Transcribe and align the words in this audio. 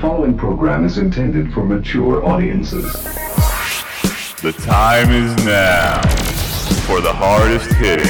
following 0.00 0.36
program 0.38 0.84
is 0.84 0.98
intended 0.98 1.52
for 1.52 1.64
mature 1.64 2.24
audiences. 2.24 2.92
The 4.42 4.52
time 4.64 5.10
is 5.10 5.34
now 5.44 6.00
for 6.86 7.00
the 7.00 7.12
hardest 7.12 7.72
hitting, 7.72 8.06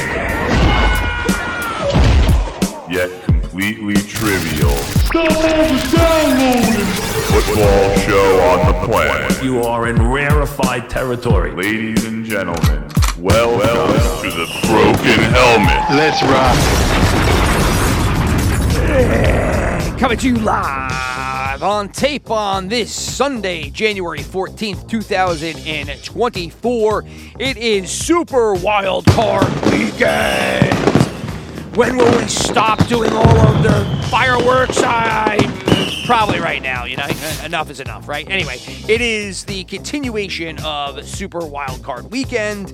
yet 2.93 3.09
completely 3.23 3.95
trivial 3.95 4.69
football 7.31 7.97
show 7.97 8.39
on 8.51 8.67
the 8.67 8.73
planet. 8.85 9.43
You 9.43 9.63
are 9.63 9.87
in 9.87 9.95
rarefied 9.99 10.91
territory. 10.91 11.55
Ladies 11.55 12.05
and 12.05 12.23
gentlemen, 12.23 12.87
welcome 13.17 13.95
to 14.21 14.29
the 14.29 14.45
Broken 14.67 15.23
Helmet. 15.33 15.89
Let's 15.89 16.21
rock. 16.21 16.55
Coming 19.99 20.17
to 20.19 20.27
you 20.27 20.35
live 20.35 21.18
on 21.61 21.89
tape 21.89 22.31
on 22.31 22.69
this 22.69 22.93
Sunday, 22.93 23.69
January 23.69 24.19
14th, 24.19 24.87
2024. 24.87 27.03
It 27.39 27.57
is 27.57 27.91
Super 27.91 28.53
Wild 28.53 29.05
Card 29.07 29.47
Weekend. 29.65 30.73
When 31.75 31.97
will 31.97 32.17
we 32.17 32.27
stop 32.27 32.85
doing 32.87 33.11
all 33.11 33.39
of 33.39 33.63
the 33.63 34.07
fireworks? 34.09 34.81
I 34.81 35.37
probably 36.05 36.39
right 36.39 36.61
now, 36.61 36.85
you 36.85 36.97
know, 36.97 37.07
enough 37.43 37.69
is 37.69 37.79
enough, 37.79 38.07
right? 38.07 38.29
Anyway, 38.29 38.57
it 38.87 39.01
is 39.01 39.43
the 39.43 39.65
continuation 39.65 40.57
of 40.63 41.05
Super 41.05 41.45
Wild 41.45 41.83
Card 41.83 42.09
Weekend, 42.09 42.69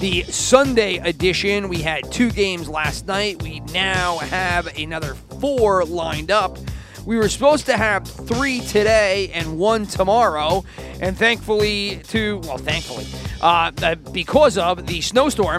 the 0.00 0.22
Sunday 0.24 0.96
edition. 0.98 1.68
We 1.68 1.82
had 1.82 2.10
two 2.12 2.30
games 2.30 2.68
last 2.68 3.06
night. 3.06 3.42
We 3.42 3.60
now 3.60 4.18
have 4.18 4.66
another 4.78 5.14
four 5.40 5.84
lined 5.84 6.30
up. 6.30 6.56
We 7.08 7.16
were 7.16 7.30
supposed 7.30 7.64
to 7.64 7.76
have 7.78 8.06
three 8.06 8.60
today 8.60 9.30
and 9.32 9.58
one 9.58 9.86
tomorrow, 9.86 10.62
and 11.00 11.16
thankfully, 11.16 12.02
to 12.08 12.36
well, 12.40 12.58
thankfully, 12.58 13.06
uh, 13.40 13.72
uh, 13.82 13.94
because 14.12 14.58
of 14.58 14.86
the 14.86 15.00
snowstorm, 15.00 15.56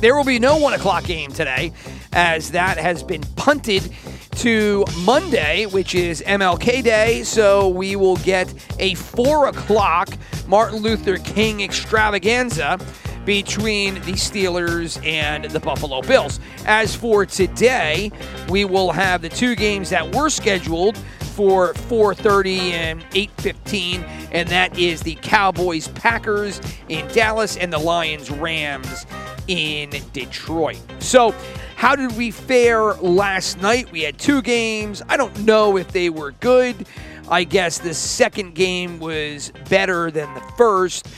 there 0.00 0.16
will 0.16 0.24
be 0.24 0.40
no 0.40 0.56
one 0.56 0.72
o'clock 0.74 1.04
game 1.04 1.30
today, 1.30 1.72
as 2.12 2.50
that 2.50 2.78
has 2.78 3.04
been 3.04 3.22
punted 3.36 3.94
to 4.38 4.84
Monday, 5.04 5.66
which 5.66 5.94
is 5.94 6.20
MLK 6.26 6.82
Day. 6.82 7.22
So 7.22 7.68
we 7.68 7.94
will 7.94 8.16
get 8.16 8.52
a 8.80 8.94
four 8.94 9.46
o'clock 9.46 10.08
Martin 10.48 10.80
Luther 10.80 11.18
King 11.18 11.60
extravaganza 11.60 12.76
between 13.24 13.94
the 13.94 14.12
Steelers 14.12 15.04
and 15.06 15.44
the 15.44 15.60
Buffalo 15.60 16.02
Bills. 16.02 16.40
As 16.66 16.94
for 16.94 17.26
today, 17.26 18.10
we 18.48 18.64
will 18.64 18.92
have 18.92 19.22
the 19.22 19.28
two 19.28 19.54
games 19.54 19.90
that 19.90 20.14
were 20.14 20.30
scheduled 20.30 20.96
for 21.34 21.74
4:30 21.74 22.72
and 22.72 23.04
8:15 23.14 24.04
and 24.32 24.48
that 24.48 24.78
is 24.78 25.02
the 25.02 25.16
Cowboys 25.22 25.88
Packers 25.88 26.60
in 26.88 27.06
Dallas 27.08 27.56
and 27.56 27.72
the 27.72 27.78
Lions 27.78 28.30
Rams 28.30 29.06
in 29.48 29.90
Detroit. 30.12 30.78
So, 30.98 31.34
how 31.76 31.96
did 31.96 32.16
we 32.16 32.30
fare 32.30 32.92
last 32.94 33.60
night? 33.60 33.90
We 33.90 34.02
had 34.02 34.18
two 34.18 34.42
games. 34.42 35.02
I 35.08 35.16
don't 35.16 35.36
know 35.40 35.76
if 35.76 35.92
they 35.92 36.10
were 36.10 36.32
good. 36.32 36.86
I 37.28 37.44
guess 37.44 37.78
the 37.78 37.94
second 37.94 38.54
game 38.54 39.00
was 39.00 39.52
better 39.68 40.10
than 40.10 40.32
the 40.34 40.42
first. 40.56 41.08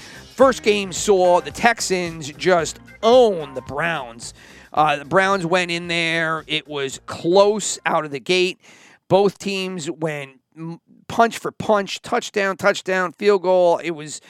First 0.42 0.64
game 0.64 0.92
saw 0.92 1.40
the 1.40 1.52
Texans 1.52 2.32
just 2.32 2.80
own 3.04 3.54
the 3.54 3.60
Browns. 3.60 4.34
Uh, 4.72 4.96
the 4.96 5.04
Browns 5.04 5.46
went 5.46 5.70
in 5.70 5.86
there. 5.86 6.42
It 6.48 6.66
was 6.66 6.98
close 7.06 7.78
out 7.86 8.04
of 8.04 8.10
the 8.10 8.18
gate. 8.18 8.58
Both 9.06 9.38
teams 9.38 9.88
went 9.88 10.40
punch 11.06 11.38
for 11.38 11.52
punch, 11.52 12.02
touchdown, 12.02 12.56
touchdown, 12.56 13.12
field 13.12 13.42
goal. 13.42 13.78
It 13.78 13.92
was 13.92 14.20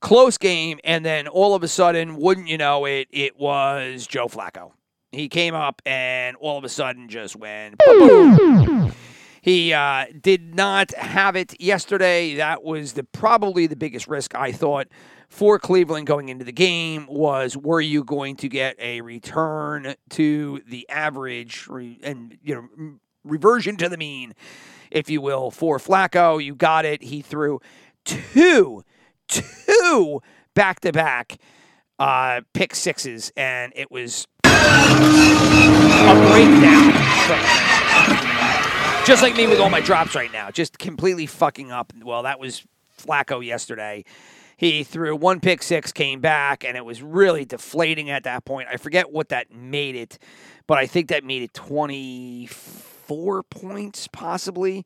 close 0.00 0.38
game, 0.38 0.80
and 0.84 1.04
then 1.04 1.28
all 1.28 1.54
of 1.54 1.62
a 1.62 1.68
sudden, 1.68 2.16
wouldn't 2.16 2.48
you 2.48 2.56
know 2.56 2.86
it, 2.86 3.08
it 3.10 3.38
was 3.38 4.06
Joe 4.06 4.28
Flacco. 4.28 4.72
He 5.12 5.28
came 5.28 5.54
up 5.54 5.82
and 5.84 6.34
all 6.36 6.56
of 6.56 6.64
a 6.64 6.70
sudden 6.70 7.10
just 7.10 7.36
went 7.36 7.76
boom. 7.76 8.94
He 9.42 9.74
uh, 9.74 10.06
did 10.18 10.54
not 10.54 10.92
have 10.94 11.36
it 11.36 11.60
yesterday. 11.60 12.36
That 12.36 12.64
was 12.64 12.94
the 12.94 13.04
probably 13.04 13.66
the 13.66 13.76
biggest 13.76 14.08
risk 14.08 14.34
I 14.34 14.50
thought 14.50 14.88
for 15.28 15.58
Cleveland 15.58 16.06
going 16.06 16.28
into 16.28 16.44
the 16.44 16.52
game 16.52 17.06
was 17.06 17.56
were 17.56 17.80
you 17.80 18.02
going 18.02 18.36
to 18.36 18.48
get 18.48 18.76
a 18.78 19.00
return 19.02 19.94
to 20.10 20.62
the 20.66 20.88
average 20.88 21.66
re- 21.68 21.98
and 22.02 22.38
you 22.42 22.54
know 22.54 22.98
reversion 23.24 23.76
to 23.76 23.88
the 23.88 23.96
mean, 23.96 24.34
if 24.90 25.10
you 25.10 25.20
will, 25.20 25.50
for 25.50 25.78
Flacco? 25.78 26.42
You 26.42 26.54
got 26.54 26.84
it. 26.84 27.02
He 27.02 27.20
threw 27.22 27.60
two, 28.04 28.84
two 29.28 30.20
back 30.54 30.80
to 30.80 30.92
back 30.92 31.38
uh, 31.98 32.42
pick 32.52 32.74
sixes, 32.74 33.32
and 33.36 33.72
it 33.76 33.90
was 33.90 34.26
a 34.44 34.48
breakdown. 36.30 36.92
Just 39.04 39.22
like 39.22 39.36
me 39.36 39.46
with 39.46 39.58
all 39.58 39.70
my 39.70 39.80
drops 39.80 40.14
right 40.14 40.32
now, 40.32 40.50
just 40.50 40.78
completely 40.78 41.26
fucking 41.26 41.72
up. 41.72 41.92
Well, 42.02 42.22
that 42.24 42.38
was 42.38 42.64
Flacco 42.98 43.44
yesterday. 43.44 44.04
He 44.58 44.82
threw 44.82 45.14
one 45.14 45.38
pick 45.38 45.62
six, 45.62 45.92
came 45.92 46.20
back, 46.20 46.64
and 46.64 46.76
it 46.76 46.84
was 46.84 47.00
really 47.00 47.44
deflating 47.44 48.10
at 48.10 48.24
that 48.24 48.44
point. 48.44 48.68
I 48.70 48.76
forget 48.76 49.12
what 49.12 49.28
that 49.28 49.54
made 49.54 49.94
it, 49.94 50.18
but 50.66 50.78
I 50.78 50.86
think 50.86 51.10
that 51.10 51.22
made 51.22 51.42
it 51.42 51.54
24 51.54 53.44
points, 53.44 54.08
possibly. 54.08 54.84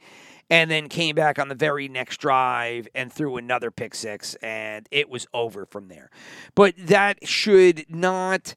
And 0.50 0.70
then 0.70 0.90
came 0.90 1.14
back 1.14 1.38
on 1.38 1.48
the 1.48 1.54
very 1.54 1.88
next 1.88 2.18
drive 2.18 2.86
and 2.94 3.10
threw 3.10 3.38
another 3.38 3.70
pick 3.70 3.94
six, 3.94 4.34
and 4.42 4.86
it 4.90 5.08
was 5.08 5.26
over 5.32 5.64
from 5.64 5.88
there. 5.88 6.10
But 6.54 6.74
that 6.76 7.26
should 7.26 7.86
not. 7.88 8.54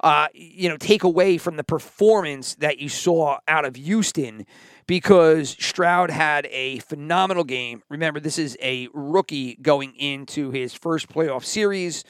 Uh, 0.00 0.26
you 0.34 0.68
know, 0.68 0.76
take 0.76 1.02
away 1.02 1.38
from 1.38 1.56
the 1.56 1.64
performance 1.64 2.56
that 2.56 2.78
you 2.78 2.90
saw 2.90 3.38
out 3.48 3.64
of 3.64 3.74
Houston 3.74 4.44
because 4.86 5.50
Stroud 5.50 6.10
had 6.10 6.46
a 6.46 6.78
phenomenal 6.80 7.44
game. 7.44 7.82
Remember, 7.88 8.20
this 8.20 8.38
is 8.38 8.56
a 8.62 8.88
rookie 8.92 9.56
going 9.56 9.94
into 9.96 10.50
his 10.50 10.74
first 10.74 11.08
playoff 11.08 11.44
series. 11.44 12.04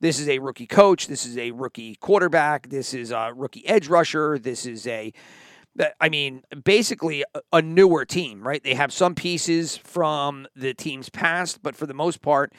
This 0.00 0.20
is 0.20 0.28
a 0.28 0.38
rookie 0.38 0.66
coach. 0.66 1.08
This 1.08 1.26
is 1.26 1.36
a 1.36 1.50
rookie 1.50 1.96
quarterback. 1.96 2.68
This 2.68 2.94
is 2.94 3.10
a 3.10 3.32
rookie 3.34 3.66
edge 3.66 3.88
rusher. 3.88 4.38
This 4.38 4.66
is 4.66 4.86
a, 4.86 5.12
I 6.00 6.08
mean, 6.08 6.42
basically 6.64 7.24
a 7.52 7.62
newer 7.62 8.04
team, 8.04 8.46
right? 8.46 8.62
They 8.62 8.74
have 8.74 8.92
some 8.92 9.14
pieces 9.14 9.76
from 9.76 10.46
the 10.54 10.74
team's 10.74 11.08
past, 11.08 11.62
but 11.62 11.74
for 11.74 11.86
the 11.86 11.94
most 11.94 12.22
part, 12.22 12.52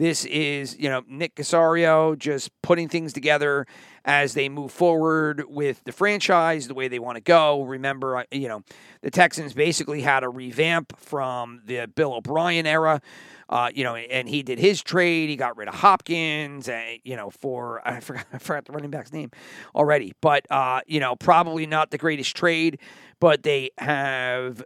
this 0.00 0.24
is, 0.24 0.78
you 0.78 0.88
know, 0.88 1.02
Nick 1.06 1.34
Caserio 1.36 2.18
just 2.18 2.50
putting 2.62 2.88
things 2.88 3.12
together 3.12 3.66
as 4.06 4.32
they 4.32 4.48
move 4.48 4.72
forward 4.72 5.44
with 5.46 5.84
the 5.84 5.92
franchise, 5.92 6.68
the 6.68 6.74
way 6.74 6.88
they 6.88 6.98
want 6.98 7.16
to 7.16 7.20
go. 7.20 7.64
Remember, 7.64 8.24
you 8.32 8.48
know, 8.48 8.62
the 9.02 9.10
Texans 9.10 9.52
basically 9.52 10.00
had 10.00 10.24
a 10.24 10.28
revamp 10.30 10.98
from 10.98 11.60
the 11.66 11.86
Bill 11.94 12.14
O'Brien 12.14 12.66
era. 12.66 13.02
Uh, 13.50 13.68
you 13.74 13.84
know, 13.84 13.94
and 13.94 14.26
he 14.26 14.42
did 14.42 14.58
his 14.58 14.80
trade. 14.80 15.28
He 15.28 15.36
got 15.36 15.58
rid 15.58 15.68
of 15.68 15.74
Hopkins, 15.74 16.68
uh, 16.68 16.94
you 17.04 17.16
know, 17.16 17.28
for 17.28 17.82
I 17.86 18.00
forgot, 18.00 18.24
I 18.32 18.38
forgot 18.38 18.64
the 18.64 18.72
running 18.72 18.90
back's 18.90 19.12
name 19.12 19.30
already, 19.74 20.14
but 20.22 20.46
uh, 20.50 20.80
you 20.86 21.00
know, 21.00 21.14
probably 21.14 21.66
not 21.66 21.90
the 21.90 21.98
greatest 21.98 22.34
trade, 22.34 22.78
but 23.18 23.42
they 23.42 23.70
have 23.76 24.62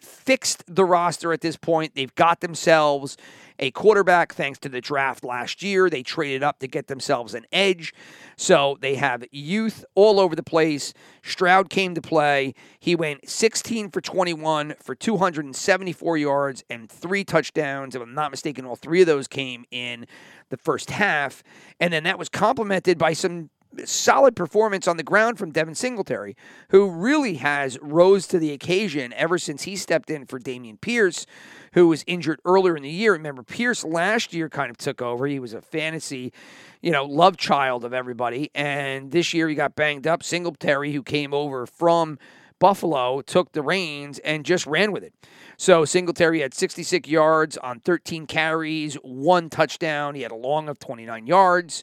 fixed 0.00 0.64
the 0.66 0.84
roster 0.84 1.32
at 1.32 1.40
this 1.40 1.56
point. 1.56 1.94
They've 1.94 2.14
got 2.14 2.40
themselves 2.40 3.16
a 3.62 3.70
quarterback 3.70 4.34
thanks 4.34 4.58
to 4.58 4.68
the 4.68 4.80
draft 4.80 5.24
last 5.24 5.62
year. 5.62 5.88
They 5.88 6.02
traded 6.02 6.42
up 6.42 6.58
to 6.58 6.66
get 6.66 6.88
themselves 6.88 7.32
an 7.32 7.46
edge. 7.52 7.94
So 8.36 8.76
they 8.80 8.96
have 8.96 9.24
youth 9.30 9.84
all 9.94 10.18
over 10.18 10.34
the 10.34 10.42
place. 10.42 10.92
Stroud 11.22 11.70
came 11.70 11.94
to 11.94 12.02
play. 12.02 12.54
He 12.80 12.96
went 12.96 13.30
16 13.30 13.92
for 13.92 14.00
21 14.00 14.74
for 14.82 14.96
274 14.96 16.18
yards 16.18 16.64
and 16.68 16.90
three 16.90 17.22
touchdowns. 17.22 17.94
If 17.94 18.02
I'm 18.02 18.14
not 18.14 18.32
mistaken, 18.32 18.66
all 18.66 18.74
three 18.74 19.00
of 19.00 19.06
those 19.06 19.28
came 19.28 19.64
in 19.70 20.08
the 20.50 20.56
first 20.56 20.90
half. 20.90 21.44
And 21.78 21.92
then 21.92 22.02
that 22.02 22.18
was 22.18 22.28
complemented 22.28 22.98
by 22.98 23.12
some 23.12 23.48
solid 23.84 24.36
performance 24.36 24.86
on 24.86 24.96
the 24.96 25.02
ground 25.02 25.38
from 25.38 25.50
Devin 25.50 25.74
Singletary, 25.74 26.36
who 26.68 26.90
really 26.90 27.34
has 27.34 27.78
rose 27.80 28.26
to 28.28 28.38
the 28.38 28.52
occasion 28.52 29.12
ever 29.14 29.38
since 29.38 29.62
he 29.62 29.76
stepped 29.76 30.10
in 30.10 30.26
for 30.26 30.38
Dameon 30.38 30.80
Pierce, 30.80 31.26
who 31.72 31.88
was 31.88 32.04
injured 32.06 32.40
earlier 32.44 32.76
in 32.76 32.82
the 32.82 32.90
year. 32.90 33.12
Remember, 33.12 33.42
Pierce 33.42 33.84
last 33.84 34.32
year 34.32 34.48
kind 34.48 34.70
of 34.70 34.76
took 34.76 35.00
over. 35.00 35.26
He 35.26 35.38
was 35.38 35.54
a 35.54 35.60
fantasy, 35.60 36.32
you 36.80 36.90
know, 36.90 37.04
love 37.04 37.36
child 37.36 37.84
of 37.84 37.92
everybody. 37.92 38.50
And 38.54 39.10
this 39.10 39.32
year 39.32 39.48
he 39.48 39.54
got 39.54 39.74
banged 39.74 40.06
up. 40.06 40.22
Singletary, 40.22 40.92
who 40.92 41.02
came 41.02 41.32
over 41.32 41.66
from 41.66 42.18
Buffalo, 42.58 43.22
took 43.22 43.52
the 43.52 43.62
reins 43.62 44.18
and 44.20 44.44
just 44.44 44.66
ran 44.66 44.92
with 44.92 45.02
it. 45.02 45.14
So 45.56 45.84
Singletary 45.84 46.40
had 46.40 46.54
66 46.54 47.08
yards 47.08 47.56
on 47.56 47.80
13 47.80 48.26
carries, 48.26 48.94
one 48.96 49.48
touchdown. 49.48 50.14
He 50.14 50.22
had 50.22 50.32
a 50.32 50.36
long 50.36 50.68
of 50.68 50.78
29 50.78 51.26
yards. 51.26 51.82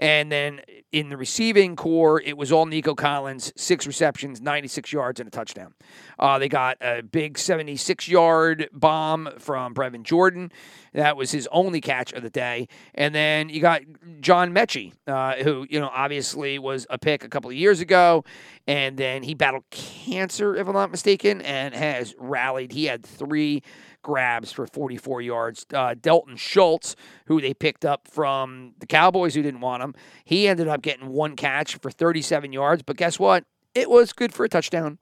And 0.00 0.32
then 0.32 0.62
in 0.92 1.10
the 1.10 1.16
receiving 1.18 1.76
corps, 1.76 2.22
it 2.22 2.38
was 2.38 2.50
all 2.50 2.64
Nico 2.64 2.94
Collins, 2.94 3.52
six 3.54 3.86
receptions, 3.86 4.40
96 4.40 4.94
yards, 4.94 5.20
and 5.20 5.28
a 5.28 5.30
touchdown. 5.30 5.74
Uh, 6.18 6.38
they 6.38 6.48
got 6.48 6.78
a 6.80 7.02
big 7.02 7.36
76 7.36 8.08
yard 8.08 8.70
bomb 8.72 9.28
from 9.38 9.74
Brevin 9.74 10.02
Jordan. 10.02 10.50
That 10.94 11.18
was 11.18 11.30
his 11.30 11.46
only 11.52 11.82
catch 11.82 12.14
of 12.14 12.22
the 12.22 12.30
day. 12.30 12.66
And 12.94 13.14
then 13.14 13.50
you 13.50 13.60
got 13.60 13.82
John 14.20 14.54
Metchie, 14.54 14.94
uh, 15.06 15.34
who, 15.36 15.66
you 15.68 15.78
know, 15.78 15.90
obviously 15.94 16.58
was 16.58 16.86
a 16.88 16.98
pick 16.98 17.22
a 17.22 17.28
couple 17.28 17.50
of 17.50 17.56
years 17.56 17.80
ago. 17.80 18.24
And 18.66 18.96
then 18.96 19.22
he 19.22 19.34
battled 19.34 19.64
cancer, 19.70 20.56
if 20.56 20.66
I'm 20.66 20.72
not 20.72 20.90
mistaken, 20.90 21.42
and 21.42 21.74
has 21.74 22.14
rallied. 22.18 22.72
He 22.72 22.86
had 22.86 23.04
three 23.04 23.62
grabs 24.02 24.52
for 24.52 24.66
44 24.66 25.22
yards. 25.22 25.66
Uh, 25.72 25.94
Dalton 26.00 26.36
Schultz, 26.36 26.96
who 27.26 27.40
they 27.40 27.54
picked 27.54 27.84
up 27.84 28.08
from 28.08 28.74
the 28.78 28.86
Cowboys 28.86 29.34
who 29.34 29.42
didn't 29.42 29.60
want 29.60 29.82
him, 29.82 29.94
he 30.24 30.48
ended 30.48 30.68
up 30.68 30.82
getting 30.82 31.08
one 31.08 31.36
catch 31.36 31.76
for 31.76 31.90
37 31.90 32.52
yards. 32.52 32.82
But 32.82 32.96
guess 32.96 33.18
what? 33.18 33.44
It 33.74 33.88
was 33.88 34.12
good 34.12 34.32
for 34.32 34.44
a 34.44 34.48
touchdown. 34.48 34.98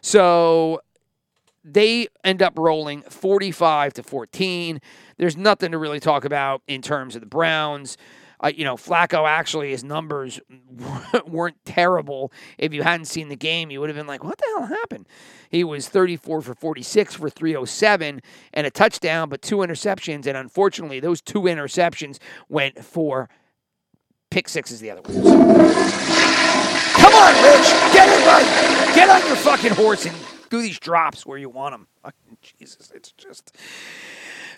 So 0.00 0.80
they 1.64 2.08
end 2.22 2.42
up 2.42 2.58
rolling 2.58 3.02
45 3.02 3.94
to 3.94 4.02
14. 4.02 4.80
There's 5.16 5.36
nothing 5.36 5.72
to 5.72 5.78
really 5.78 6.00
talk 6.00 6.24
about 6.24 6.62
in 6.68 6.82
terms 6.82 7.14
of 7.14 7.22
the 7.22 7.26
Browns. 7.26 7.96
Uh, 8.44 8.52
you 8.54 8.62
know, 8.62 8.76
Flacco 8.76 9.26
actually, 9.26 9.70
his 9.70 9.82
numbers 9.82 10.38
weren't 11.26 11.56
terrible. 11.64 12.30
If 12.58 12.74
you 12.74 12.82
hadn't 12.82 13.06
seen 13.06 13.30
the 13.30 13.36
game, 13.36 13.70
you 13.70 13.80
would 13.80 13.88
have 13.88 13.96
been 13.96 14.06
like, 14.06 14.22
what 14.22 14.36
the 14.36 14.44
hell 14.54 14.66
happened? 14.66 15.08
He 15.48 15.64
was 15.64 15.88
34 15.88 16.42
for 16.42 16.54
46 16.54 17.14
for 17.14 17.30
307 17.30 18.20
and 18.52 18.66
a 18.66 18.70
touchdown, 18.70 19.30
but 19.30 19.40
two 19.40 19.56
interceptions. 19.58 20.26
And 20.26 20.36
unfortunately, 20.36 21.00
those 21.00 21.22
two 21.22 21.40
interceptions 21.42 22.18
went 22.50 22.84
for 22.84 23.30
pick 24.30 24.50
sixes 24.50 24.80
the 24.80 24.90
other 24.90 25.00
way. 25.00 25.14
Come 25.14 25.24
on, 27.14 27.34
Rich. 27.42 27.70
Get 27.94 28.10
it 28.10 28.26
right. 28.26 28.92
Get 28.94 29.08
on 29.08 29.26
your 29.26 29.36
fucking 29.36 29.72
horse 29.72 30.04
and 30.04 30.14
do 30.50 30.60
these 30.60 30.78
drops 30.78 31.24
where 31.24 31.38
you 31.38 31.48
want 31.48 31.72
them. 31.72 31.86
Fucking 32.04 32.36
Jesus, 32.42 32.92
it's 32.94 33.12
just. 33.12 33.56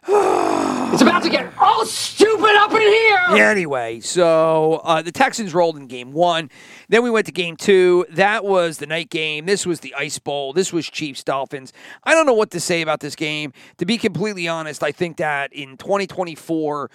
It's 0.92 1.02
about 1.02 1.24
to 1.24 1.28
get 1.28 1.52
all 1.58 1.84
stupid 1.84 2.54
up 2.56 2.70
in 2.72 2.80
here. 2.80 3.18
Anyway, 3.30 3.98
so 4.00 4.80
uh, 4.84 5.02
the 5.02 5.10
Texans 5.10 5.52
rolled 5.52 5.76
in 5.76 5.88
game 5.88 6.12
one. 6.12 6.48
Then 6.88 7.02
we 7.02 7.10
went 7.10 7.26
to 7.26 7.32
game 7.32 7.56
two. 7.56 8.06
That 8.10 8.44
was 8.44 8.78
the 8.78 8.86
night 8.86 9.10
game. 9.10 9.46
This 9.46 9.66
was 9.66 9.80
the 9.80 9.92
Ice 9.94 10.18
Bowl. 10.20 10.52
This 10.52 10.72
was 10.72 10.86
Chiefs 10.86 11.24
Dolphins. 11.24 11.72
I 12.04 12.12
don't 12.12 12.24
know 12.24 12.32
what 12.34 12.52
to 12.52 12.60
say 12.60 12.82
about 12.82 13.00
this 13.00 13.16
game. 13.16 13.52
To 13.78 13.84
be 13.84 13.98
completely 13.98 14.46
honest, 14.46 14.82
I 14.84 14.92
think 14.92 15.16
that 15.16 15.52
in 15.52 15.76
2024, 15.76 16.90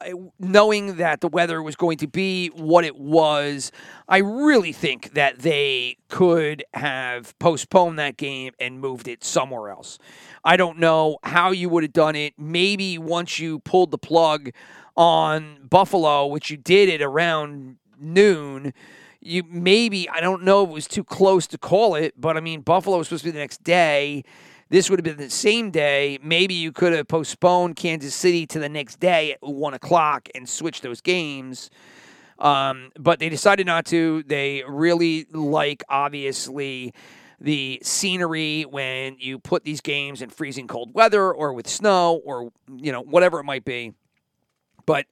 I- 0.00 0.12
knowing 0.40 0.96
that 0.96 1.20
the 1.20 1.28
weather 1.28 1.62
was 1.62 1.76
going 1.76 1.98
to 1.98 2.08
be 2.08 2.48
what 2.48 2.84
it 2.84 2.96
was, 2.96 3.70
I 4.08 4.18
really 4.18 4.72
think 4.72 5.12
that 5.12 5.40
they 5.40 5.98
could 6.08 6.64
have 6.72 7.38
postponed 7.38 7.98
that 7.98 8.16
game 8.16 8.54
and 8.58 8.80
moved 8.80 9.06
it 9.06 9.22
somewhere 9.22 9.68
else. 9.68 9.93
I 10.44 10.56
don't 10.56 10.78
know 10.78 11.18
how 11.22 11.50
you 11.50 11.68
would 11.68 11.82
have 11.82 11.92
done 11.92 12.16
it. 12.16 12.34
Maybe 12.38 12.98
once 12.98 13.38
you 13.38 13.60
pulled 13.60 13.90
the 13.90 13.98
plug 13.98 14.50
on 14.96 15.66
Buffalo, 15.68 16.26
which 16.26 16.50
you 16.50 16.56
did 16.56 16.88
at 16.88 17.02
around 17.02 17.76
noon, 17.98 18.74
you 19.20 19.42
maybe 19.48 20.08
I 20.08 20.20
don't 20.20 20.42
know 20.44 20.64
if 20.64 20.70
it 20.70 20.72
was 20.72 20.86
too 20.86 21.04
close 21.04 21.46
to 21.48 21.58
call 21.58 21.94
it, 21.94 22.14
but 22.20 22.36
I 22.36 22.40
mean 22.40 22.60
Buffalo 22.60 22.98
was 22.98 23.08
supposed 23.08 23.24
to 23.24 23.28
be 23.28 23.32
the 23.32 23.38
next 23.38 23.64
day. 23.64 24.24
This 24.70 24.90
would 24.90 24.98
have 24.98 25.04
been 25.04 25.24
the 25.24 25.30
same 25.30 25.70
day. 25.70 26.18
Maybe 26.22 26.54
you 26.54 26.72
could 26.72 26.92
have 26.92 27.08
postponed 27.08 27.76
Kansas 27.76 28.14
City 28.14 28.46
to 28.46 28.58
the 28.58 28.68
next 28.68 28.98
day 28.98 29.32
at 29.32 29.38
one 29.42 29.74
o'clock 29.74 30.28
and 30.34 30.48
switched 30.48 30.82
those 30.82 31.00
games. 31.00 31.70
Um, 32.38 32.90
but 32.98 33.20
they 33.20 33.28
decided 33.28 33.66
not 33.66 33.86
to. 33.86 34.24
They 34.24 34.64
really 34.66 35.26
like, 35.30 35.84
obviously, 35.88 36.92
the 37.40 37.80
scenery 37.82 38.62
when 38.62 39.16
you 39.18 39.38
put 39.38 39.64
these 39.64 39.80
games 39.80 40.22
in 40.22 40.30
freezing 40.30 40.66
cold 40.66 40.94
weather 40.94 41.32
or 41.32 41.52
with 41.52 41.68
snow 41.68 42.20
or, 42.24 42.50
you 42.74 42.92
know, 42.92 43.00
whatever 43.00 43.40
it 43.40 43.44
might 43.44 43.64
be. 43.64 43.92
But 44.86 45.06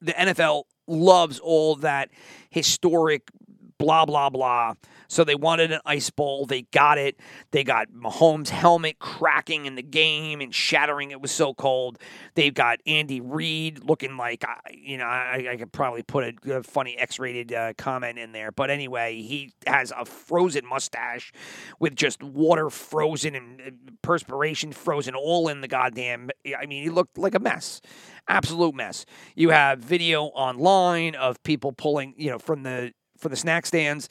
the 0.00 0.12
NFL 0.12 0.64
loves 0.86 1.38
all 1.38 1.76
that 1.76 2.10
historic 2.50 3.30
blah 3.78 4.04
blah 4.04 4.30
blah. 4.30 4.74
So 5.08 5.24
they 5.24 5.34
wanted 5.34 5.72
an 5.72 5.80
ice 5.84 6.10
bowl. 6.10 6.46
They 6.46 6.62
got 6.62 6.98
it. 6.98 7.18
They 7.50 7.64
got 7.64 7.88
Mahomes' 7.90 8.48
helmet 8.48 8.98
cracking 8.98 9.66
in 9.66 9.74
the 9.74 9.82
game 9.82 10.40
and 10.40 10.54
shattering. 10.54 11.10
It 11.10 11.20
was 11.20 11.30
so 11.30 11.54
cold. 11.54 11.98
They've 12.34 12.54
got 12.54 12.80
Andy 12.86 13.20
Reid 13.20 13.84
looking 13.84 14.16
like 14.16 14.44
you 14.72 14.98
know 14.98 15.04
I, 15.04 15.48
I 15.52 15.56
could 15.56 15.72
probably 15.72 16.02
put 16.02 16.24
a, 16.24 16.56
a 16.56 16.62
funny 16.62 16.98
X-rated 16.98 17.52
uh, 17.52 17.72
comment 17.76 18.18
in 18.18 18.32
there, 18.32 18.52
but 18.52 18.70
anyway, 18.70 19.22
he 19.22 19.52
has 19.66 19.92
a 19.96 20.04
frozen 20.04 20.66
mustache 20.66 21.32
with 21.78 21.94
just 21.94 22.22
water 22.22 22.70
frozen 22.70 23.34
and 23.34 23.98
perspiration 24.02 24.72
frozen 24.72 25.14
all 25.14 25.48
in 25.48 25.60
the 25.60 25.68
goddamn. 25.68 26.30
I 26.58 26.66
mean, 26.66 26.82
he 26.82 26.90
looked 26.90 27.18
like 27.18 27.34
a 27.34 27.40
mess 27.40 27.80
absolute 28.28 28.74
mess. 28.74 29.04
You 29.34 29.50
have 29.50 29.78
video 29.80 30.24
online 30.24 31.14
of 31.14 31.42
people 31.42 31.72
pulling, 31.72 32.14
you 32.16 32.30
know, 32.30 32.38
from 32.38 32.62
the 32.62 32.92
from 33.18 33.30
the 33.30 33.36
snack 33.36 33.64
stands, 33.64 34.08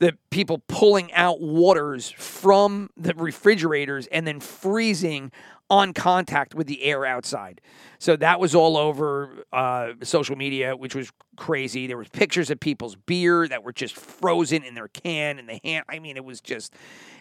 the 0.00 0.16
people 0.30 0.62
pulling 0.66 1.12
out 1.12 1.40
waters 1.40 2.10
from 2.10 2.90
the 2.96 3.14
refrigerators 3.14 4.06
and 4.08 4.26
then 4.26 4.40
freezing 4.40 5.30
on 5.68 5.92
contact 5.92 6.54
with 6.54 6.66
the 6.66 6.82
air 6.82 7.04
outside. 7.04 7.60
So 7.98 8.16
that 8.16 8.40
was 8.40 8.54
all 8.54 8.76
over 8.76 9.44
uh, 9.52 9.92
social 10.02 10.36
media, 10.36 10.74
which 10.74 10.94
was 10.94 11.12
crazy. 11.40 11.86
There 11.86 11.96
were 11.96 12.04
pictures 12.04 12.50
of 12.50 12.60
people's 12.60 12.96
beer 12.96 13.48
that 13.48 13.64
were 13.64 13.72
just 13.72 13.96
frozen 13.96 14.62
in 14.62 14.74
their 14.74 14.88
can 14.88 15.38
and 15.38 15.48
the 15.48 15.58
hand. 15.64 15.86
I 15.88 15.98
mean, 15.98 16.18
it 16.18 16.24
was 16.24 16.42
just, 16.42 16.74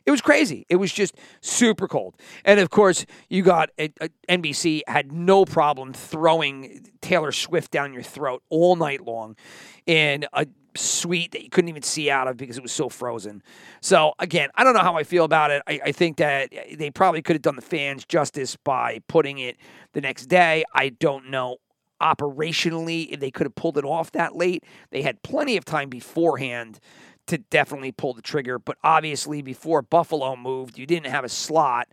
it 0.05 0.11
was 0.11 0.19
crazy. 0.19 0.65
It 0.67 0.75
was 0.75 0.91
just 0.91 1.15
super 1.39 1.87
cold. 1.87 2.17
And 2.43 2.59
of 2.59 2.69
course, 2.69 3.05
you 3.29 3.43
got 3.43 3.69
uh, 3.79 3.87
uh, 4.01 4.09
NBC 4.27 4.81
had 4.87 5.13
no 5.13 5.45
problem 5.45 5.93
throwing 5.93 6.85
Taylor 7.01 7.31
Swift 7.31 7.71
down 7.71 7.93
your 7.93 8.03
throat 8.03 8.43
all 8.49 8.75
night 8.75 9.05
long 9.05 9.37
in 9.85 10.25
a 10.33 10.45
suite 10.75 11.31
that 11.31 11.41
you 11.41 11.49
couldn't 11.49 11.69
even 11.69 11.81
see 11.81 12.11
out 12.11 12.27
of 12.27 12.35
because 12.35 12.57
it 12.57 12.61
was 12.61 12.73
so 12.73 12.89
frozen. 12.89 13.41
So 13.79 14.13
again, 14.19 14.49
I 14.53 14.65
don't 14.65 14.73
know 14.73 14.81
how 14.81 14.97
I 14.97 15.05
feel 15.05 15.23
about 15.23 15.49
it. 15.49 15.63
I, 15.65 15.79
I 15.85 15.91
think 15.93 16.17
that 16.17 16.51
they 16.77 16.91
probably 16.91 17.21
could 17.21 17.35
have 17.35 17.41
done 17.41 17.55
the 17.55 17.61
fans 17.61 18.03
justice 18.03 18.57
by 18.57 18.99
putting 19.07 19.39
it 19.39 19.55
the 19.93 20.01
next 20.01 20.25
day. 20.25 20.65
I 20.75 20.89
don't 20.89 21.29
know 21.29 21.57
operationally 22.01 23.19
they 23.19 23.31
could 23.31 23.45
have 23.45 23.55
pulled 23.55 23.77
it 23.77 23.85
off 23.85 24.11
that 24.13 24.35
late. 24.35 24.63
They 24.91 25.01
had 25.01 25.21
plenty 25.23 25.57
of 25.57 25.65
time 25.65 25.89
beforehand 25.89 26.79
to 27.27 27.37
definitely 27.37 27.91
pull 27.91 28.13
the 28.13 28.21
trigger, 28.21 28.57
but 28.57 28.77
obviously 28.83 29.41
before 29.41 29.81
Buffalo 29.81 30.35
moved, 30.35 30.77
you 30.77 30.85
didn't 30.85 31.11
have 31.11 31.23
a 31.23 31.29
slot 31.29 31.87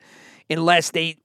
unless 0.48 0.90
they 0.90 1.16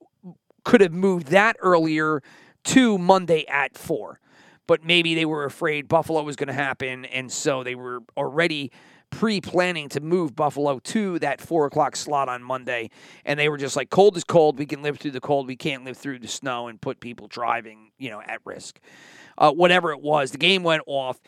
could 0.64 0.82
have 0.82 0.94
moved 0.94 1.28
that 1.28 1.56
earlier 1.60 2.22
to 2.64 2.98
Monday 2.98 3.46
at 3.48 3.78
4 3.78 4.20
but 4.68 4.86
maybe 4.86 5.16
they 5.16 5.26
were 5.26 5.44
afraid 5.44 5.90
Buffalo 5.90 6.24
was 6.24 6.38
going 6.38 6.48
to 6.48 6.54
happen, 6.54 7.04
and 7.04 7.30
so 7.30 7.62
they 7.62 7.76
were 7.76 8.00
already 8.16 8.72
pre-planning 9.12 9.88
to 9.90 10.00
move 10.00 10.36
Buffalo 10.36 10.80
to 10.80 11.20
that 11.20 11.40
four 11.40 11.68
o'clock 11.68 11.96
slot 11.96 12.28
on 12.30 12.42
Monday, 12.42 12.90
and 13.26 13.40
they 13.40 13.50
were 13.50 13.58
just 13.58 13.76
like, 13.76 13.90
"Cold 13.92 14.18
is 14.18 14.24
cold. 14.24 14.58
We 14.58 14.66
can 14.66 14.82
live 14.82 14.98
through 14.98 15.12
the 15.12 15.22
cold. 15.22 15.48
We 15.48 15.56
can't 15.56 15.86
live 15.86 15.98
through 15.98 16.20
the 16.20 16.28
snow 16.28 16.68
and 16.68 16.82
put 16.82 17.00
people 17.00 17.28
driving, 17.28 17.92
you 18.00 18.10
know, 18.10 18.22
at 18.22 18.40
risk." 18.46 18.80
Uh, 19.38 19.52
whatever 19.52 19.92
it 19.92 20.02
was, 20.02 20.32
the 20.32 20.38
game 20.38 20.64
went 20.64 20.84
off. 20.88 21.20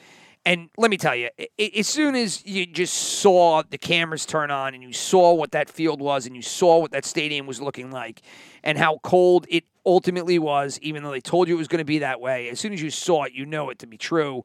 And 0.46 0.70
let 0.78 0.92
me 0.92 0.98
tell 0.98 1.16
you, 1.16 1.30
i- 1.40 1.48
i- 1.58 1.72
as 1.78 1.88
soon 1.88 2.16
as 2.16 2.46
you 2.46 2.66
just 2.66 2.94
saw 2.94 3.64
the 3.64 3.78
cameras 3.78 4.26
turn 4.26 4.52
on 4.52 4.74
and 4.74 4.84
you 4.84 4.92
saw 4.92 5.34
what 5.34 5.52
that 5.52 5.70
field 5.70 6.02
was 6.02 6.26
and 6.26 6.36
you 6.36 6.42
saw 6.42 6.80
what 6.80 6.92
that 6.92 7.06
stadium 7.06 7.48
was 7.48 7.62
looking 7.62 7.92
like 7.92 8.22
and 8.62 8.78
how 8.78 8.98
cold 9.04 9.46
it 9.50 9.64
ultimately 9.86 10.38
was, 10.40 10.78
even 10.82 11.02
though 11.02 11.12
they 11.12 11.22
told 11.22 11.48
you 11.48 11.56
it 11.56 11.58
was 11.58 11.70
going 11.70 11.80
to 11.80 11.86
be 11.86 12.00
that 12.00 12.20
way, 12.20 12.50
as 12.50 12.60
soon 12.60 12.74
as 12.74 12.82
you 12.82 12.90
saw 12.90 13.24
it, 13.24 13.32
you 13.34 13.46
know 13.46 13.70
it 13.70 13.80
to 13.80 13.88
be 13.88 13.98
true. 13.98 14.44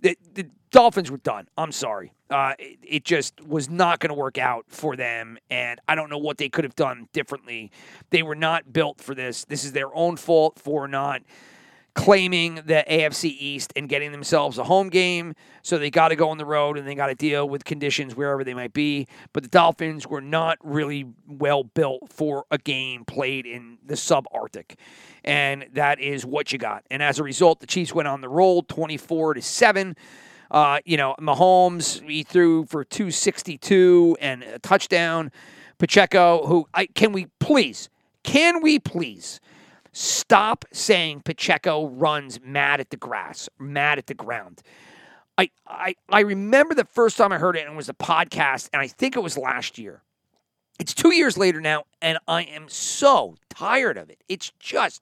The, 0.00 0.16
the 0.32 0.46
Dolphins 0.72 1.10
were 1.10 1.18
done. 1.18 1.46
I'm 1.56 1.70
sorry. 1.70 2.12
Uh, 2.30 2.54
it, 2.58 2.78
it 2.82 3.04
just 3.04 3.40
was 3.46 3.68
not 3.68 4.00
going 4.00 4.08
to 4.08 4.14
work 4.14 4.38
out 4.38 4.64
for 4.68 4.96
them. 4.96 5.38
And 5.50 5.78
I 5.86 5.94
don't 5.94 6.10
know 6.10 6.18
what 6.18 6.38
they 6.38 6.48
could 6.48 6.64
have 6.64 6.74
done 6.74 7.08
differently. 7.12 7.70
They 8.10 8.22
were 8.22 8.34
not 8.34 8.72
built 8.72 9.00
for 9.00 9.14
this. 9.14 9.44
This 9.44 9.64
is 9.64 9.72
their 9.72 9.94
own 9.94 10.16
fault 10.16 10.58
for 10.58 10.88
not 10.88 11.22
claiming 11.94 12.54
the 12.54 12.82
AFC 12.88 13.24
East 13.24 13.70
and 13.76 13.86
getting 13.86 14.12
themselves 14.12 14.56
a 14.56 14.64
home 14.64 14.88
game. 14.88 15.34
So 15.60 15.76
they 15.76 15.90
got 15.90 16.08
to 16.08 16.16
go 16.16 16.30
on 16.30 16.38
the 16.38 16.46
road 16.46 16.78
and 16.78 16.88
they 16.88 16.94
got 16.94 17.08
to 17.08 17.14
deal 17.14 17.46
with 17.46 17.64
conditions 17.64 18.16
wherever 18.16 18.42
they 18.44 18.54
might 18.54 18.72
be. 18.72 19.06
But 19.34 19.42
the 19.42 19.50
Dolphins 19.50 20.06
were 20.06 20.22
not 20.22 20.56
really 20.62 21.06
well 21.28 21.64
built 21.64 22.10
for 22.10 22.46
a 22.50 22.56
game 22.56 23.04
played 23.04 23.44
in 23.44 23.76
the 23.84 23.94
subarctic. 23.94 24.76
And 25.22 25.66
that 25.74 26.00
is 26.00 26.24
what 26.24 26.50
you 26.50 26.58
got. 26.58 26.84
And 26.90 27.02
as 27.02 27.18
a 27.18 27.22
result, 27.22 27.60
the 27.60 27.66
Chiefs 27.66 27.94
went 27.94 28.08
on 28.08 28.22
the 28.22 28.28
roll 28.28 28.62
24 28.62 29.34
to 29.34 29.42
7. 29.42 29.94
Uh, 30.52 30.78
you 30.84 30.98
know, 30.98 31.16
Mahomes, 31.18 32.06
he 32.08 32.22
threw 32.22 32.66
for 32.66 32.84
262 32.84 34.16
and 34.20 34.42
a 34.42 34.58
touchdown. 34.58 35.32
Pacheco, 35.78 36.46
who 36.46 36.68
I 36.74 36.86
can 36.86 37.12
we 37.12 37.26
please, 37.40 37.88
can 38.22 38.62
we 38.62 38.78
please 38.78 39.40
stop 39.92 40.64
saying 40.72 41.22
Pacheco 41.22 41.88
runs 41.88 42.38
mad 42.44 42.80
at 42.80 42.90
the 42.90 42.96
grass, 42.96 43.48
mad 43.58 43.98
at 43.98 44.06
the 44.06 44.14
ground. 44.14 44.62
I, 45.38 45.50
I 45.66 45.94
I 46.10 46.20
remember 46.20 46.74
the 46.74 46.84
first 46.84 47.16
time 47.16 47.32
I 47.32 47.38
heard 47.38 47.56
it 47.56 47.64
and 47.64 47.72
it 47.72 47.76
was 47.76 47.88
a 47.88 47.94
podcast, 47.94 48.68
and 48.72 48.82
I 48.82 48.86
think 48.86 49.16
it 49.16 49.20
was 49.20 49.38
last 49.38 49.78
year. 49.78 50.02
It's 50.78 50.94
two 50.94 51.14
years 51.14 51.38
later 51.38 51.60
now, 51.60 51.84
and 52.02 52.18
I 52.28 52.42
am 52.42 52.68
so 52.68 53.36
tired 53.48 53.96
of 53.96 54.10
it. 54.10 54.18
It's 54.28 54.52
just 54.60 55.00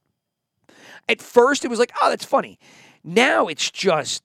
at 1.08 1.20
first 1.20 1.64
it 1.64 1.68
was 1.68 1.78
like, 1.78 1.92
oh, 2.00 2.10
that's 2.10 2.24
funny. 2.24 2.58
Now 3.02 3.48
it's 3.48 3.70
just, 3.70 4.22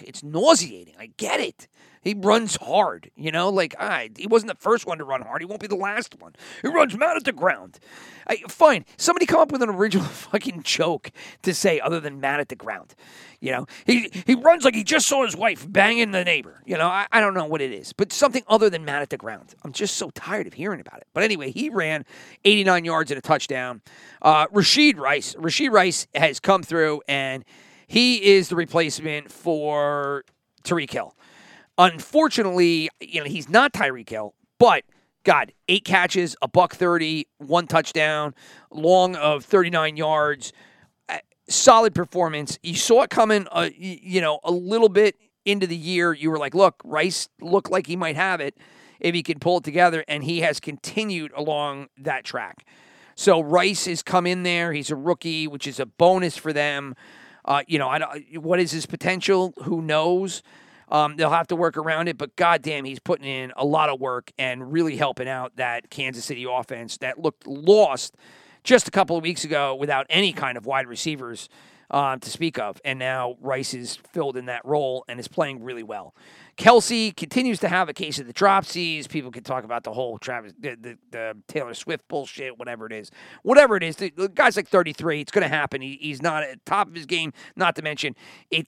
it's 0.00 0.22
nauseating. 0.22 0.94
I 0.98 1.10
get 1.16 1.40
it. 1.40 1.68
He 2.06 2.14
runs 2.14 2.54
hard, 2.54 3.10
you 3.16 3.32
know, 3.32 3.48
like 3.48 3.74
ah, 3.80 4.02
he 4.16 4.28
wasn't 4.28 4.52
the 4.52 4.62
first 4.62 4.86
one 4.86 4.98
to 4.98 5.04
run 5.04 5.22
hard. 5.22 5.42
He 5.42 5.44
won't 5.44 5.60
be 5.60 5.66
the 5.66 5.74
last 5.74 6.14
one. 6.20 6.36
He 6.62 6.68
runs 6.68 6.96
mad 6.96 7.16
at 7.16 7.24
the 7.24 7.32
ground. 7.32 7.80
I, 8.28 8.36
fine, 8.48 8.84
somebody 8.96 9.26
come 9.26 9.40
up 9.40 9.50
with 9.50 9.60
an 9.60 9.70
original 9.70 10.06
fucking 10.30 10.62
joke 10.62 11.10
to 11.42 11.52
say 11.52 11.80
other 11.80 11.98
than 11.98 12.20
mad 12.20 12.38
at 12.38 12.48
the 12.48 12.54
ground. 12.54 12.94
You 13.40 13.50
know, 13.50 13.66
he 13.86 14.08
he 14.24 14.36
runs 14.36 14.64
like 14.64 14.76
he 14.76 14.84
just 14.84 15.08
saw 15.08 15.24
his 15.24 15.36
wife 15.36 15.66
banging 15.68 16.12
the 16.12 16.22
neighbor. 16.22 16.62
You 16.64 16.78
know, 16.78 16.86
I, 16.86 17.08
I 17.10 17.20
don't 17.20 17.34
know 17.34 17.46
what 17.46 17.60
it 17.60 17.72
is, 17.72 17.92
but 17.92 18.12
something 18.12 18.44
other 18.46 18.70
than 18.70 18.84
mad 18.84 19.02
at 19.02 19.10
the 19.10 19.16
ground. 19.16 19.56
I'm 19.64 19.72
just 19.72 19.96
so 19.96 20.10
tired 20.10 20.46
of 20.46 20.52
hearing 20.52 20.78
about 20.78 21.00
it. 21.00 21.08
But 21.12 21.24
anyway, 21.24 21.50
he 21.50 21.70
ran 21.70 22.04
89 22.44 22.84
yards 22.84 23.10
and 23.10 23.18
a 23.18 23.20
touchdown. 23.20 23.82
Uh, 24.22 24.46
Rashid 24.52 24.96
Rice, 24.96 25.34
Rashid 25.36 25.72
Rice 25.72 26.06
has 26.14 26.38
come 26.38 26.62
through 26.62 27.02
and 27.08 27.44
he 27.86 28.24
is 28.24 28.48
the 28.48 28.56
replacement 28.56 29.30
for 29.30 30.24
Tyreek 30.64 30.90
Hill. 30.90 31.16
Unfortunately, 31.78 32.88
you 33.00 33.20
know, 33.20 33.26
he's 33.26 33.48
not 33.48 33.72
Tyreek 33.72 34.08
Hill, 34.08 34.34
but 34.58 34.84
God, 35.24 35.52
eight 35.68 35.84
catches, 35.84 36.36
a 36.40 36.48
buck 36.48 36.74
30, 36.74 37.26
one 37.38 37.66
touchdown, 37.66 38.34
long 38.70 39.16
of 39.16 39.44
39 39.44 39.96
yards. 39.96 40.52
Solid 41.48 41.94
performance. 41.94 42.58
You 42.62 42.74
saw 42.74 43.02
it 43.02 43.10
coming, 43.10 43.46
uh, 43.52 43.70
you 43.76 44.20
know, 44.20 44.40
a 44.42 44.50
little 44.50 44.88
bit 44.88 45.16
into 45.44 45.66
the 45.66 45.76
year. 45.76 46.12
You 46.12 46.30
were 46.30 46.38
like, 46.38 46.54
look, 46.54 46.80
Rice 46.84 47.28
looked 47.40 47.70
like 47.70 47.86
he 47.86 47.94
might 47.94 48.16
have 48.16 48.40
it 48.40 48.56
if 48.98 49.14
he 49.14 49.22
can 49.22 49.38
pull 49.38 49.58
it 49.58 49.64
together, 49.64 50.04
and 50.08 50.24
he 50.24 50.40
has 50.40 50.58
continued 50.58 51.32
along 51.36 51.88
that 51.98 52.24
track. 52.24 52.66
So 53.14 53.40
Rice 53.40 53.86
has 53.86 54.02
come 54.02 54.26
in 54.26 54.42
there. 54.42 54.72
He's 54.72 54.90
a 54.90 54.96
rookie, 54.96 55.46
which 55.46 55.66
is 55.66 55.80
a 55.80 55.86
bonus 55.86 56.36
for 56.36 56.52
them. 56.52 56.94
Uh, 57.46 57.62
you 57.66 57.78
know, 57.78 57.88
I 57.88 57.98
don't, 57.98 58.42
what 58.42 58.58
is 58.58 58.72
his 58.72 58.86
potential? 58.86 59.54
Who 59.62 59.80
knows? 59.80 60.42
Um, 60.88 61.16
they'll 61.16 61.30
have 61.30 61.48
to 61.48 61.56
work 61.56 61.76
around 61.76 62.08
it, 62.08 62.18
but 62.18 62.36
goddamn, 62.36 62.84
he's 62.84 63.00
putting 63.00 63.26
in 63.26 63.52
a 63.56 63.64
lot 63.64 63.88
of 63.88 64.00
work 64.00 64.32
and 64.38 64.72
really 64.72 64.96
helping 64.96 65.28
out 65.28 65.56
that 65.56 65.90
Kansas 65.90 66.24
City 66.24 66.46
offense 66.48 66.96
that 66.98 67.18
looked 67.18 67.46
lost 67.46 68.16
just 68.62 68.86
a 68.86 68.90
couple 68.90 69.16
of 69.16 69.22
weeks 69.22 69.44
ago 69.44 69.74
without 69.74 70.06
any 70.10 70.32
kind 70.32 70.56
of 70.56 70.66
wide 70.66 70.86
receivers 70.86 71.48
um, 71.90 72.20
to 72.20 72.30
speak 72.30 72.58
of. 72.58 72.80
And 72.84 72.98
now 72.98 73.36
Rice 73.40 73.74
is 73.74 73.96
filled 73.96 74.36
in 74.36 74.46
that 74.46 74.64
role 74.64 75.04
and 75.08 75.18
is 75.18 75.28
playing 75.28 75.62
really 75.62 75.82
well. 75.82 76.14
Kelce 76.56 77.14
continues 77.14 77.60
to 77.60 77.68
have 77.68 77.88
a 77.88 77.92
case 77.92 78.18
of 78.18 78.26
the 78.26 78.32
dropsies. 78.32 79.08
People 79.08 79.30
can 79.30 79.42
talk 79.42 79.64
about 79.64 79.84
the 79.84 79.92
whole 79.92 80.18
Travis, 80.18 80.52
the, 80.58 80.74
the, 80.74 80.98
the 81.10 81.36
Taylor 81.48 81.74
Swift 81.74 82.08
bullshit, 82.08 82.58
whatever 82.58 82.86
it 82.86 82.92
is. 82.92 83.10
Whatever 83.42 83.76
it 83.76 83.82
is, 83.82 83.96
the, 83.96 84.10
the 84.16 84.28
guy's 84.28 84.56
like 84.56 84.68
33. 84.68 85.20
It's 85.20 85.32
going 85.32 85.42
to 85.42 85.54
happen. 85.54 85.82
He, 85.82 85.98
he's 86.00 86.22
not 86.22 86.42
at 86.42 86.64
top 86.64 86.88
of 86.88 86.94
his 86.94 87.06
game, 87.06 87.32
not 87.56 87.76
to 87.76 87.82
mention 87.82 88.16
it 88.50 88.66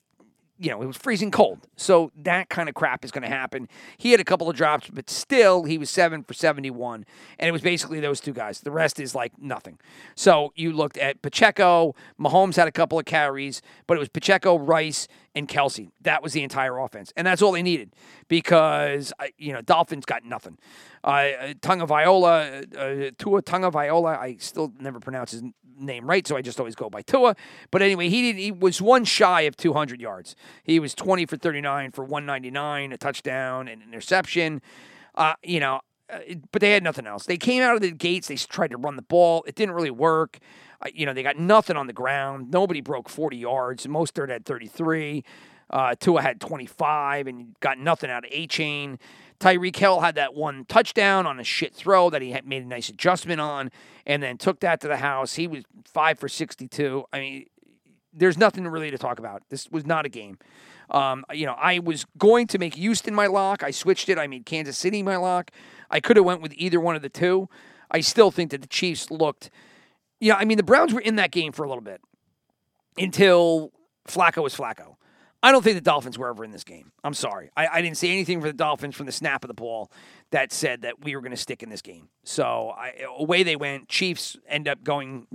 you 0.61 0.69
know, 0.69 0.81
it 0.81 0.85
was 0.85 0.97
freezing 0.97 1.31
cold. 1.31 1.59
So 1.77 2.11
that 2.17 2.49
kind 2.49 2.67
of 2.67 2.75
crap 2.75 3.05
is 3.05 3.11
going 3.11 3.23
to 3.23 3.29
happen. 3.29 3.69
He 3.97 4.11
had 4.11 4.19
a 4.19 4.25
couple 4.25 4.49
of 4.49 4.57
drops, 4.57 4.89
but 4.89 5.09
still, 5.09 5.63
he 5.63 5.77
was 5.77 5.89
seven 5.89 6.23
for 6.23 6.33
71. 6.33 7.05
And 7.39 7.47
it 7.47 7.51
was 7.51 7.61
basically 7.61 8.01
those 8.01 8.19
two 8.19 8.33
guys. 8.33 8.59
The 8.59 8.71
rest 8.71 8.99
is 8.99 9.15
like 9.15 9.31
nothing. 9.39 9.79
So 10.15 10.51
you 10.55 10.73
looked 10.73 10.97
at 10.97 11.21
Pacheco. 11.21 11.95
Mahomes 12.19 12.57
had 12.57 12.67
a 12.67 12.73
couple 12.73 12.99
of 12.99 13.05
carries, 13.05 13.61
but 13.87 13.95
it 13.95 13.99
was 14.01 14.09
Pacheco, 14.09 14.59
Rice, 14.59 15.07
and 15.39 15.47
Kelce. 15.47 15.89
That 16.01 16.21
was 16.21 16.33
the 16.33 16.43
entire 16.43 16.77
offense. 16.77 17.11
And 17.17 17.25
that's 17.25 17.41
all 17.41 17.53
they 17.53 17.63
needed 17.63 17.95
because, 18.27 19.11
you 19.37 19.53
know, 19.53 19.61
Dolphins 19.61 20.05
got 20.05 20.23
nothing. 20.23 20.59
Uh, 21.03 21.53
Viola, 21.63 22.63
uh, 22.77 23.11
Tua 23.17 23.41
Tonga 23.41 23.71
Viola. 23.71 24.17
I 24.17 24.35
still 24.39 24.71
never 24.79 24.99
pronounce 24.99 25.31
his 25.31 25.43
name 25.79 26.07
right, 26.07 26.27
so 26.27 26.35
I 26.35 26.41
just 26.41 26.59
always 26.59 26.75
go 26.75 26.89
by 26.89 27.01
Tua. 27.01 27.35
But 27.71 27.81
anyway, 27.81 28.09
he 28.09 28.21
did, 28.21 28.35
he 28.37 28.51
was 28.51 28.81
one 28.81 29.05
shy 29.05 29.41
of 29.41 29.55
200 29.55 30.01
yards. 30.01 30.35
He 30.63 30.79
was 30.79 30.93
20 30.93 31.25
for 31.25 31.37
39 31.37 31.91
for 31.91 32.03
199, 32.03 32.91
a 32.91 32.97
touchdown, 32.97 33.67
and 33.67 33.81
interception. 33.81 34.61
Uh, 35.15 35.33
you 35.41 35.59
know, 35.59 35.79
uh, 36.11 36.19
but 36.51 36.61
they 36.61 36.71
had 36.71 36.83
nothing 36.83 37.05
else. 37.05 37.25
They 37.25 37.37
came 37.37 37.61
out 37.61 37.75
of 37.75 37.81
the 37.81 37.91
gates. 37.91 38.27
They 38.27 38.35
tried 38.35 38.71
to 38.71 38.77
run 38.77 38.95
the 38.95 39.01
ball. 39.01 39.43
It 39.47 39.55
didn't 39.55 39.75
really 39.75 39.91
work. 39.91 40.39
Uh, 40.81 40.89
you 40.93 41.05
know, 41.05 41.13
they 41.13 41.23
got 41.23 41.37
nothing 41.37 41.77
on 41.77 41.87
the 41.87 41.93
ground. 41.93 42.51
Nobody 42.51 42.81
broke 42.81 43.09
40 43.09 43.37
yards. 43.37 43.85
Mostert 43.87 44.29
had 44.29 44.45
33. 44.45 45.23
Uh, 45.69 45.95
Tua 45.99 46.21
had 46.21 46.41
25 46.41 47.27
and 47.27 47.59
got 47.59 47.77
nothing 47.77 48.09
out 48.09 48.25
of 48.25 48.31
Achane. 48.31 48.97
Tyreek 49.39 49.75
Hill 49.75 50.01
had 50.01 50.15
that 50.15 50.33
one 50.33 50.65
touchdown 50.65 51.25
on 51.25 51.39
a 51.39 51.43
shit 51.43 51.73
throw 51.73 52.09
that 52.09 52.21
he 52.21 52.31
had 52.31 52.45
made 52.45 52.63
a 52.63 52.67
nice 52.67 52.89
adjustment 52.89 53.39
on 53.39 53.71
and 54.05 54.21
then 54.21 54.37
took 54.37 54.59
that 54.61 54.81
to 54.81 54.87
the 54.87 54.97
house. 54.97 55.35
He 55.35 55.47
was 55.47 55.63
five 55.85 56.19
for 56.19 56.27
62. 56.27 57.05
I 57.13 57.19
mean, 57.19 57.45
there's 58.13 58.37
nothing 58.37 58.67
really 58.67 58.91
to 58.91 58.97
talk 58.97 59.19
about. 59.19 59.43
This 59.49 59.69
was 59.69 59.85
not 59.85 60.05
a 60.05 60.09
game. 60.09 60.37
Um, 60.91 61.23
you 61.33 61.45
know, 61.45 61.53
I 61.53 61.79
was 61.79 62.05
going 62.17 62.47
to 62.47 62.57
make 62.57 62.75
Houston 62.75 63.13
my 63.13 63.27
lock. 63.27 63.63
I 63.63 63.71
switched 63.71 64.09
it. 64.09 64.17
I 64.17 64.27
made 64.27 64.45
Kansas 64.45 64.77
City 64.77 65.03
my 65.03 65.17
lock. 65.17 65.51
I 65.91 65.99
could 65.99 66.17
have 66.17 66.25
went 66.25 66.41
with 66.41 66.53
either 66.55 66.79
one 66.79 66.95
of 66.95 67.01
the 67.01 67.09
two. 67.09 67.49
I 67.91 68.01
still 68.01 68.31
think 68.31 68.51
that 68.51 68.61
the 68.61 68.67
Chiefs 68.67 69.09
looked. 69.09 69.49
Yeah, 70.19 70.35
I 70.35 70.45
mean 70.45 70.57
the 70.57 70.63
Browns 70.63 70.93
were 70.93 70.99
in 70.99 71.15
that 71.15 71.31
game 71.31 71.51
for 71.51 71.63
a 71.63 71.67
little 71.67 71.83
bit 71.83 72.01
until 72.97 73.71
Flacco 74.07 74.43
was 74.43 74.55
Flacco. 74.55 74.95
I 75.41 75.51
don't 75.53 75.63
think 75.63 75.75
the 75.75 75.81
Dolphins 75.81 76.17
were 76.17 76.29
ever 76.29 76.43
in 76.43 76.51
this 76.51 76.65
game. 76.65 76.91
I'm 77.03 77.13
sorry. 77.13 77.49
I, 77.55 77.67
I 77.67 77.81
didn't 77.81 77.97
see 77.97 78.11
anything 78.11 78.41
for 78.41 78.47
the 78.47 78.53
Dolphins 78.53 78.95
from 78.95 79.05
the 79.05 79.11
snap 79.11 79.43
of 79.43 79.47
the 79.47 79.53
ball 79.53 79.89
that 80.31 80.51
said 80.51 80.81
that 80.81 81.01
we 81.03 81.15
were 81.15 81.21
going 81.21 81.31
to 81.31 81.37
stick 81.37 81.63
in 81.63 81.69
this 81.69 81.81
game. 81.81 82.09
So 82.25 82.73
I, 82.75 82.93
away 83.17 83.43
they 83.43 83.55
went. 83.55 83.87
Chiefs 83.87 84.35
end 84.47 84.67
up 84.67 84.83
going 84.83 85.27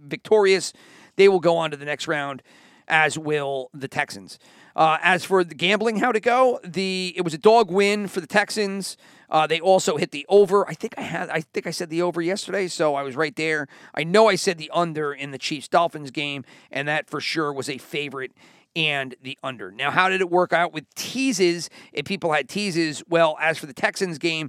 victorious. 0.00 0.72
They 1.16 1.28
will 1.28 1.40
go 1.40 1.56
on 1.56 1.72
to 1.72 1.76
the 1.76 1.84
next 1.84 2.06
round, 2.06 2.42
as 2.86 3.18
will 3.18 3.70
the 3.74 3.88
Texans. 3.88 4.38
Uh, 4.78 4.96
as 5.02 5.24
for 5.24 5.42
the 5.42 5.56
gambling, 5.56 5.96
how 5.96 6.12
to 6.12 6.20
go? 6.20 6.60
The 6.62 7.12
it 7.16 7.22
was 7.22 7.34
a 7.34 7.38
dog 7.38 7.68
win 7.68 8.06
for 8.06 8.20
the 8.20 8.28
Texans. 8.28 8.96
Uh, 9.28 9.44
they 9.44 9.58
also 9.58 9.96
hit 9.96 10.12
the 10.12 10.24
over. 10.28 10.68
I 10.68 10.74
think 10.74 10.94
I 10.96 11.00
had. 11.00 11.28
I 11.30 11.40
think 11.40 11.66
I 11.66 11.72
said 11.72 11.90
the 11.90 12.00
over 12.00 12.22
yesterday, 12.22 12.68
so 12.68 12.94
I 12.94 13.02
was 13.02 13.16
right 13.16 13.34
there. 13.34 13.66
I 13.92 14.04
know 14.04 14.28
I 14.28 14.36
said 14.36 14.56
the 14.56 14.70
under 14.72 15.12
in 15.12 15.32
the 15.32 15.38
Chiefs 15.38 15.66
Dolphins 15.66 16.12
game, 16.12 16.44
and 16.70 16.86
that 16.86 17.10
for 17.10 17.20
sure 17.20 17.52
was 17.52 17.68
a 17.68 17.76
favorite 17.76 18.30
and 18.76 19.16
the 19.20 19.36
under. 19.42 19.72
Now, 19.72 19.90
how 19.90 20.08
did 20.08 20.20
it 20.20 20.30
work 20.30 20.52
out 20.52 20.72
with 20.72 20.84
teases? 20.94 21.68
If 21.92 22.04
people 22.04 22.32
had 22.32 22.48
teases, 22.48 23.02
well, 23.08 23.36
as 23.40 23.58
for 23.58 23.66
the 23.66 23.74
Texans 23.74 24.16
game, 24.16 24.48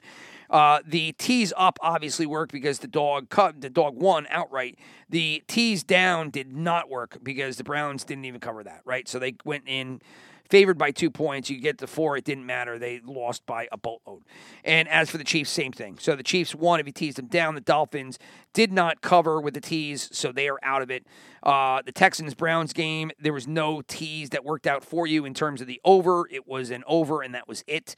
uh, 0.50 0.80
the 0.86 1.14
tease 1.14 1.54
up 1.56 1.80
obviously 1.82 2.26
worked 2.26 2.52
because 2.52 2.80
the 2.80 2.88
dog 2.88 3.30
cut 3.30 3.62
the 3.62 3.70
dog 3.70 3.96
won 3.96 4.28
outright. 4.30 4.78
The 5.10 5.44
tease 5.48 5.84
down 5.84 6.30
did 6.30 6.56
not 6.56 6.90
work 6.90 7.20
because 7.24 7.58
the 7.58 7.64
Browns 7.64 8.04
didn't 8.04 8.26
even 8.26 8.40
cover 8.40 8.64
that, 8.64 8.82
right? 8.86 9.08
So 9.08 9.20
they 9.20 9.36
went 9.46 9.64
in 9.68 10.02
favored 10.50 10.78
by 10.78 10.92
two 10.92 11.12
points. 11.12 11.50
You 11.50 11.60
get 11.60 11.78
the 11.78 11.88
four, 11.88 12.18
it 12.18 12.26
didn't 12.26 12.46
matter. 12.46 12.80
They 12.80 13.02
lost 13.06 13.46
by 13.46 13.68
a 13.72 13.78
boatload. 13.78 14.24
And 14.64 14.88
as 14.90 15.10
for 15.10 15.18
the 15.18 15.24
Chiefs, 15.24 15.52
same 15.52 15.72
thing. 15.72 15.98
So 16.00 16.16
the 16.16 16.24
Chiefs 16.24 16.56
won 16.56 16.80
if 16.80 16.88
you 16.88 16.92
teased 16.92 17.18
them 17.18 17.28
down. 17.28 17.56
The 17.56 17.62
Dolphins 17.62 18.18
did 18.54 18.72
not 18.72 19.02
cover 19.02 19.40
with 19.40 19.54
the 19.54 19.62
tease, 19.62 20.10
so 20.12 20.32
they 20.32 20.50
are 20.50 20.58
out 20.64 20.82
of 20.82 20.90
it. 20.90 21.06
Uh, 21.44 21.82
the 21.86 21.92
Texans 21.92 22.34
Browns 22.34 22.74
game, 22.74 23.12
there 23.20 23.34
was 23.34 23.48
no 23.48 23.82
tease 23.82 24.32
that 24.32 24.44
worked 24.44 24.68
out 24.68 24.84
for 24.84 25.06
you 25.06 25.24
in 25.26 25.34
terms 25.34 25.62
of 25.62 25.68
the 25.68 25.80
over. 25.86 26.28
It 26.32 26.48
was 26.48 26.72
an 26.72 26.84
over, 26.88 27.22
and 27.22 27.36
that 27.36 27.48
was 27.48 27.64
it. 27.68 27.96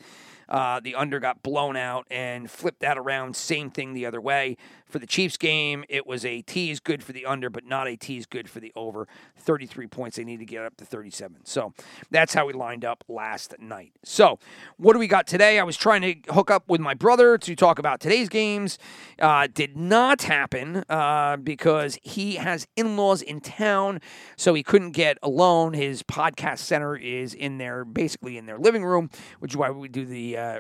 Uh, 0.50 0.80
the 0.80 0.96
under 0.96 1.20
got 1.20 1.44
blown 1.44 1.76
out 1.76 2.06
and 2.12 2.50
flipped 2.50 2.80
that 2.82 2.98
around. 2.98 3.36
Same 3.36 3.70
thing 3.70 3.94
the 3.94 4.06
other 4.06 4.22
way. 4.22 4.58
For 4.92 5.00
the 5.00 5.08
Chiefs 5.08 5.38
game, 5.38 5.86
it 5.88 6.06
was 6.06 6.26
a 6.26 6.42
tease 6.42 6.82
good 6.82 7.02
for 7.02 7.14
the 7.14 7.26
under, 7.26 7.50
but 7.50 7.66
not 7.66 7.88
a 7.88 7.96
tease 7.96 8.26
good 8.26 8.50
for 8.50 8.60
the 8.60 8.74
over. 8.76 9.08
33 9.38 9.88
points. 9.88 10.18
They 10.18 10.26
need 10.26 10.40
to 10.40 10.46
get 10.46 10.66
up 10.66 10.76
to 10.78 10.86
37. 10.86 11.46
So 11.46 11.74
that's 12.10 12.34
how 12.34 12.46
we 12.46 12.52
lined 12.52 12.84
up 12.84 13.06
last 13.08 13.56
night. 13.58 13.94
So 14.04 14.38
what 14.76 14.92
do 14.92 15.00
we 15.00 15.08
got 15.08 15.28
today? 15.28 15.60
I 15.60 15.64
was 15.64 15.78
trying 15.78 16.02
to 16.02 16.34
hook 16.34 16.52
up 16.52 16.68
with 16.68 16.82
my 16.82 16.94
brother 16.94 17.38
to 17.38 17.56
talk 17.56 17.80
about 17.80 18.02
today's 18.02 18.28
games. 18.28 18.78
Uh, 19.18 19.48
did 19.54 19.78
not 19.78 20.24
happen 20.24 20.84
uh, 20.90 21.38
because 21.38 21.98
he 22.04 22.36
has 22.36 22.68
in 22.76 22.98
laws 22.98 23.22
in 23.22 23.40
town, 23.40 24.02
so 24.36 24.54
he 24.54 24.62
couldn't 24.62 24.92
get 24.92 25.18
alone. 25.24 25.72
His 25.72 26.04
podcast 26.04 26.60
center 26.60 26.98
is 26.98 27.34
in 27.34 27.60
there, 27.60 27.86
basically 27.86 28.38
in 28.38 28.46
their 28.46 28.60
living 28.60 28.84
room, 28.84 29.10
which 29.40 29.54
is 29.54 29.58
why 29.58 29.70
we 29.70 29.88
do 29.88 30.06
the 30.06 30.36
uh, 30.38 30.60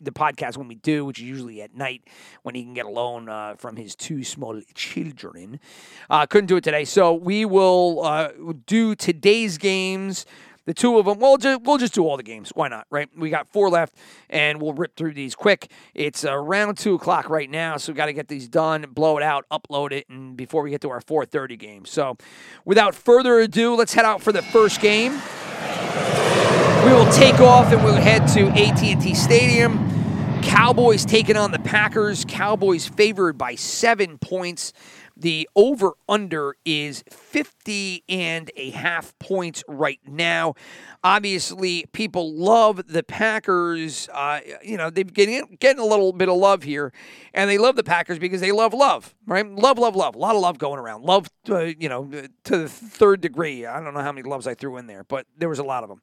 the 0.00 0.10
podcast 0.10 0.56
when 0.56 0.68
we 0.68 0.76
do, 0.76 1.04
which 1.04 1.18
is 1.18 1.24
usually 1.24 1.62
at 1.62 1.74
night 1.74 2.02
when 2.42 2.54
he 2.54 2.62
can 2.62 2.74
get 2.74 2.86
alone 2.86 3.28
uh, 3.28 3.54
from 3.56 3.76
his 3.76 3.94
two 3.94 4.24
small 4.24 4.60
children. 4.74 5.60
Uh, 6.08 6.26
couldn't 6.26 6.46
do 6.46 6.56
it 6.56 6.64
today, 6.64 6.84
so 6.84 7.12
we 7.14 7.44
will 7.44 8.04
uh, 8.04 8.30
do 8.66 8.94
today's 8.94 9.58
games. 9.58 10.26
The 10.68 10.74
two 10.74 10.98
of 10.98 11.06
them, 11.06 11.18
well, 11.18 11.38
just, 11.38 11.62
we'll 11.62 11.78
just 11.78 11.94
do 11.94 12.06
all 12.06 12.18
the 12.18 12.22
games. 12.22 12.50
Why 12.54 12.68
not, 12.68 12.86
right? 12.90 13.08
We 13.16 13.30
got 13.30 13.48
four 13.48 13.70
left, 13.70 13.94
and 14.28 14.60
we'll 14.60 14.74
rip 14.74 14.96
through 14.96 15.14
these 15.14 15.34
quick. 15.34 15.70
It's 15.94 16.26
around 16.26 16.76
two 16.76 16.94
o'clock 16.94 17.30
right 17.30 17.48
now, 17.48 17.78
so 17.78 17.90
we 17.90 17.96
got 17.96 18.04
to 18.06 18.12
get 18.12 18.28
these 18.28 18.50
done, 18.50 18.84
blow 18.90 19.16
it 19.16 19.22
out, 19.22 19.46
upload 19.50 19.92
it, 19.92 20.06
and 20.10 20.36
before 20.36 20.62
we 20.62 20.68
get 20.68 20.82
to 20.82 20.90
our 20.90 21.00
4:30 21.00 21.58
game. 21.58 21.84
So, 21.86 22.18
without 22.66 22.94
further 22.94 23.38
ado, 23.38 23.76
let's 23.76 23.94
head 23.94 24.04
out 24.04 24.20
for 24.20 24.30
the 24.30 24.42
first 24.42 24.82
game. 24.82 25.12
We 26.84 26.92
will 26.92 27.10
take 27.12 27.40
off 27.40 27.72
and 27.72 27.82
we'll 27.82 27.94
head 27.94 28.26
to 28.34 28.48
AT&T 28.48 29.14
Stadium. 29.14 29.87
Cowboys 30.42 31.04
taking 31.04 31.36
on 31.36 31.50
the 31.50 31.58
Packers. 31.58 32.24
Cowboys 32.26 32.86
favored 32.86 33.38
by 33.38 33.54
seven 33.54 34.18
points. 34.18 34.72
The 35.16 35.48
over 35.56 35.94
under 36.08 36.54
is 36.64 37.02
50 37.10 38.04
and 38.08 38.50
a 38.56 38.70
half 38.70 39.18
points 39.18 39.64
right 39.66 39.98
now. 40.06 40.54
Obviously, 41.02 41.86
people 41.92 42.32
love 42.34 42.86
the 42.86 43.02
Packers. 43.02 44.08
Uh, 44.12 44.40
you 44.62 44.76
know, 44.76 44.90
they're 44.90 45.02
getting, 45.02 45.56
getting 45.58 45.80
a 45.80 45.86
little 45.86 46.12
bit 46.12 46.28
of 46.28 46.36
love 46.36 46.62
here, 46.62 46.92
and 47.34 47.50
they 47.50 47.58
love 47.58 47.74
the 47.74 47.82
Packers 47.82 48.20
because 48.20 48.40
they 48.40 48.52
love 48.52 48.72
love, 48.72 49.16
right? 49.28 49.46
Love, 49.46 49.78
love, 49.78 49.94
love. 49.94 50.14
A 50.14 50.18
lot 50.18 50.34
of 50.34 50.40
love 50.40 50.58
going 50.58 50.78
around. 50.78 51.04
Love, 51.04 51.28
uh, 51.50 51.58
you 51.58 51.88
know, 51.88 52.10
to 52.44 52.56
the 52.56 52.68
third 52.68 53.20
degree. 53.20 53.66
I 53.66 53.80
don't 53.80 53.92
know 53.92 54.00
how 54.00 54.10
many 54.10 54.28
loves 54.28 54.46
I 54.46 54.54
threw 54.54 54.78
in 54.78 54.86
there, 54.86 55.04
but 55.04 55.26
there 55.36 55.50
was 55.50 55.58
a 55.58 55.64
lot 55.64 55.82
of 55.82 55.90
them. 55.90 56.00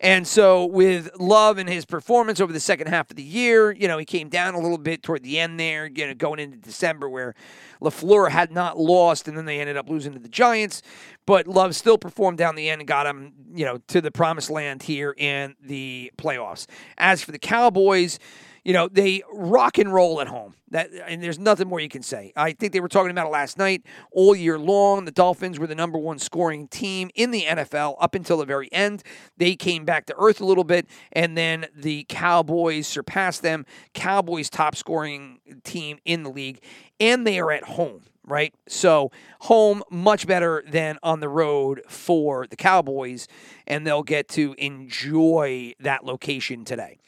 And 0.00 0.26
so, 0.26 0.64
with 0.64 1.10
Love 1.20 1.58
and 1.58 1.68
his 1.68 1.84
performance 1.84 2.40
over 2.40 2.52
the 2.52 2.58
second 2.58 2.88
half 2.88 3.10
of 3.10 3.16
the 3.16 3.22
year, 3.22 3.70
you 3.70 3.86
know, 3.86 3.98
he 3.98 4.04
came 4.04 4.28
down 4.28 4.54
a 4.54 4.58
little 4.58 4.78
bit 4.78 5.02
toward 5.02 5.22
the 5.22 5.38
end 5.38 5.60
there, 5.60 5.86
you 5.86 6.06
know, 6.06 6.14
going 6.14 6.40
into 6.40 6.56
December 6.56 7.08
where 7.08 7.34
LaFleur 7.80 8.30
had 8.30 8.50
not 8.50 8.78
lost, 8.78 9.28
and 9.28 9.36
then 9.36 9.44
they 9.44 9.60
ended 9.60 9.76
up 9.76 9.88
losing 9.88 10.12
to 10.14 10.18
the 10.18 10.28
Giants. 10.28 10.82
But 11.24 11.46
Love 11.46 11.76
still 11.76 11.98
performed 11.98 12.38
down 12.38 12.56
the 12.56 12.68
end 12.68 12.80
and 12.80 12.88
got 12.88 13.06
him, 13.06 13.32
you 13.54 13.64
know, 13.64 13.78
to 13.88 14.00
the 14.00 14.10
promised 14.10 14.50
land 14.50 14.82
here 14.82 15.14
in 15.16 15.54
the 15.62 16.10
playoffs. 16.16 16.66
As 16.98 17.22
for 17.22 17.30
the 17.30 17.38
Cowboys, 17.38 18.18
you 18.64 18.72
know, 18.72 18.88
they 18.88 19.22
rock 19.32 19.78
and 19.78 19.92
roll 19.92 20.20
at 20.20 20.28
home. 20.28 20.54
That 20.70 20.90
and 21.06 21.22
there's 21.22 21.38
nothing 21.38 21.68
more 21.68 21.80
you 21.80 21.88
can 21.88 22.02
say. 22.02 22.32
I 22.36 22.52
think 22.52 22.72
they 22.72 22.80
were 22.80 22.88
talking 22.88 23.10
about 23.10 23.26
it 23.26 23.30
last 23.30 23.58
night. 23.58 23.82
All 24.12 24.34
year 24.34 24.58
long, 24.58 25.04
the 25.04 25.10
Dolphins 25.10 25.58
were 25.58 25.66
the 25.66 25.74
number 25.74 25.98
one 25.98 26.18
scoring 26.18 26.68
team 26.68 27.10
in 27.14 27.30
the 27.30 27.42
NFL 27.42 27.96
up 28.00 28.14
until 28.14 28.38
the 28.38 28.46
very 28.46 28.72
end. 28.72 29.02
They 29.36 29.56
came 29.56 29.84
back 29.84 30.06
to 30.06 30.14
earth 30.16 30.40
a 30.40 30.46
little 30.46 30.64
bit, 30.64 30.86
and 31.12 31.36
then 31.36 31.66
the 31.76 32.06
Cowboys 32.08 32.86
surpassed 32.86 33.42
them. 33.42 33.66
Cowboys 33.94 34.48
top 34.48 34.76
scoring 34.76 35.40
team 35.64 35.98
in 36.04 36.22
the 36.22 36.30
league, 36.30 36.62
and 37.00 37.26
they 37.26 37.38
are 37.38 37.52
at 37.52 37.64
home 37.64 38.02
right? 38.24 38.54
So 38.68 39.10
home 39.40 39.82
much 39.90 40.28
better 40.28 40.62
than 40.70 40.96
on 41.02 41.18
the 41.18 41.28
road 41.28 41.82
for 41.88 42.46
the 42.46 42.54
Cowboys, 42.54 43.26
and 43.66 43.84
they'll 43.84 44.04
get 44.04 44.28
to 44.28 44.54
enjoy 44.58 45.74
that 45.80 46.04
location 46.04 46.64
today. 46.64 46.98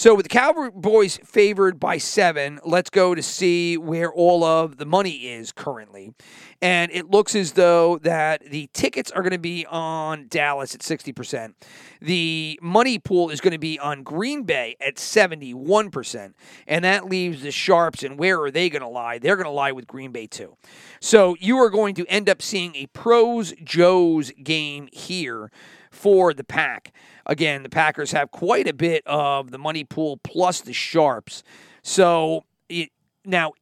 So 0.00 0.14
with 0.14 0.24
the 0.24 0.30
Cowboys 0.30 1.18
favored 1.26 1.78
by 1.78 1.98
seven, 1.98 2.58
let's 2.64 2.88
go 2.88 3.14
to 3.14 3.22
see 3.22 3.76
where 3.76 4.10
all 4.10 4.42
of 4.42 4.78
the 4.78 4.86
money 4.86 5.28
is 5.28 5.52
currently. 5.52 6.14
And 6.62 6.90
it 6.90 7.10
looks 7.10 7.34
as 7.34 7.52
though 7.52 7.98
that 7.98 8.42
the 8.46 8.70
tickets 8.72 9.10
are 9.10 9.20
going 9.20 9.32
to 9.32 9.38
be 9.38 9.66
on 9.66 10.26
Dallas 10.28 10.74
at 10.74 10.80
60%. 10.80 11.52
The 12.00 12.58
money 12.62 12.98
pool 12.98 13.28
is 13.28 13.42
going 13.42 13.52
to 13.52 13.58
be 13.58 13.78
on 13.78 14.02
Green 14.02 14.44
Bay 14.44 14.74
at 14.80 14.94
71%. 14.94 16.32
And 16.66 16.84
that 16.86 17.04
leaves 17.04 17.42
the 17.42 17.50
Sharps, 17.50 18.02
and 18.02 18.18
where 18.18 18.40
are 18.40 18.50
they 18.50 18.70
going 18.70 18.80
to 18.80 18.88
lie? 18.88 19.18
They're 19.18 19.36
going 19.36 19.44
to 19.44 19.50
lie 19.50 19.72
with 19.72 19.86
Green 19.86 20.12
Bay 20.12 20.26
too. 20.26 20.56
So 21.00 21.36
you 21.40 21.58
are 21.58 21.68
going 21.68 21.94
to 21.96 22.06
end 22.06 22.30
up 22.30 22.40
seeing 22.40 22.74
a 22.74 22.86
pros 22.86 23.52
Joe's 23.62 24.32
game 24.42 24.88
here 24.92 25.50
for 25.90 26.32
the 26.32 26.44
pack. 26.44 26.92
Again, 27.26 27.62
the 27.62 27.68
Packers 27.68 28.12
have 28.12 28.30
quite 28.30 28.66
a 28.66 28.72
bit 28.72 29.02
of 29.06 29.50
the 29.50 29.58
money 29.58 29.84
pool 29.84 30.18
plus 30.18 30.60
the 30.60 30.72
sharps. 30.72 31.42
So 31.82 32.44
it, 32.68 32.90
now, 33.24 33.52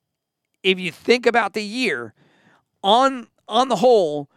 if 0.62 0.78
you 0.78 0.92
think 0.92 1.26
about 1.26 1.54
the 1.54 1.62
year, 1.62 2.14
on 2.82 3.28
on 3.49 3.68
the 3.68 3.76
whole, 3.76 4.28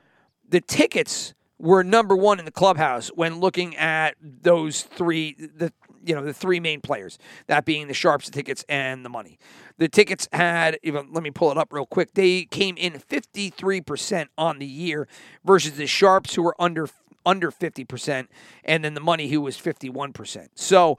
the 0.47 0.61
tickets 0.61 1.33
were 1.61 1.83
number 1.83 2.15
one 2.15 2.39
in 2.39 2.45
the 2.45 2.51
clubhouse 2.51 3.09
when 3.09 3.39
looking 3.39 3.75
at 3.75 4.15
those 4.21 4.81
three 4.81 5.35
the 5.37 5.71
you 6.03 6.15
know 6.15 6.23
the 6.23 6.33
three 6.33 6.59
main 6.59 6.81
players 6.81 7.19
that 7.45 7.65
being 7.65 7.87
the 7.87 7.93
sharps 7.93 8.25
the 8.25 8.31
tickets 8.31 8.65
and 8.67 9.05
the 9.05 9.09
money 9.09 9.37
the 9.77 9.87
tickets 9.87 10.27
had 10.33 10.79
even 10.81 11.07
let 11.11 11.21
me 11.21 11.29
pull 11.29 11.51
it 11.51 11.57
up 11.57 11.71
real 11.71 11.85
quick 11.85 12.13
they 12.15 12.45
came 12.45 12.75
in 12.77 12.93
53% 12.93 14.27
on 14.37 14.57
the 14.57 14.65
year 14.65 15.07
versus 15.45 15.73
the 15.73 15.85
sharps 15.85 16.33
who 16.33 16.41
were 16.41 16.55
under 16.59 16.87
under 17.25 17.51
50%, 17.51 18.27
and 18.63 18.83
then 18.83 18.93
the 18.93 19.01
money 19.01 19.29
who 19.29 19.41
was 19.41 19.57
51%. 19.57 20.49
So, 20.55 20.97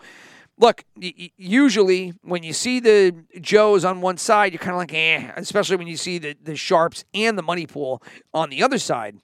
look, 0.58 0.84
usually 0.96 2.14
when 2.22 2.42
you 2.42 2.52
see 2.52 2.80
the 2.80 3.14
Joes 3.40 3.84
on 3.84 4.00
one 4.00 4.16
side, 4.16 4.52
you're 4.52 4.60
kind 4.60 4.72
of 4.72 4.78
like, 4.78 4.94
eh, 4.94 5.32
especially 5.36 5.76
when 5.76 5.88
you 5.88 5.96
see 5.96 6.18
the, 6.18 6.36
the 6.42 6.56
Sharps 6.56 7.04
and 7.14 7.36
the 7.36 7.42
money 7.42 7.66
pool 7.66 8.02
on 8.32 8.50
the 8.50 8.62
other 8.62 8.78
side. 8.78 9.18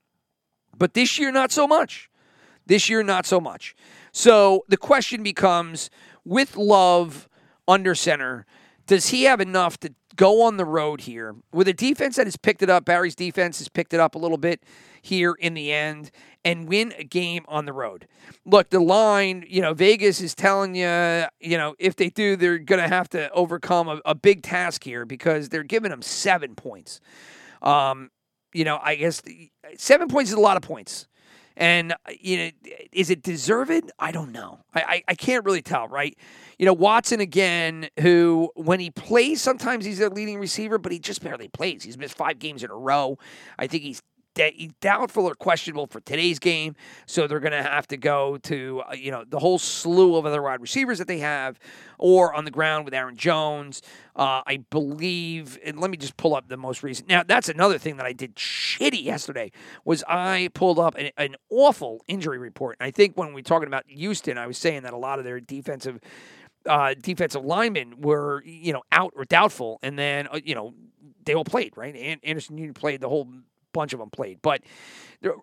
But 0.77 0.95
this 0.95 1.19
year, 1.19 1.33
not 1.33 1.53
so 1.53 1.67
much. 1.67 2.11
This 2.67 2.89
year, 2.89 3.03
not 3.03 3.27
so 3.27 3.41
much. 3.41 3.75
So 4.13 4.65
the 4.69 4.77
question 4.77 5.23
becomes 5.23 5.91
with 6.25 6.57
Love 6.57 7.29
under 7.67 7.95
center, 7.95 8.47
does 8.87 9.09
he 9.09 9.25
have 9.25 9.41
enough 9.41 9.79
to 9.81 9.95
go 10.19 10.43
on 10.43 10.59
the 10.59 10.65
road 10.67 11.01
here 11.03 11.37
with 11.53 11.69
a 11.69 11.73
defense 11.73 12.17
that 12.17 12.27
has 12.27 12.37
picked 12.37 12.61
it 12.63 12.69
up? 12.69 12.85
Barry's 12.85 13.15
defense 13.15 13.59
has 13.61 13.69
picked 13.69 13.95
it 13.95 14.01
up 14.01 14.15
a 14.15 14.19
little 14.19 14.37
bit 14.37 14.63
here 15.01 15.33
in 15.39 15.55
the 15.55 15.73
end 15.73 16.11
and 16.45 16.69
win 16.69 16.93
a 16.99 17.05
game 17.05 17.45
on 17.49 17.65
the 17.65 17.73
road. 17.73 18.07
Look, 18.45 18.71
the 18.71 18.81
line, 18.81 19.45
you 19.49 19.63
know, 19.63 19.73
Vegas 19.73 20.21
is 20.21 20.35
telling 20.35 20.75
you, 20.75 21.25
you 21.41 21.57
know, 21.57 21.75
if 21.79 21.97
they 21.97 22.11
do, 22.11 22.37
they're 22.37 22.59
going 22.59 22.83
to 22.83 22.89
have 22.89 23.09
to 23.11 23.31
overcome 23.31 23.89
a, 23.89 24.01
a, 24.05 24.15
big 24.15 24.43
task 24.43 24.85
here 24.85 25.07
because 25.07 25.49
they're 25.49 25.63
giving 25.63 25.91
them 25.91 26.03
seven 26.03 26.55
points. 26.55 27.01
Um, 27.63 28.11
you 28.53 28.65
know, 28.65 28.79
I 28.83 28.97
guess 28.97 29.23
seven 29.77 30.09
points 30.09 30.31
is 30.31 30.37
a 30.37 30.41
lot 30.41 30.57
of 30.57 30.63
points. 30.63 31.07
And, 31.59 31.93
uh, 31.93 31.97
you 32.21 32.37
know, 32.37 32.51
is 32.93 33.11
it 33.11 33.23
deserved? 33.23 33.91
I 33.99 34.13
don't 34.13 34.31
know. 34.31 34.61
I, 34.73 34.81
I, 34.81 35.03
I 35.09 35.15
can't 35.17 35.45
really 35.45 35.61
tell, 35.61 35.89
right? 35.89 36.17
You 36.57 36.67
know, 36.67 36.73
Watson 36.73 37.21
again, 37.21 37.89
who 38.01 38.51
when 38.55 38.79
he 38.79 38.91
plays, 38.91 39.43
sometimes 39.43 39.85
he's 39.85 40.01
a 40.01 40.09
leading 40.09 40.39
receiver, 40.39 40.79
but 40.79 40.93
he 40.93 41.01
just 41.01 41.23
barely 41.23 41.49
plays. 41.49 41.83
He's 41.83 41.99
missed 41.99 42.17
five 42.17 42.39
games 42.39 42.63
in 42.63 42.71
a 42.71 42.77
row. 42.77 43.19
I 43.59 43.67
think 43.67 43.83
he's 43.83 44.01
doubtful 44.81 45.27
or 45.27 45.35
questionable 45.35 45.87
for 45.87 46.01
today's 46.01 46.39
game. 46.39 46.75
So 47.07 47.27
they're 47.27 47.41
going 47.41 47.53
to 47.53 47.63
have 47.63 47.87
to 47.89 47.97
go 47.97 48.39
to, 48.39 48.83
uh, 48.89 48.95
you 48.95 49.11
know, 49.11 49.25
the 49.25 49.39
whole 49.39 49.59
slew 49.59 50.17
of 50.17 50.27
other 50.27 50.43
wide 50.43 50.61
receivers 50.61 50.99
that 50.99 51.09
they 51.09 51.19
have 51.19 51.59
or 51.99 52.35
on 52.35 52.45
the 52.45 52.51
ground 52.51 52.85
with 52.85 52.95
Aaron 52.95 53.17
Jones. 53.17 53.83
Uh, 54.17 54.43
I 54.47 54.59
believe, 54.71 55.59
and 55.65 55.79
let 55.79 55.91
me 55.91 55.97
just 55.97 56.17
pull 56.17 56.35
up 56.35 56.49
the 56.49 56.57
most 56.57 56.83
recent. 56.83 57.09
Now, 57.09 57.23
that's 57.23 57.49
another 57.49 57.79
thing 57.79 57.97
that 57.99 58.07
I 58.07 58.13
did 58.13 58.35
shitty 58.35 59.03
yesterday 59.03 59.53
was 59.85 60.03
I 60.09 60.51
pulled 60.55 60.79
up 60.79 60.97
an, 60.97 61.11
an 61.17 61.37
awful 61.51 62.03
injury 62.09 62.39
report. 62.39 62.77
And 62.81 62.87
I 62.87 62.91
think 62.91 63.17
when 63.17 63.33
we 63.33 63.41
are 63.41 63.45
talking 63.45 63.69
about 63.69 63.85
Houston, 63.87 64.37
I 64.39 64.47
was 64.47 64.59
saying 64.59 64.83
that 64.83 64.93
a 64.93 64.99
lot 64.99 65.19
of 65.19 65.25
their 65.25 65.41
defensive 65.41 66.01
uh, 66.67 66.95
defensive 67.01 67.45
linemen 67.45 68.01
were, 68.01 68.43
you 68.45 68.73
know, 68.73 68.83
out 68.93 69.13
or 69.17 69.25
doubtful, 69.25 69.79
and 69.83 69.99
then, 69.99 70.29
uh, 70.29 70.41
you 70.45 70.55
know, 70.55 70.75
they 71.25 71.35
all 71.35 71.45
played, 71.45 71.73
right? 71.77 71.95
Anderson 72.23 72.59
Union 72.59 72.75
played 72.75 73.01
the 73.01 73.09
whole 73.09 73.29
bunch 73.73 73.93
of 73.93 73.99
them 73.99 74.11
played. 74.11 74.41
But 74.43 74.63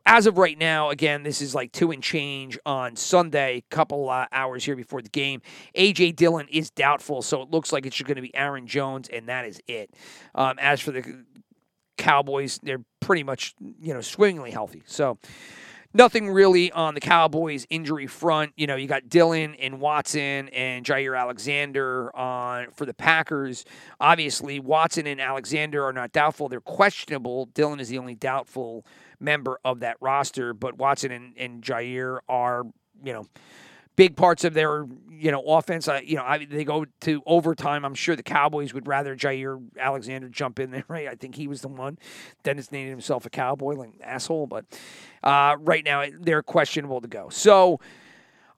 as 0.06 0.26
of 0.26 0.38
right 0.38 0.58
now, 0.58 0.90
again, 0.90 1.24
this 1.24 1.42
is 1.42 1.54
like 1.54 1.72
two 1.72 1.92
and 1.92 2.02
change 2.02 2.58
on 2.66 2.96
Sunday, 2.96 3.64
couple 3.70 4.10
uh, 4.10 4.28
hours 4.32 4.64
here 4.64 4.76
before 4.76 5.02
the 5.02 5.10
game. 5.10 5.42
AJ 5.76 6.16
Dillon 6.16 6.48
is 6.50 6.70
doubtful, 6.70 7.22
so 7.22 7.42
it 7.42 7.52
looks 7.52 7.74
like 7.74 7.86
it's 7.86 8.02
going 8.02 8.16
to 8.16 8.22
be 8.22 8.34
Aaron 8.36 8.68
Jones, 8.68 9.10
and 9.10 9.28
that 9.28 9.46
is 9.46 9.62
it. 9.68 9.92
Um, 10.34 10.58
as 10.60 10.80
for 10.80 10.92
the 10.92 11.26
Cowboys, 11.98 12.60
they're 12.64 12.84
pretty 13.00 13.24
much 13.24 13.54
you 13.82 13.94
know 13.94 14.02
swimmingly 14.02 14.52
healthy. 14.52 14.84
So 14.86 15.18
nothing 15.96 16.30
really 16.30 16.72
on 16.74 16.94
the 16.94 17.00
Cowboys 17.00 17.66
injury 17.70 18.06
front. 18.06 18.52
You 18.58 18.68
know, 18.68 18.76
you 18.76 18.88
got 18.88 19.08
Dillon 19.10 19.56
and 19.56 19.80
Watson 19.80 20.50
and 20.50 20.86
Jaire 20.86 21.18
Alexander 21.18 22.16
on 22.16 22.70
for 22.72 22.86
the 22.86 22.94
Packers. 22.94 23.66
Obviously, 24.00 24.60
Watson 24.60 25.08
and 25.08 25.22
Alexander 25.22 25.84
are 25.86 25.94
not 25.94 26.12
doubtful; 26.12 26.50
they're 26.50 26.60
questionable. 26.60 27.46
Dillon 27.48 27.80
is 27.80 27.90
the 27.90 27.98
only 27.98 28.16
doubtful 28.16 28.86
member 29.20 29.60
of 29.64 29.80
that 29.80 29.98
roster, 30.02 30.54
but 30.54 30.78
Watson 30.78 31.12
and, 31.12 31.34
and 31.38 31.64
Jaire 31.64 32.20
are, 32.28 32.66
you 33.04 33.14
know, 33.14 33.26
big 33.96 34.16
parts 34.16 34.44
of 34.44 34.54
their 34.54 34.86
you 35.10 35.32
know 35.32 35.42
offense. 35.42 35.88
Uh, 35.88 36.02
you 36.04 36.16
know, 36.16 36.24
I, 36.24 36.46
they 36.46 36.64
go 36.64 36.86
to 37.02 37.24
overtime. 37.26 37.86
I'm 37.86 37.96
sure 37.96 38.16
the 38.16 38.24
Cowboys 38.24 38.74
would 38.74 38.88
rather 38.88 39.16
Jaire 39.16 39.64
Alexander 39.80 40.30
jump 40.30 40.60
in 40.60 40.72
there. 40.72 40.86
Right? 40.88 41.08
I 41.12 41.16
think 41.16 41.36
he 41.36 41.48
was 41.48 41.62
the 41.62 41.68
one. 41.68 41.98
Dennis 42.44 42.72
named 42.72 42.90
himself 42.90 43.26
a 43.26 43.30
cowboy, 43.30 43.76
like 43.76 43.92
asshole. 44.02 44.48
But 44.48 44.66
uh, 45.24 45.56
right 45.60 45.84
now 45.84 46.06
they're 46.20 46.44
questionable 46.44 47.02
to 47.02 47.08
go. 47.08 47.30
So 47.30 47.80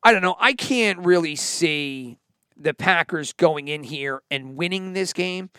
I 0.03 0.11
don't 0.11 0.21
know. 0.21 0.35
I 0.39 0.53
can't 0.53 0.99
really 0.99 1.35
see 1.35 2.17
the 2.55 2.73
Packers 2.73 3.33
going 3.33 3.67
in 3.67 3.83
here 3.83 4.21
and 4.31 4.55
winning 4.55 4.93
this 4.93 5.13
game. 5.13 5.49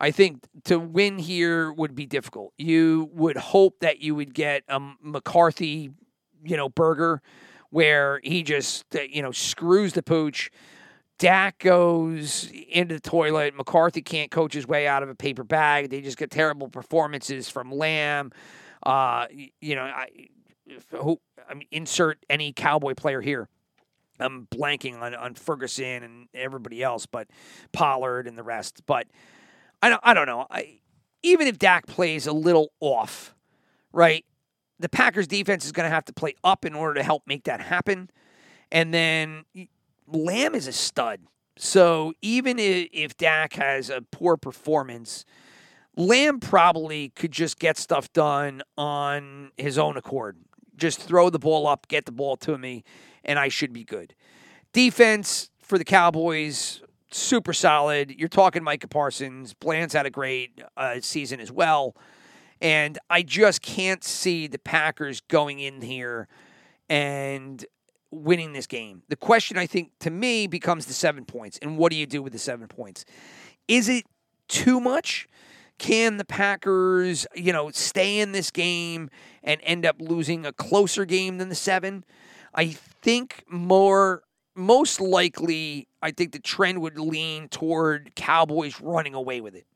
I 0.00 0.12
think 0.12 0.44
to 0.64 0.78
win 0.78 1.18
here 1.18 1.72
would 1.72 1.94
be 1.94 2.06
difficult. 2.06 2.52
You 2.56 3.10
would 3.12 3.36
hope 3.36 3.80
that 3.80 4.00
you 4.00 4.14
would 4.14 4.32
get 4.32 4.62
a 4.68 4.80
McCarthy, 5.02 5.90
you 6.44 6.56
know, 6.56 6.68
burger 6.68 7.20
where 7.70 8.20
he 8.22 8.42
just, 8.42 8.84
uh, 8.96 9.00
you 9.02 9.22
know, 9.22 9.32
screws 9.32 9.92
the 9.92 10.02
pooch. 10.02 10.50
Dak 11.18 11.58
goes 11.58 12.50
into 12.70 12.94
the 12.94 13.00
toilet. 13.00 13.54
McCarthy 13.56 14.02
can't 14.02 14.30
coach 14.30 14.54
his 14.54 14.68
way 14.68 14.86
out 14.86 15.02
of 15.02 15.08
a 15.08 15.14
paper 15.14 15.42
bag. 15.42 15.90
They 15.90 16.00
just 16.00 16.16
get 16.16 16.30
terrible 16.30 16.68
performances 16.68 17.48
from 17.48 17.72
Lamb. 17.72 18.30
Uh, 18.84 19.26
you 19.60 19.74
know, 19.74 19.82
I, 19.82 20.08
who, 20.90 21.18
I 21.48 21.54
mean, 21.54 21.66
insert 21.72 22.24
any 22.30 22.52
cowboy 22.52 22.94
player 22.94 23.20
here. 23.20 23.48
I'm 24.20 24.46
blanking 24.50 25.00
on, 25.00 25.14
on 25.14 25.34
Ferguson 25.34 26.02
and 26.02 26.28
everybody 26.34 26.82
else, 26.82 27.06
but 27.06 27.28
Pollard 27.72 28.26
and 28.26 28.38
the 28.38 28.42
rest. 28.42 28.82
But 28.86 29.06
I 29.82 29.88
don't, 29.88 30.00
I 30.04 30.14
don't 30.14 30.26
know. 30.26 30.46
I, 30.50 30.80
even 31.22 31.46
if 31.46 31.58
Dak 31.58 31.86
plays 31.86 32.26
a 32.26 32.32
little 32.32 32.72
off, 32.80 33.34
right? 33.92 34.24
The 34.80 34.88
Packers 34.88 35.26
defense 35.26 35.64
is 35.64 35.72
going 35.72 35.88
to 35.88 35.94
have 35.94 36.04
to 36.06 36.12
play 36.12 36.34
up 36.44 36.64
in 36.64 36.74
order 36.74 36.94
to 36.94 37.02
help 37.02 37.24
make 37.26 37.44
that 37.44 37.60
happen. 37.60 38.10
And 38.70 38.92
then 38.94 39.44
Lamb 40.06 40.54
is 40.54 40.66
a 40.66 40.72
stud. 40.72 41.20
So 41.56 42.12
even 42.22 42.58
if, 42.58 43.16
Dak 43.16 43.54
has 43.54 43.90
a 43.90 44.00
poor 44.00 44.36
performance, 44.36 45.24
Lamb 45.96 46.38
probably 46.38 47.08
could 47.10 47.32
just 47.32 47.58
get 47.58 47.76
stuff 47.76 48.12
done 48.12 48.62
on 48.76 49.50
his 49.56 49.78
own 49.78 49.96
accord. 49.96 50.38
Just 50.76 51.00
throw 51.00 51.28
the 51.28 51.40
ball 51.40 51.66
up, 51.66 51.88
get 51.88 52.06
the 52.06 52.12
ball 52.12 52.36
to 52.36 52.56
me, 52.56 52.84
and 53.24 53.38
I 53.38 53.48
should 53.48 53.72
be 53.72 53.82
good. 53.82 54.14
Defense 54.72 55.50
for 55.60 55.76
the 55.76 55.84
Cowboys, 55.84 56.82
super 57.10 57.52
solid. 57.52 58.14
You're 58.16 58.28
talking 58.28 58.62
Micah 58.62 58.86
Parsons. 58.86 59.54
Bland's 59.54 59.94
had 59.94 60.06
a 60.06 60.10
great 60.10 60.62
uh, 60.76 61.00
season 61.00 61.40
as 61.40 61.50
well. 61.50 61.96
And 62.60 62.98
I 63.08 63.22
just 63.22 63.62
can't 63.62 64.02
see 64.02 64.46
the 64.46 64.58
Packers 64.58 65.20
going 65.20 65.60
in 65.60 65.80
here 65.80 66.28
and 66.88 67.64
winning 68.10 68.52
this 68.52 68.66
game. 68.66 69.02
The 69.08 69.16
question, 69.16 69.58
I 69.58 69.66
think, 69.66 69.92
to 70.00 70.10
me 70.10 70.46
becomes 70.46 70.86
the 70.86 70.94
seven 70.94 71.24
points. 71.24 71.58
And 71.60 71.76
what 71.76 71.92
do 71.92 71.96
you 71.96 72.06
do 72.06 72.22
with 72.22 72.32
the 72.32 72.38
seven 72.38 72.66
points? 72.66 73.04
Is 73.68 73.88
it 73.88 74.04
too 74.48 74.80
much? 74.80 75.28
Can 75.78 76.16
the 76.16 76.24
Packers, 76.24 77.26
you 77.34 77.52
know, 77.52 77.70
stay 77.70 78.18
in 78.18 78.32
this 78.32 78.50
game 78.50 79.10
and 79.44 79.60
end 79.62 79.86
up 79.86 79.96
losing 80.00 80.44
a 80.44 80.52
closer 80.52 81.04
game 81.04 81.38
than 81.38 81.48
the 81.48 81.54
seven? 81.54 82.04
I 82.54 82.68
think 82.68 83.44
more, 83.48 84.22
most 84.56 85.00
likely, 85.00 85.86
I 86.02 86.10
think 86.10 86.32
the 86.32 86.40
trend 86.40 86.80
would 86.80 86.98
lean 86.98 87.48
toward 87.48 88.14
Cowboys 88.16 88.80
running 88.80 89.14
away 89.14 89.40
with 89.40 89.54
it, 89.54 89.66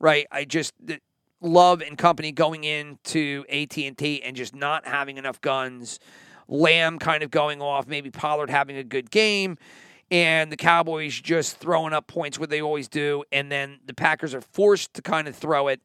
right? 0.00 0.26
I 0.32 0.44
just 0.44 0.72
the, 0.84 0.98
Love 1.44 1.82
and 1.82 1.98
company 1.98 2.32
going 2.32 2.64
into 2.64 3.44
AT 3.50 3.76
and 3.76 3.98
T 3.98 4.22
and 4.22 4.34
just 4.34 4.54
not 4.54 4.86
having 4.86 5.18
enough 5.18 5.42
guns. 5.42 5.98
Lamb 6.48 6.98
kind 6.98 7.22
of 7.22 7.30
going 7.30 7.60
off, 7.60 7.86
maybe 7.86 8.10
Pollard 8.10 8.48
having 8.48 8.78
a 8.78 8.84
good 8.84 9.10
game, 9.10 9.58
and 10.10 10.50
the 10.50 10.56
Cowboys 10.56 11.20
just 11.20 11.58
throwing 11.58 11.92
up 11.92 12.06
points 12.06 12.38
what 12.38 12.48
they 12.48 12.62
always 12.62 12.88
do, 12.88 13.24
and 13.30 13.52
then 13.52 13.78
the 13.84 13.92
Packers 13.94 14.34
are 14.34 14.40
forced 14.40 14.94
to 14.94 15.02
kind 15.02 15.28
of 15.28 15.36
throw 15.36 15.68
it, 15.68 15.80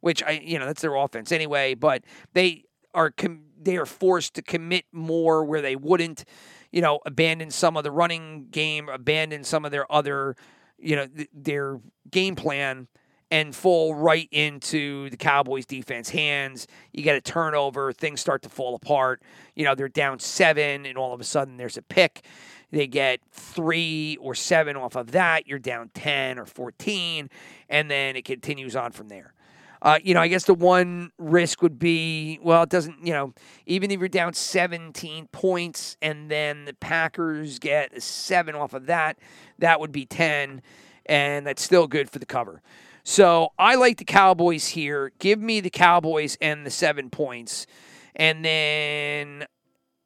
which 0.00 0.22
I 0.22 0.40
you 0.44 0.58
know 0.58 0.66
that's 0.66 0.82
their 0.82 0.94
offense 0.96 1.30
anyway, 1.30 1.74
but 1.74 2.02
they 2.32 2.64
are 2.92 3.10
com- 3.12 3.44
they 3.60 3.76
are 3.76 3.86
forced 3.86 4.34
to 4.34 4.42
commit 4.42 4.84
more 4.92 5.44
where 5.44 5.62
they 5.62 5.76
wouldn't, 5.76 6.24
you 6.72 6.80
know, 6.80 6.98
abandon 7.06 7.50
some 7.50 7.76
of 7.76 7.84
the 7.84 7.92
running 7.92 8.48
game, 8.50 8.88
abandon 8.88 9.44
some 9.44 9.64
of 9.64 9.70
their 9.70 9.90
other, 9.92 10.36
you 10.76 10.96
know, 10.96 11.06
th- 11.06 11.28
their 11.32 11.80
game 12.10 12.34
plan 12.34 12.88
and 13.30 13.54
fall 13.54 13.94
right 13.94 14.28
into 14.30 15.10
the 15.10 15.16
Cowboys 15.16 15.66
defense 15.66 16.08
hands. 16.08 16.66
You 16.92 17.02
get 17.02 17.16
a 17.16 17.20
turnover, 17.20 17.92
things 17.92 18.20
start 18.20 18.42
to 18.42 18.48
fall 18.48 18.74
apart. 18.74 19.22
You 19.54 19.64
know, 19.64 19.74
they're 19.74 19.88
down 19.88 20.18
seven, 20.18 20.86
and 20.86 20.96
all 20.96 21.12
of 21.12 21.20
a 21.20 21.24
sudden 21.24 21.56
there's 21.56 21.76
a 21.76 21.82
pick. 21.82 22.24
They 22.70 22.86
get 22.86 23.20
three 23.32 24.18
or 24.20 24.34
seven 24.34 24.76
off 24.76 24.96
of 24.96 25.12
that. 25.12 25.46
You're 25.46 25.58
down 25.58 25.90
10 25.94 26.38
or 26.38 26.46
14, 26.46 27.30
and 27.68 27.90
then 27.90 28.16
it 28.16 28.24
continues 28.24 28.76
on 28.76 28.92
from 28.92 29.08
there. 29.08 29.32
Uh, 29.80 29.98
you 30.02 30.12
know, 30.12 30.20
I 30.20 30.28
guess 30.28 30.44
the 30.44 30.54
one 30.54 31.12
risk 31.18 31.62
would 31.62 31.78
be 31.78 32.40
well, 32.42 32.64
it 32.64 32.68
doesn't, 32.68 33.06
you 33.06 33.12
know, 33.12 33.32
even 33.66 33.90
if 33.90 34.00
you're 34.00 34.08
down 34.08 34.34
17 34.34 35.28
points 35.28 35.96
and 36.02 36.28
then 36.28 36.64
the 36.64 36.74
Packers 36.74 37.60
get 37.60 37.92
a 37.92 38.00
seven 38.00 38.56
off 38.56 38.74
of 38.74 38.86
that, 38.86 39.18
that 39.58 39.78
would 39.78 39.92
be 39.92 40.04
10, 40.04 40.62
and 41.06 41.46
that's 41.46 41.62
still 41.62 41.86
good 41.86 42.10
for 42.10 42.18
the 42.18 42.26
cover. 42.26 42.60
So 43.08 43.54
I 43.58 43.76
like 43.76 43.96
the 43.96 44.04
Cowboys 44.04 44.66
here. 44.66 45.12
Give 45.18 45.40
me 45.40 45.60
the 45.60 45.70
Cowboys 45.70 46.36
and 46.42 46.66
the 46.66 46.70
seven 46.70 47.08
points. 47.08 47.66
And 48.14 48.44
then 48.44 49.46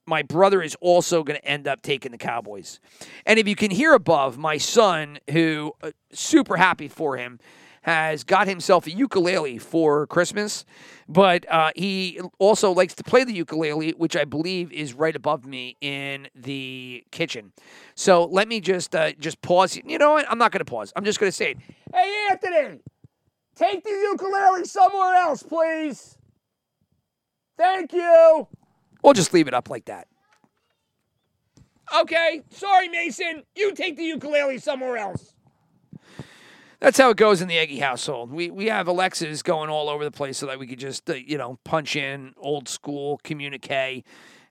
my 0.07 0.23
brother 0.23 0.63
is 0.63 0.77
also 0.81 1.25
going 1.25 1.41
to 1.41 1.45
end 1.45 1.67
up 1.67 1.83
taking 1.83 2.13
the 2.13 2.19
Cowboys. 2.19 2.79
And 3.27 3.41
if 3.41 3.49
you 3.49 3.57
can 3.57 3.73
hear 3.73 3.93
above, 3.93 4.39
my 4.39 4.57
son, 4.57 5.19
who 5.33 5.73
uh, 5.83 5.91
super 6.13 6.57
happy 6.57 6.87
for 6.87 7.17
him, 7.17 7.41
has 7.83 8.23
got 8.23 8.47
himself 8.47 8.87
a 8.87 8.93
ukulele 8.93 9.59
for 9.59 10.07
Christmas, 10.07 10.65
but 11.09 11.45
uh, 11.51 11.73
he 11.75 12.21
also 12.39 12.71
likes 12.71 12.95
to 12.95 13.03
play 13.03 13.25
the 13.25 13.33
ukulele, 13.33 13.91
which 13.97 14.15
I 14.15 14.25
believe 14.25 14.71
is 14.71 14.95
right 14.95 15.17
above 15.17 15.45
me 15.45 15.77
in 15.81 16.29
the 16.37 17.05
kitchen. 17.11 17.53
So 17.97 18.27
let 18.27 18.47
me 18.47 18.61
just 18.61 18.95
uh, 18.95 19.11
just 19.19 19.43
pause. 19.43 19.77
You 19.85 19.99
know 19.99 20.13
what? 20.13 20.31
I'm 20.31 20.39
not 20.39 20.53
going 20.53 20.65
to 20.65 20.71
pause. 20.71 20.93
I'm 20.95 21.05
just 21.05 21.19
going 21.19 21.33
to 21.33 21.37
say 21.37 21.51
it. 21.51 21.59
Hey, 21.93 22.27
Anthony, 22.31 22.79
take 23.57 23.85
the 23.85 23.91
ukulele 23.91 24.65
somewhere 24.65 25.15
else, 25.15 25.43
please. 25.43 26.17
Thank 27.57 27.93
you. 27.93 28.49
We'll 29.03 29.13
just 29.13 29.35
leave 29.35 29.49
it 29.49 29.55
up 29.55 29.69
like 29.69 29.87
that. 29.87 30.09
Okay, 31.95 32.43
sorry, 32.51 32.89
Mason. 32.89 33.43
You 33.55 33.75
take 33.75 33.97
the 33.97 34.05
ukulele 34.05 34.59
somewhere 34.59 34.97
else. 34.97 35.35
That's 36.81 36.99
how 36.99 37.11
it 37.11 37.17
goes 37.17 37.41
in 37.41 37.49
the 37.49 37.59
Eggy 37.59 37.79
household. 37.79 38.33
We 38.33 38.51
we 38.51 38.67
have 38.67 38.89
Alexas 38.89 39.43
going 39.43 39.71
all 39.71 39.89
over 39.89 40.03
the 40.03 40.11
place 40.11 40.39
so 40.39 40.47
that 40.47 40.59
we 40.59 40.67
could 40.67 40.81
just 40.81 41.09
uh, 41.09 41.15
you 41.15 41.39
know 41.39 41.59
punch 41.65 41.95
in 41.95 42.35
old 42.39 42.69
school 42.69 43.21
communique 43.23 44.03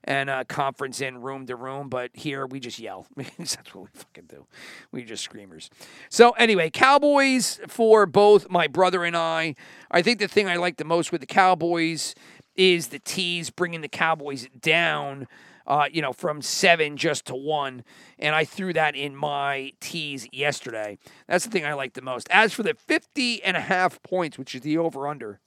and 0.04 0.28
uh, 0.30 0.44
conference 0.44 1.00
in 1.00 1.20
room 1.20 1.46
to 1.46 1.56
room. 1.56 1.88
But 1.88 2.10
here 2.14 2.46
we 2.46 2.60
just 2.60 2.78
yell. 2.78 3.06
That's 3.16 3.56
what 3.74 3.84
we 3.84 3.88
fucking 3.94 4.26
do. 4.28 4.46
We 4.90 5.04
just 5.04 5.24
screamers. 5.24 5.70
So 6.08 6.30
anyway, 6.32 6.70
Cowboys 6.70 7.60
for 7.68 8.06
both 8.06 8.50
my 8.50 8.66
brother 8.66 9.04
and 9.04 9.16
I. 9.16 9.54
I 9.90 10.02
think 10.02 10.18
the 10.18 10.28
thing 10.28 10.48
I 10.48 10.56
like 10.56 10.76
the 10.76 10.84
most 10.84 11.12
with 11.12 11.20
the 11.20 11.26
Cowboys 11.26 12.14
is 12.56 12.88
the 12.88 12.98
tease 12.98 13.50
bringing 13.50 13.80
the 13.80 13.88
Cowboys 13.88 14.48
down 14.60 15.26
uh, 15.66 15.86
you 15.90 16.02
know, 16.02 16.12
from 16.12 16.42
seven 16.42 16.96
just 16.96 17.26
to 17.26 17.34
one. 17.34 17.84
And 18.18 18.34
I 18.34 18.44
threw 18.44 18.72
that 18.72 18.94
in 18.94 19.14
my 19.14 19.72
tease 19.80 20.26
yesterday. 20.32 20.98
That's 21.28 21.44
the 21.44 21.50
thing 21.50 21.64
I 21.64 21.74
like 21.74 21.94
the 21.94 22.02
most. 22.02 22.28
As 22.30 22.52
for 22.52 22.62
the 22.62 22.74
50 22.74 23.42
and 23.42 23.56
a 23.56 23.60
half 23.60 24.02
points, 24.02 24.38
which 24.38 24.54
is 24.54 24.62
the 24.62 24.78
over 24.78 25.06
under, 25.06 25.40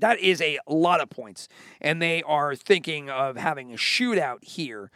that 0.00 0.18
is 0.18 0.40
a 0.40 0.58
lot 0.66 1.00
of 1.00 1.10
points. 1.10 1.48
And 1.80 2.00
they 2.00 2.22
are 2.22 2.54
thinking 2.54 3.10
of 3.10 3.36
having 3.36 3.72
a 3.72 3.76
shootout 3.76 4.44
here. 4.44 4.90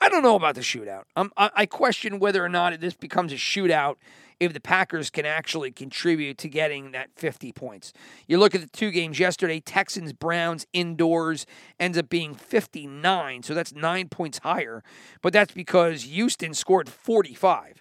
I 0.00 0.08
don't 0.08 0.22
know 0.22 0.36
about 0.36 0.54
the 0.54 0.60
shootout. 0.60 1.04
Um, 1.16 1.32
I, 1.36 1.50
I 1.54 1.66
question 1.66 2.18
whether 2.18 2.44
or 2.44 2.48
not 2.48 2.78
this 2.80 2.94
becomes 2.94 3.32
a 3.32 3.36
shootout 3.36 3.96
if 4.38 4.52
the 4.52 4.60
Packers 4.60 5.10
can 5.10 5.24
actually 5.24 5.72
contribute 5.72 6.36
to 6.38 6.48
getting 6.48 6.92
that 6.92 7.08
50 7.16 7.52
points. 7.52 7.92
You 8.26 8.38
look 8.38 8.54
at 8.54 8.60
the 8.60 8.66
two 8.66 8.90
games 8.90 9.18
yesterday 9.18 9.60
Texans 9.60 10.12
Browns 10.12 10.66
indoors 10.72 11.46
ends 11.80 11.96
up 11.96 12.08
being 12.08 12.34
59, 12.34 13.42
so 13.42 13.54
that's 13.54 13.74
nine 13.74 14.08
points 14.08 14.38
higher, 14.38 14.82
but 15.22 15.32
that's 15.32 15.54
because 15.54 16.02
Houston 16.02 16.52
scored 16.52 16.88
45. 16.88 17.80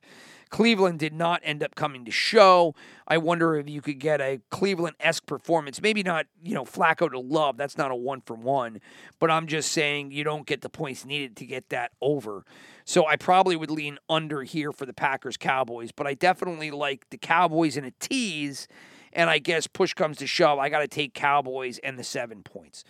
Cleveland 0.55 0.99
did 0.99 1.11
not 1.11 1.41
end 1.43 1.61
up 1.61 1.75
coming 1.75 2.05
to 2.05 2.11
show. 2.11 2.73
I 3.09 3.17
wonder 3.17 3.57
if 3.57 3.69
you 3.69 3.81
could 3.81 3.99
get 3.99 4.21
a 4.21 4.39
Cleveland 4.51 4.95
esque 5.01 5.25
performance. 5.25 5.81
Maybe 5.81 6.01
not, 6.01 6.27
you 6.41 6.53
know, 6.53 6.63
Flacco 6.63 7.11
to 7.11 7.19
love. 7.19 7.57
That's 7.57 7.77
not 7.77 7.91
a 7.91 7.95
one 7.95 8.21
for 8.21 8.37
one. 8.37 8.79
But 9.19 9.29
I'm 9.29 9.47
just 9.47 9.73
saying 9.73 10.13
you 10.13 10.23
don't 10.23 10.47
get 10.47 10.61
the 10.61 10.69
points 10.69 11.03
needed 11.03 11.35
to 11.35 11.45
get 11.45 11.67
that 11.71 11.91
over. 11.99 12.45
So 12.85 13.05
I 13.05 13.17
probably 13.17 13.57
would 13.57 13.69
lean 13.69 13.97
under 14.07 14.43
here 14.43 14.71
for 14.71 14.85
the 14.85 14.93
Packers 14.93 15.35
Cowboys. 15.35 15.91
But 15.91 16.07
I 16.07 16.13
definitely 16.13 16.71
like 16.71 17.09
the 17.09 17.17
Cowboys 17.17 17.75
in 17.75 17.83
a 17.83 17.91
tease. 17.91 18.69
And 19.11 19.29
I 19.29 19.39
guess 19.39 19.67
push 19.67 19.93
comes 19.93 20.15
to 20.19 20.27
shove, 20.27 20.57
I 20.57 20.69
got 20.69 20.79
to 20.79 20.87
take 20.87 21.13
Cowboys 21.13 21.79
and 21.79 21.99
the 21.99 22.03
seven 22.05 22.43
points. 22.43 22.85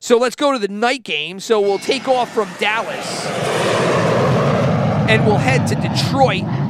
So 0.00 0.18
let's 0.18 0.34
go 0.34 0.52
to 0.52 0.58
the 0.58 0.66
night 0.66 1.04
game. 1.04 1.38
So 1.38 1.60
we'll 1.60 1.78
take 1.78 2.08
off 2.08 2.34
from 2.34 2.48
Dallas 2.58 3.24
and 5.08 5.24
we'll 5.24 5.38
head 5.38 5.68
to 5.68 5.76
Detroit. 5.76 6.63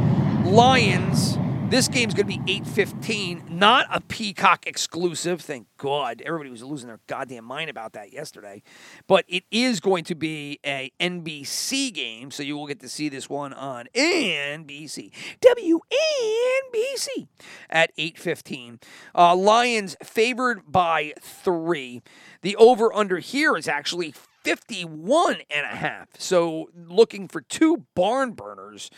Lions. 0.45 1.39
This 1.71 1.89
game's 1.89 2.13
going 2.13 2.29
to 2.29 2.39
be 2.39 2.61
8:15, 2.61 3.49
not 3.49 3.87
a 3.91 4.03
Peacock 4.03 4.67
exclusive. 4.67 5.41
Thank 5.41 5.67
God. 5.79 6.23
Everybody 6.25 6.51
was 6.51 6.63
losing 6.63 6.89
their 6.89 7.01
goddamn 7.07 7.47
mind 7.47 7.71
about 7.71 7.95
that 7.95 8.13
yesterday. 8.13 8.63
But 9.07 9.25
it 9.27 9.45
is 9.51 9.81
going 9.81 10.05
to 10.05 10.15
be 10.15 10.61
a 10.65 10.93
NBC 11.01 11.95
game, 11.95 12.31
so 12.31 12.43
you 12.43 12.57
will 12.57 12.67
get 12.67 12.81
to 12.81 12.91
see 12.91 13.09
this 13.09 13.31
one 13.31 13.55
on 13.55 13.87
NBC. 13.95 15.13
WNBC 15.41 17.27
at 17.71 17.97
8:15. 17.97 18.83
Uh, 19.15 19.35
Lions 19.35 19.97
favored 20.03 20.71
by 20.71 21.15
3. 21.21 22.03
The 22.43 22.55
over 22.57 22.93
under 22.93 23.19
here 23.19 23.57
is 23.57 23.67
actually 23.67 24.13
51 24.45 25.39
and 25.51 25.65
a 25.65 25.77
half. 25.77 26.09
So 26.19 26.71
looking 26.77 27.29
for 27.29 27.41
two 27.41 27.87
barn 27.95 28.33
burners 28.33 28.91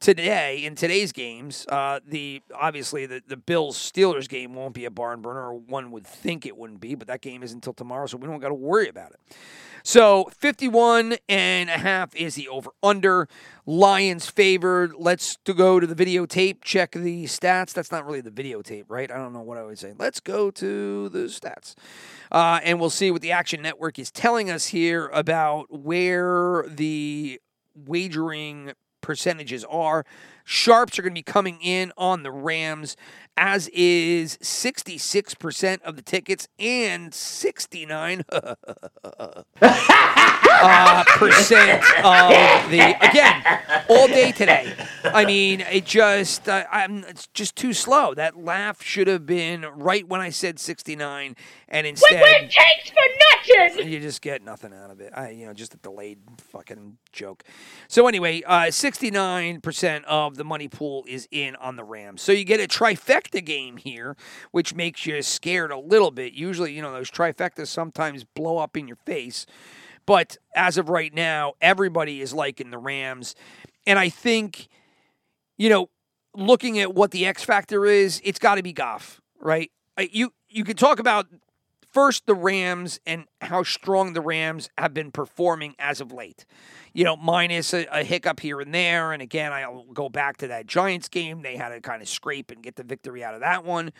today 0.00 0.64
in 0.64 0.74
today's 0.74 1.12
games, 1.12 1.66
uh, 1.68 2.00
the 2.06 2.42
obviously 2.54 3.06
the, 3.06 3.22
the 3.26 3.36
Bills 3.36 3.78
Steelers 3.78 4.28
game 4.28 4.54
won't 4.54 4.74
be 4.74 4.84
a 4.84 4.90
barn 4.90 5.22
burner, 5.22 5.52
one 5.54 5.90
would 5.90 6.06
think 6.06 6.46
it 6.46 6.56
wouldn't 6.56 6.80
be, 6.80 6.94
but 6.94 7.08
that 7.08 7.20
game 7.20 7.42
is 7.42 7.52
until 7.52 7.72
tomorrow, 7.72 8.06
so 8.06 8.16
we 8.16 8.26
don't 8.26 8.40
got 8.40 8.48
to 8.48 8.54
worry 8.54 8.88
about 8.88 9.12
it. 9.12 9.20
So 9.86 10.28
51 10.36 11.14
and 11.28 11.70
a 11.70 11.78
half 11.78 12.12
is 12.16 12.34
the 12.34 12.48
over 12.48 12.70
under. 12.82 13.28
Lions 13.66 14.28
favored. 14.28 14.94
Let's 14.98 15.36
to 15.44 15.54
go 15.54 15.78
to 15.78 15.86
the 15.86 15.94
videotape, 15.94 16.60
check 16.60 16.90
the 16.90 17.24
stats. 17.26 17.72
That's 17.72 17.92
not 17.92 18.04
really 18.04 18.20
the 18.20 18.32
videotape, 18.32 18.86
right? 18.88 19.08
I 19.08 19.16
don't 19.16 19.32
know 19.32 19.42
what 19.42 19.58
I 19.58 19.62
would 19.62 19.78
say. 19.78 19.94
Let's 19.96 20.18
go 20.18 20.50
to 20.50 21.08
the 21.08 21.26
stats. 21.26 21.76
Uh, 22.32 22.58
and 22.64 22.80
we'll 22.80 22.90
see 22.90 23.12
what 23.12 23.22
the 23.22 23.30
Action 23.30 23.62
Network 23.62 24.00
is 24.00 24.10
telling 24.10 24.50
us 24.50 24.66
here 24.66 25.06
about 25.12 25.66
where 25.70 26.64
the 26.68 27.40
wagering 27.76 28.72
percentages 29.06 29.64
are. 29.70 30.04
Sharps 30.48 30.96
are 30.96 31.02
going 31.02 31.12
to 31.12 31.18
be 31.18 31.24
coming 31.24 31.58
in 31.60 31.92
on 31.98 32.22
the 32.22 32.30
Rams, 32.30 32.96
as 33.36 33.66
is 33.68 34.38
66% 34.38 35.82
of 35.82 35.96
the 35.96 36.02
tickets 36.02 36.46
and 36.58 37.12
69 37.12 38.22
uh, 38.32 38.54
percent 41.08 41.82
of 42.04 42.70
the 42.70 42.96
again 43.02 43.42
all 43.88 44.06
day 44.06 44.30
today. 44.30 44.72
I 45.04 45.24
mean, 45.24 45.62
it 45.62 45.84
just 45.84 46.48
uh, 46.48 46.64
I'm 46.70 47.02
it's 47.04 47.26
just 47.34 47.56
too 47.56 47.72
slow. 47.72 48.14
That 48.14 48.38
laugh 48.38 48.80
should 48.82 49.08
have 49.08 49.26
been 49.26 49.66
right 49.74 50.06
when 50.06 50.20
I 50.20 50.30
said 50.30 50.60
69, 50.60 51.34
and 51.68 51.86
instead 51.86 52.22
takes 52.48 52.90
for 52.90 52.94
nothing. 53.66 53.92
you 53.92 54.00
just 54.00 54.22
get 54.22 54.42
nothing 54.42 54.72
out 54.72 54.90
of 54.90 55.00
it. 55.00 55.12
I, 55.14 55.30
you 55.30 55.46
know, 55.46 55.52
just 55.52 55.74
a 55.74 55.78
delayed 55.78 56.18
fucking 56.38 56.98
joke. 57.12 57.44
So 57.88 58.06
anyway, 58.06 58.42
uh, 58.42 58.66
69% 58.66 60.04
of 60.04 60.35
the 60.36 60.44
money 60.44 60.68
pool 60.68 61.04
is 61.08 61.28
in 61.30 61.56
on 61.56 61.76
the 61.76 61.84
Rams. 61.84 62.22
So 62.22 62.32
you 62.32 62.44
get 62.44 62.60
a 62.60 62.68
trifecta 62.68 63.44
game 63.44 63.76
here, 63.76 64.16
which 64.50 64.74
makes 64.74 65.06
you 65.06 65.20
scared 65.22 65.70
a 65.70 65.78
little 65.78 66.10
bit. 66.10 66.32
Usually, 66.32 66.72
you 66.72 66.82
know, 66.82 66.92
those 66.92 67.10
trifectas 67.10 67.68
sometimes 67.68 68.24
blow 68.24 68.58
up 68.58 68.76
in 68.76 68.86
your 68.86 68.98
face. 69.06 69.46
But 70.06 70.36
as 70.54 70.78
of 70.78 70.88
right 70.88 71.12
now, 71.12 71.54
everybody 71.60 72.20
is 72.20 72.32
liking 72.32 72.70
the 72.70 72.78
Rams. 72.78 73.34
And 73.86 73.98
I 73.98 74.08
think, 74.08 74.68
you 75.58 75.68
know, 75.68 75.90
looking 76.34 76.78
at 76.78 76.94
what 76.94 77.10
the 77.10 77.26
X 77.26 77.42
factor 77.42 77.84
is, 77.84 78.20
it's 78.24 78.38
got 78.38 78.56
to 78.56 78.62
be 78.62 78.72
Goff, 78.72 79.20
right? 79.40 79.70
You 79.98 80.32
you 80.48 80.64
could 80.64 80.78
talk 80.78 80.98
about 80.98 81.26
first 81.92 82.26
the 82.26 82.34
Rams 82.34 83.00
and 83.06 83.26
how 83.40 83.62
strong 83.62 84.12
the 84.12 84.20
Rams 84.20 84.70
have 84.78 84.94
been 84.94 85.10
performing 85.10 85.74
as 85.78 86.00
of 86.00 86.12
late. 86.12 86.44
You 86.92 87.04
know, 87.04 87.16
minus 87.16 87.74
a, 87.74 87.86
a 87.92 88.04
hiccup 88.04 88.40
here 88.40 88.60
and 88.60 88.74
there. 88.74 89.12
And 89.12 89.22
again, 89.22 89.52
I'll 89.52 89.84
go 89.92 90.08
back 90.08 90.38
to 90.38 90.48
that 90.48 90.66
Giants 90.66 91.08
game. 91.08 91.42
They 91.42 91.56
had 91.56 91.70
to 91.70 91.80
kind 91.80 92.02
of 92.02 92.08
scrape 92.08 92.50
and 92.50 92.62
get 92.62 92.76
the 92.76 92.84
victory 92.84 93.22
out 93.22 93.34
of 93.34 93.40
that 93.40 93.64
one. 93.64 93.92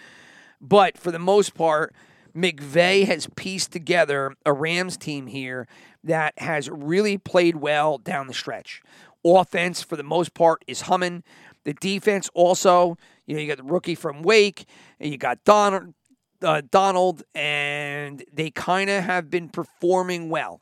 But 0.61 0.97
for 0.97 1.11
the 1.11 1.19
most 1.19 1.55
part, 1.55 1.95
McVay 2.35 3.07
has 3.07 3.29
pieced 3.37 3.73
together 3.73 4.35
a 4.45 4.53
Rams 4.53 4.97
team 4.97 5.27
here 5.27 5.67
that 6.05 6.35
has 6.39 6.69
really 6.69 7.19
played 7.19 7.57
well 7.57 7.99
down 7.99 8.27
the 8.27 8.35
stretch. 8.35 8.83
Offense, 9.25 9.83
for 9.83 9.97
the 9.97 10.03
most 10.03 10.35
part, 10.35 10.63
is 10.67 10.83
humming. 10.83 11.25
The 11.65 11.75
defense 11.75 12.31
also, 12.35 12.97
you 13.27 13.35
know, 13.35 13.41
you 13.41 13.49
got 13.49 13.57
the 13.57 13.65
rookie 13.65 13.97
from 13.97 14.23
Wake, 14.23 14.67
and 15.01 15.11
you 15.11 15.19
got 15.19 15.43
Donald, 15.45 15.95
uh, 16.43 16.63
Donald, 16.71 17.23
and 17.35 18.25
they 18.33 18.51
kind 18.51 18.91
of 18.91 19.05
have 19.05 19.31
been 19.31 19.49
performing 19.49 20.31
well. 20.31 20.61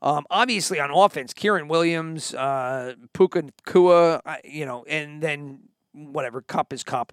Um, 0.00 0.26
obviously, 0.30 0.80
on 0.80 0.90
offense, 0.90 1.32
Kyren 1.32 1.68
Williams, 1.68 2.34
uh, 2.34 2.94
Puka 3.12 3.44
Kua, 3.64 4.20
you 4.44 4.66
know, 4.66 4.84
and 4.88 5.22
then 5.22 5.60
whatever, 5.92 6.42
Kupp 6.42 6.72
is 6.72 6.82
Kupp. 6.82 7.12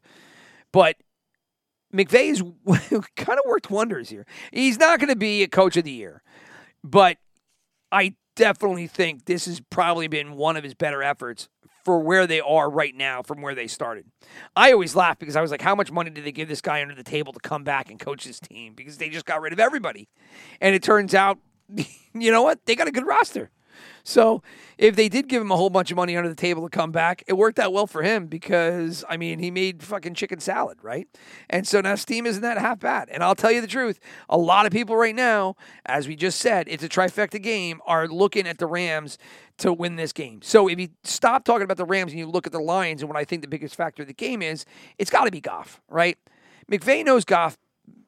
But 0.71 0.95
McVay's 1.93 2.41
kind 3.15 3.39
of 3.39 3.45
worked 3.45 3.69
wonders 3.69 4.09
here. 4.09 4.25
He's 4.51 4.79
not 4.79 4.99
going 4.99 5.09
to 5.09 5.15
be 5.15 5.43
a 5.43 5.47
coach 5.47 5.77
of 5.77 5.83
the 5.83 5.91
year, 5.91 6.23
but 6.83 7.17
I 7.91 8.15
definitely 8.35 8.87
think 8.87 9.25
this 9.25 9.45
has 9.45 9.59
probably 9.59 10.07
been 10.07 10.35
one 10.35 10.55
of 10.55 10.63
his 10.63 10.73
better 10.73 11.03
efforts 11.03 11.49
for 11.83 11.99
where 11.99 12.27
they 12.27 12.39
are 12.39 12.69
right 12.69 12.95
now 12.95 13.21
from 13.21 13.41
where 13.41 13.55
they 13.55 13.67
started. 13.67 14.05
I 14.55 14.71
always 14.71 14.95
laugh 14.95 15.19
because 15.19 15.35
I 15.35 15.41
was 15.41 15.51
like, 15.51 15.61
how 15.61 15.75
much 15.75 15.91
money 15.91 16.09
did 16.09 16.23
they 16.23 16.31
give 16.31 16.47
this 16.47 16.61
guy 16.61 16.81
under 16.81 16.95
the 16.95 17.03
table 17.03 17.33
to 17.33 17.39
come 17.39 17.63
back 17.63 17.89
and 17.89 17.99
coach 17.99 18.25
this 18.25 18.39
team? 18.39 18.73
Because 18.73 18.97
they 18.97 19.09
just 19.09 19.25
got 19.25 19.41
rid 19.41 19.53
of 19.53 19.59
everybody. 19.59 20.07
And 20.61 20.75
it 20.75 20.83
turns 20.83 21.13
out, 21.13 21.39
you 22.13 22.31
know 22.31 22.43
what? 22.43 22.65
They 22.65 22.75
got 22.75 22.87
a 22.87 22.91
good 22.91 23.05
roster. 23.05 23.51
So 24.03 24.41
if 24.77 24.95
they 24.95 25.09
did 25.09 25.27
give 25.27 25.41
him 25.41 25.51
a 25.51 25.55
whole 25.55 25.69
bunch 25.69 25.91
of 25.91 25.97
money 25.97 26.15
under 26.17 26.29
the 26.29 26.35
table 26.35 26.63
to 26.63 26.69
come 26.69 26.91
back, 26.91 27.23
it 27.27 27.33
worked 27.33 27.59
out 27.59 27.73
well 27.73 27.87
for 27.87 28.01
him 28.01 28.27
because 28.27 29.03
I 29.09 29.17
mean 29.17 29.39
he 29.39 29.51
made 29.51 29.83
fucking 29.83 30.15
chicken 30.15 30.39
salad, 30.39 30.79
right? 30.81 31.07
And 31.49 31.67
so 31.67 31.81
now 31.81 31.95
Steam 31.95 32.25
isn't 32.25 32.41
that 32.41 32.57
half 32.57 32.79
bad. 32.79 33.09
And 33.09 33.23
I'll 33.23 33.35
tell 33.35 33.51
you 33.51 33.61
the 33.61 33.67
truth, 33.67 33.99
a 34.27 34.37
lot 34.37 34.65
of 34.65 34.71
people 34.71 34.95
right 34.95 35.15
now, 35.15 35.55
as 35.85 36.07
we 36.07 36.15
just 36.15 36.39
said, 36.39 36.67
it's 36.67 36.83
a 36.83 36.89
trifecta 36.89 37.41
game, 37.41 37.81
are 37.85 38.07
looking 38.07 38.47
at 38.47 38.57
the 38.57 38.67
Rams 38.67 39.17
to 39.59 39.71
win 39.73 39.95
this 39.95 40.11
game. 40.11 40.41
So 40.41 40.67
if 40.67 40.79
you 40.79 40.89
stop 41.03 41.43
talking 41.43 41.63
about 41.63 41.77
the 41.77 41.85
Rams 41.85 42.11
and 42.11 42.19
you 42.19 42.27
look 42.27 42.47
at 42.47 42.53
the 42.53 42.59
Lions 42.59 43.01
and 43.01 43.09
what 43.09 43.17
I 43.17 43.23
think 43.23 43.41
the 43.41 43.47
biggest 43.47 43.75
factor 43.75 44.03
of 44.03 44.07
the 44.07 44.13
game 44.13 44.41
is, 44.41 44.65
it's 44.97 45.11
got 45.11 45.25
to 45.25 45.31
be 45.31 45.41
Goff, 45.41 45.81
right? 45.89 46.17
McVay 46.71 47.05
knows 47.05 47.25
Goff 47.25 47.57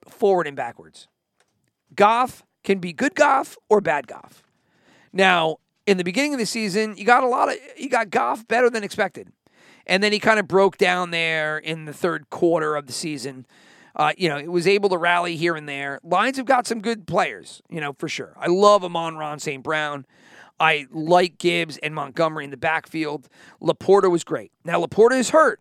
forward 0.08 0.48
and 0.48 0.56
backwards. 0.56 1.08
Goff 1.96 2.44
can 2.64 2.80
be 2.80 2.94
good 2.94 3.16
Goff 3.16 3.58
or 3.70 3.82
bad 3.82 4.08
Goff. 4.08 4.44
Now, 5.14 5.58
in 5.86 5.98
the 5.98 6.04
beginning 6.04 6.34
of 6.34 6.40
the 6.40 6.46
season, 6.46 6.96
you 6.98 7.06
got 7.06 7.24
a 7.24 7.28
lot 7.28 7.50
of 7.50 7.56
you 7.78 7.90
got 7.90 8.10
Goff 8.10 8.48
better 8.48 8.70
than 8.70 8.84
expected, 8.84 9.32
and 9.86 10.02
then 10.02 10.14
he 10.14 10.20
kind 10.20 10.40
of 10.40 10.48
broke 10.48 10.78
down 10.78 11.12
there 11.12 11.58
in 11.58 11.86
the 11.86 11.94
third 11.94 12.30
quarter 12.30 12.76
of 12.76 12.88
the 12.88 12.94
season. 12.94 13.46
Uh, 13.94 14.14
you 14.18 14.30
know, 14.30 14.38
it 14.38 14.50
was 14.50 14.68
able 14.68 14.88
to 14.88 14.98
rally 14.98 15.36
here 15.36 15.56
and 15.56 15.68
there. 15.68 16.00
Lions 16.02 16.38
have 16.38 16.46
got 16.46 16.66
some 16.66 16.80
good 16.80 17.06
players, 17.06 17.62
you 17.70 17.82
know, 17.82 17.94
for 17.98 18.08
sure. 18.08 18.34
I 18.38 18.48
love 18.48 18.86
Amon-Ra 18.86 19.36
St. 19.36 19.62
Brown. 19.62 20.06
I 20.62 20.86
like 20.92 21.40
Gibbs 21.40 21.78
and 21.78 21.96
Montgomery 21.96 22.46
in 22.46 22.52
the 22.52 22.58
backfield. 22.58 23.28
Laporta 23.60 24.12
was 24.12 24.24
great. 24.24 24.52
Now 24.64 24.80
Laporta 24.80 25.18
is 25.18 25.32
hurt. 25.32 25.60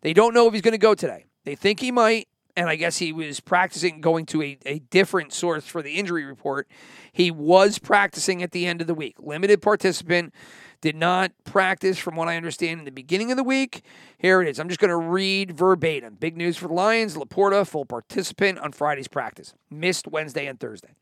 They 0.00 0.14
don't 0.14 0.32
know 0.32 0.46
if 0.48 0.54
he's 0.54 0.62
going 0.62 0.72
to 0.72 0.78
go 0.78 0.94
today. 0.94 1.26
They 1.44 1.54
think 1.54 1.80
he 1.80 1.92
might, 1.92 2.28
and 2.56 2.68
I 2.68 2.76
guess 2.76 2.96
he 2.96 3.12
was 3.12 3.40
practicing 3.40 4.00
going 4.00 4.24
to 4.26 4.42
a, 4.42 4.58
a 4.64 4.78
different 4.78 5.34
source 5.34 5.66
for 5.66 5.82
the 5.82 5.92
injury 5.92 6.24
report. 6.24 6.66
He 7.12 7.30
was 7.30 7.78
practicing 7.78 8.42
at 8.42 8.52
the 8.52 8.66
end 8.66 8.80
of 8.80 8.86
the 8.86 8.94
week. 8.94 9.16
Limited 9.18 9.60
participant, 9.60 10.32
did 10.80 10.96
not 10.96 11.32
practice 11.44 11.98
from 11.98 12.16
what 12.16 12.28
I 12.28 12.36
understand 12.36 12.78
in 12.78 12.84
the 12.84 12.92
beginning 12.92 13.30
of 13.30 13.36
the 13.36 13.42
week. 13.42 13.82
Here 14.16 14.40
it 14.40 14.48
is. 14.48 14.58
I'm 14.60 14.68
just 14.68 14.80
going 14.80 14.90
to 14.90 14.96
read 14.96 15.56
verbatim. 15.56 16.14
Big 16.14 16.36
news 16.36 16.56
for 16.56 16.68
the 16.68 16.74
Lions. 16.74 17.16
Laporta, 17.16 17.66
full 17.66 17.84
participant 17.84 18.58
on 18.58 18.72
Friday's 18.72 19.08
practice. 19.08 19.54
Missed 19.70 20.06
Wednesday 20.06 20.46
and 20.46 20.60
Thursday. 20.60 20.94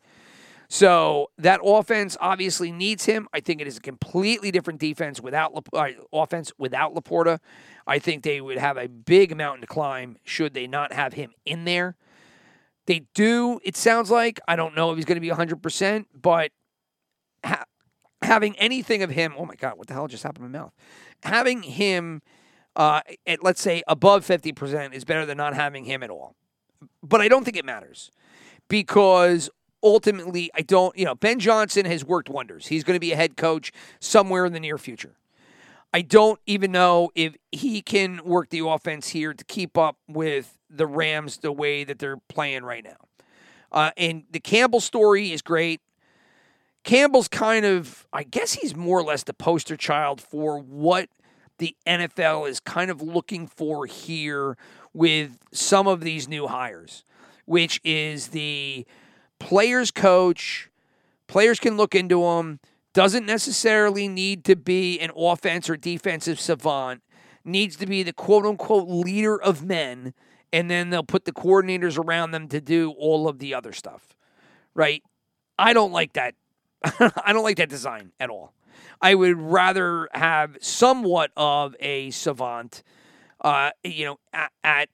So 0.68 1.31
that 1.38 1.61
offense 1.62 2.16
obviously 2.20 2.72
needs 2.72 3.05
him. 3.05 3.29
I 3.33 3.40
think 3.40 3.61
it 3.61 3.66
is 3.66 3.76
a 3.76 3.81
completely 3.81 4.50
different 4.50 4.81
defense 4.81 5.20
without 5.20 5.52
uh, 5.72 5.88
offense 6.12 6.52
without 6.59 6.94
Laporta. 6.94 7.38
I 7.87 7.98
think 7.98 8.24
they 8.24 8.40
would 8.40 8.59
have 8.59 8.76
a 8.76 8.88
big 8.88 9.37
mountain 9.37 9.61
to 9.61 9.66
climb 9.66 10.16
should 10.24 10.55
they 10.55 10.66
not 10.66 10.92
have 10.92 11.12
him 11.12 11.33
in 11.44 11.64
there. 11.64 11.96
They 12.87 13.07
do. 13.14 13.61
It 13.64 13.76
sounds 13.76 14.11
like 14.11 14.40
I 14.48 14.57
don't 14.57 14.74
know 14.74 14.90
if 14.90 14.96
he's 14.96 15.05
going 15.05 15.16
to 15.16 15.20
be 15.20 15.29
100, 15.31 15.62
percent 15.62 16.09
but 16.20 16.50
ha- 17.44 17.64
having 18.22 18.57
anything 18.59 19.02
of 19.02 19.11
him. 19.11 19.35
Oh 19.37 19.44
my 19.44 19.55
God! 19.55 19.79
What 19.79 19.87
the 19.87 19.94
hell 19.94 20.09
just 20.09 20.22
happened 20.22 20.44
to 20.44 20.48
my 20.48 20.59
mouth? 20.59 20.72
Having 21.22 21.62
him 21.62 22.22
uh, 22.74 23.00
at 23.26 23.42
let's 23.42 23.61
say 23.61 23.83
above 23.87 24.24
50 24.24 24.52
percent 24.52 24.94
is 24.94 25.05
better 25.05 25.26
than 25.26 25.37
not 25.37 25.55
having 25.55 25.85
him 25.85 26.02
at 26.02 26.11
all. 26.11 26.35
But 27.02 27.20
I 27.20 27.29
don't 27.29 27.44
think 27.44 27.57
it 27.57 27.64
matters 27.64 28.11
because 28.68 29.48
ultimately, 29.87 30.51
I 30.55 30.62
don't, 30.62 30.96
you 30.99 31.05
know, 31.05 31.14
Ben 31.14 31.38
Johnson 31.38 31.87
has 31.87 32.05
worked 32.05 32.29
wonders. 32.29 32.66
He's 32.66 32.85
going 32.85 32.96
to 32.96 33.01
be 33.01 33.12
a 33.12 33.16
head 33.16 33.37
coach 33.37 33.72
somewhere 34.01 34.44
in 34.44 34.53
the 34.53 34.61
near 34.61 34.79
future. 34.79 35.16
I 35.94 36.03
don't 36.03 36.40
even 36.46 36.72
know 36.72 37.11
if 37.14 37.37
he 37.53 37.81
can 37.81 38.20
work 38.25 38.51
the 38.51 38.66
offense 38.66 39.09
here 39.09 39.33
to 39.33 39.44
keep 39.44 39.79
up 39.79 39.96
with 40.09 40.59
the 40.68 40.87
Rams 40.87 41.38
the 41.38 41.53
way 41.53 41.85
that 41.85 41.99
they're 41.99 42.18
playing 42.29 42.64
right 42.64 42.85
now. 42.85 42.96
Uh, 43.70 43.92
and 43.96 44.25
the 44.31 44.40
Campbell 44.40 44.81
story 44.81 45.33
is 45.33 45.42
great. 45.42 45.81
Campbell's 46.85 47.29
kind 47.29 47.64
of, 47.64 48.07
I 48.12 48.25
guess 48.25 48.55
he's 48.55 48.77
more 48.77 48.99
or 48.99 49.05
less 49.05 49.22
the 49.22 49.35
poster 49.35 49.77
child 49.77 50.20
for 50.20 50.59
what 50.59 51.09
the 51.59 51.77
NFL 51.87 52.49
is 52.49 52.61
kind 52.61 52.90
of 52.90 53.01
looking 53.01 53.46
for 53.46 53.87
here 53.87 54.57
with 54.92 55.38
some 55.53 55.87
of 55.87 56.01
these 56.01 56.29
new 56.29 56.46
hires, 56.46 57.05
which 57.44 57.81
is 57.85 58.29
the 58.29 58.87
players 59.38 59.90
coach. 59.90 60.70
Players 61.27 61.59
can 61.61 61.77
look 61.77 61.94
into 61.94 62.22
them. 62.22 62.61
Doesn't 62.94 63.27
necessarily 63.27 64.09
need 64.09 64.44
to 64.44 64.57
be 64.57 64.99
an 65.01 65.11
offense 65.16 65.68
or 65.68 65.77
defensive 65.77 66.40
savant. 66.40 67.03
Needs 67.44 67.77
to 67.77 67.87
be 67.87 68.03
the 68.03 68.12
quote 68.12 68.46
unquote 68.46 68.88
leader 68.88 69.40
of 69.40 69.64
men. 69.64 70.14
And 70.53 70.70
then 70.70 70.90
they'll 70.90 71.03
put 71.03 71.25
the 71.25 71.33
coordinators 71.33 71.99
around 71.99 72.31
them 72.31 72.49
to 72.49 72.61
do 72.61 72.92
all 72.92 73.29
of 73.29 73.38
the 73.38 73.55
other 73.55 73.72
stuff. 73.72 74.16
Right? 74.75 75.03
I 75.59 75.72
don't 75.72 75.92
like 75.92 76.14
that. 76.14 76.35
I 76.85 77.33
don't 77.33 77.42
like 77.42 77.57
that 77.57 77.68
design 77.68 78.12
at 78.20 78.31
all. 78.31 78.55
I 79.01 79.14
would 79.14 79.38
rather 79.38 80.09
have 80.12 80.57
somewhat 80.61 81.31
of 81.37 81.75
a 81.81 82.11
savant, 82.11 82.83
uh, 83.40 83.70
you 83.85 84.05
know, 84.07 84.18
at, 84.33 84.53
at 84.64 84.88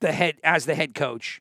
the 0.00 0.12
head 0.12 0.36
as 0.42 0.66
the 0.66 0.74
head 0.74 0.94
coach, 0.94 1.40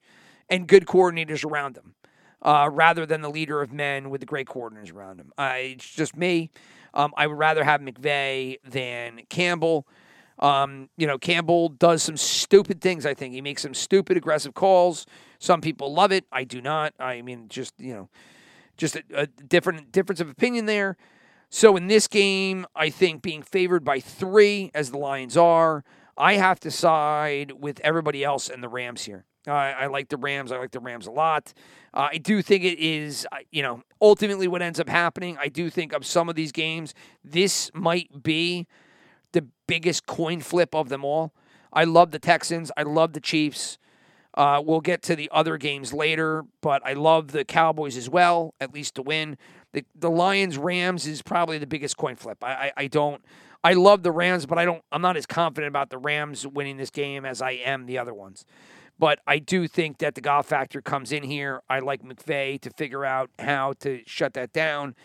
and 0.50 0.68
good 0.68 0.86
coordinators 0.86 1.46
around 1.46 1.78
him, 1.78 1.96
uh, 2.42 2.70
rather 2.72 3.06
than 3.06 3.22
the 3.22 3.30
leader 3.30 3.62
of 3.62 3.72
men 3.72 4.10
with 4.10 4.22
the 4.22 4.28
great 4.28 4.48
coordinators 4.48 4.94
around 4.94 5.20
him. 5.20 5.32
Uh, 5.38 5.54
it's 5.56 5.90
just 5.90 6.16
me. 6.16 6.50
Um, 6.94 7.14
I 7.18 7.28
would 7.28 7.38
rather 7.38 7.64
have 7.64 7.82
McVay 7.82 8.58
than 8.64 9.22
Campbell. 9.30 9.88
Um, 10.40 10.90
you 10.98 11.08
know, 11.08 11.18
Campbell 11.18 11.70
does 11.70 12.04
some 12.04 12.18
stupid 12.18 12.82
things. 12.82 13.06
I 13.06 13.14
think 13.14 13.34
he 13.34 13.42
makes 13.42 13.64
some 13.64 13.74
stupid 13.74 14.18
aggressive 14.18 14.54
calls. 14.54 15.06
Some 15.40 15.62
people 15.62 15.94
love 15.94 16.12
it. 16.12 16.26
I 16.32 16.44
do 16.44 16.62
not. 16.62 16.94
I 17.00 17.22
mean, 17.22 17.50
just 17.50 17.74
you 17.80 17.94
know, 17.94 18.10
just 18.78 18.96
a, 18.96 19.04
a 19.14 19.28
different 19.28 19.92
difference 19.92 20.20
of 20.20 20.30
opinion 20.30 20.66
there. 20.66 20.98
So 21.50 21.76
in 21.78 21.88
this 21.88 22.08
game, 22.08 22.66
I 22.76 22.90
think 22.90 23.22
being 23.22 23.42
favored 23.42 23.84
by 23.84 24.00
three, 24.00 24.70
as 24.74 24.92
the 24.92 24.98
Lions 24.98 25.38
are, 25.38 25.84
I 26.18 26.34
have 26.34 26.60
to 26.62 26.72
side 26.72 27.54
with 27.54 27.80
everybody 27.82 28.24
else 28.24 28.50
and 28.50 28.62
the 28.62 28.70
Rams 28.70 29.06
here. 29.06 29.26
Uh, 29.48 29.54
I 29.54 29.88
like 29.88 30.10
the 30.10 30.18
Rams. 30.18 30.52
I 30.52 30.58
like 30.58 30.72
the 30.72 30.80
Rams 30.80 31.08
a 31.08 31.12
lot. 31.12 31.54
Uh, 31.94 32.10
I 32.12 32.18
do 32.18 32.42
think 32.42 32.64
it 32.64 32.80
is, 32.80 33.26
uh, 33.32 33.38
you 33.52 33.64
know, 33.64 33.82
ultimately 34.02 34.48
what 34.48 34.62
ends 34.62 34.80
up 34.80 34.90
happening. 34.90 35.38
I 35.40 35.48
do 35.48 35.70
think 35.70 35.94
of 35.94 36.06
some 36.06 36.30
of 36.30 36.36
these 36.36 36.52
games, 36.52 36.94
this 37.24 37.72
might 37.74 38.24
be 38.24 38.68
the 39.32 39.46
biggest 39.68 40.06
coin 40.06 40.42
flip 40.42 40.76
of 40.76 40.90
them 40.90 41.06
all. 41.06 41.34
I 41.72 41.84
love 41.84 42.12
the 42.12 42.20
Texans. 42.20 42.72
I 42.78 42.84
love 42.84 43.14
the 43.14 43.20
Chiefs. 43.20 43.78
Uh, 44.34 44.62
we'll 44.64 44.82
get 44.82 45.02
to 45.02 45.16
the 45.16 45.30
other 45.34 45.58
games 45.58 45.94
later, 45.94 46.46
but 46.62 46.86
I 46.86 46.94
love 46.94 47.32
the 47.32 47.44
Cowboys 47.44 47.98
as 47.98 48.08
well, 48.10 48.54
at 48.62 48.72
least 48.74 48.96
to 48.96 49.02
win. 49.02 49.38
The, 49.74 49.84
the 49.96 50.12
Lions 50.12 50.58
Rams 50.58 51.08
is 51.08 51.24
probably 51.24 51.58
the 51.58 51.66
biggest 51.66 51.98
coin 51.98 52.16
flip. 52.16 52.44
I, 52.44 52.52
I, 52.52 52.72
I 52.78 52.88
don't. 52.88 53.24
I 53.64 53.74
love 53.74 54.04
the 54.04 54.12
Rams, 54.12 54.46
but 54.46 54.60
I 54.60 54.66
don't. 54.66 54.84
I'm 54.92 55.02
not 55.02 55.18
as 55.18 55.26
confident 55.26 55.70
about 55.70 55.90
the 55.90 55.98
Rams 55.98 56.46
winning 56.46 56.78
this 56.78 56.92
game 56.92 57.26
as 57.26 57.42
I 57.42 57.52
am 57.52 57.88
the 57.88 57.98
other 57.98 58.14
ones. 58.14 58.46
But 59.00 59.20
I 59.28 59.40
do 59.40 59.68
think 59.68 60.00
that 60.00 60.16
the 60.16 60.22
Goff 60.22 60.48
factor 60.48 60.82
comes 60.82 61.12
in 61.12 61.24
here. 61.24 61.62
I 61.70 61.80
like 61.80 62.04
McVay 62.04 62.60
to 62.62 62.70
figure 62.72 63.06
out 63.06 63.30
how 63.40 63.74
to 63.80 64.02
shut 64.06 64.34
that 64.34 64.54
down. 64.54 64.96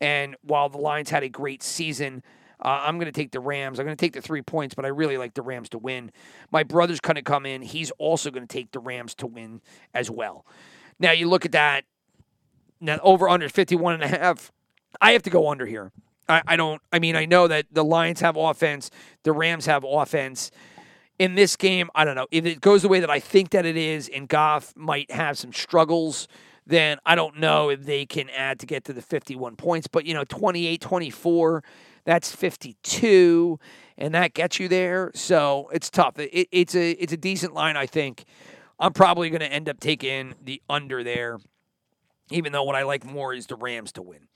And 0.00 0.36
while 0.42 0.68
the 0.68 0.78
Lions 0.78 1.10
had 1.10 1.22
a 1.22 1.28
great 1.28 1.62
season, 1.62 2.22
uh, 2.60 2.82
I'm 2.84 2.98
going 2.98 3.06
to 3.06 3.12
take 3.12 3.30
the 3.30 3.40
Rams. 3.40 3.78
I'm 3.78 3.86
going 3.86 3.96
to 3.96 4.00
take 4.00 4.12
the 4.12 4.20
three 4.20 4.42
points, 4.42 4.74
but 4.74 4.84
I 4.84 4.88
really 4.88 5.16
like 5.16 5.34
the 5.34 5.42
Rams 5.42 5.68
to 5.70 5.78
win. 5.78 6.10
My 6.50 6.62
brother's 6.62 7.00
going 7.00 7.16
to 7.16 7.22
come 7.22 7.46
in. 7.46 7.62
He's 7.62 7.90
also 7.92 8.30
going 8.30 8.46
to 8.46 8.52
take 8.52 8.72
the 8.72 8.80
Rams 8.80 9.14
to 9.16 9.26
win 9.26 9.60
as 9.94 10.10
well. 10.10 10.44
Now, 10.98 11.12
you 11.12 11.28
look 11.28 11.44
at 11.44 11.52
that. 11.52 11.84
Now, 12.80 12.98
over 13.02 13.28
under 13.28 13.48
51 13.48 13.94
and 13.94 14.02
a 14.02 14.08
half. 14.08 14.52
I 15.00 15.12
have 15.12 15.22
to 15.24 15.30
go 15.30 15.48
under 15.48 15.66
here. 15.66 15.92
I, 16.28 16.42
I 16.46 16.56
don't, 16.56 16.82
I 16.92 16.98
mean, 16.98 17.16
I 17.16 17.24
know 17.24 17.48
that 17.48 17.66
the 17.70 17.84
Lions 17.84 18.20
have 18.20 18.36
offense, 18.36 18.90
the 19.22 19.32
Rams 19.32 19.66
have 19.66 19.84
offense 19.84 20.50
in 21.18 21.34
this 21.34 21.56
game, 21.56 21.90
I 21.94 22.04
don't 22.04 22.14
know. 22.14 22.26
If 22.30 22.46
it 22.46 22.60
goes 22.60 22.82
the 22.82 22.88
way 22.88 23.00
that 23.00 23.10
I 23.10 23.20
think 23.20 23.50
that 23.50 23.66
it 23.66 23.76
is, 23.76 24.08
and 24.08 24.28
Goff 24.28 24.72
might 24.76 25.10
have 25.10 25.36
some 25.36 25.52
struggles, 25.52 26.28
then 26.66 26.98
I 27.04 27.14
don't 27.14 27.38
know 27.38 27.70
if 27.70 27.84
they 27.84 28.06
can 28.06 28.28
add 28.30 28.60
to 28.60 28.66
get 28.66 28.84
to 28.84 28.92
the 28.92 29.02
51 29.02 29.56
points. 29.56 29.88
But, 29.88 30.04
you 30.04 30.14
know, 30.14 30.24
28 30.24 30.80
24, 30.80 31.64
that's 32.04 32.34
52, 32.34 33.58
and 33.96 34.14
that 34.14 34.34
gets 34.34 34.60
you 34.60 34.68
there. 34.68 35.10
So 35.14 35.70
it's 35.72 35.90
tough. 35.90 36.18
It, 36.18 36.48
it's, 36.52 36.74
a, 36.74 36.90
it's 36.92 37.12
a 37.12 37.16
decent 37.16 37.54
line, 37.54 37.76
I 37.76 37.86
think. 37.86 38.24
I'm 38.78 38.92
probably 38.92 39.28
going 39.30 39.40
to 39.40 39.52
end 39.52 39.68
up 39.68 39.80
taking 39.80 40.34
the 40.42 40.62
under 40.70 41.02
there, 41.02 41.38
even 42.30 42.52
though 42.52 42.62
what 42.62 42.76
I 42.76 42.84
like 42.84 43.04
more 43.04 43.34
is 43.34 43.46
the 43.46 43.56
Rams 43.56 43.92
to 43.92 44.02
win. 44.02 44.28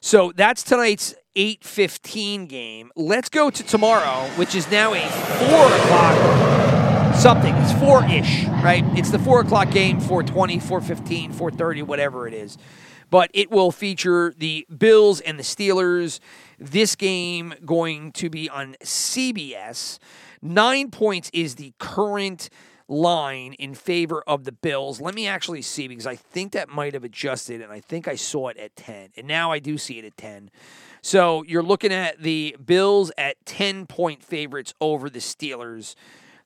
So 0.00 0.32
that's 0.34 0.62
tonight's 0.62 1.14
8:15 1.34 2.46
game. 2.46 2.90
Let's 2.96 3.28
go 3.28 3.50
to 3.50 3.62
tomorrow, 3.62 4.28
which 4.36 4.54
is 4.54 4.70
now 4.70 4.94
a 4.94 5.00
four 5.00 5.66
o'clock 5.66 6.58
something. 7.18 7.54
It's 7.56 7.72
four 7.72 8.04
ish, 8.04 8.44
right? 8.62 8.84
It's 8.96 9.10
the 9.10 9.18
four 9.18 9.40
o'clock 9.40 9.72
game, 9.72 9.98
420, 9.98 10.60
415, 10.60 11.32
430, 11.32 11.82
whatever 11.82 12.28
it 12.28 12.34
is. 12.34 12.56
But 13.10 13.30
it 13.34 13.50
will 13.50 13.72
feature 13.72 14.32
the 14.36 14.66
Bills 14.76 15.20
and 15.20 15.38
the 15.38 15.42
Steelers. 15.42 16.20
This 16.58 16.94
game 16.94 17.54
going 17.64 18.12
to 18.12 18.30
be 18.30 18.48
on 18.48 18.76
CBS. 18.84 19.98
Nine 20.42 20.90
points 20.90 21.30
is 21.32 21.56
the 21.56 21.72
current 21.78 22.50
line 22.88 23.52
in 23.54 23.74
favor 23.74 24.22
of 24.26 24.44
the 24.44 24.52
Bills. 24.52 25.00
Let 25.00 25.14
me 25.14 25.26
actually 25.26 25.62
see 25.62 25.86
because 25.88 26.06
I 26.06 26.16
think 26.16 26.52
that 26.52 26.68
might 26.68 26.94
have 26.94 27.04
adjusted 27.04 27.60
and 27.60 27.70
I 27.70 27.80
think 27.80 28.08
I 28.08 28.16
saw 28.16 28.48
it 28.48 28.56
at 28.56 28.74
10. 28.76 29.10
And 29.16 29.26
now 29.26 29.52
I 29.52 29.58
do 29.58 29.76
see 29.76 29.98
it 29.98 30.04
at 30.04 30.16
10. 30.16 30.50
So 31.02 31.42
you're 31.44 31.62
looking 31.62 31.92
at 31.92 32.20
the 32.22 32.56
Bills 32.64 33.12
at 33.18 33.44
10 33.44 33.86
point 33.86 34.22
favorites 34.22 34.74
over 34.80 35.10
the 35.10 35.20
Steelers. 35.20 35.94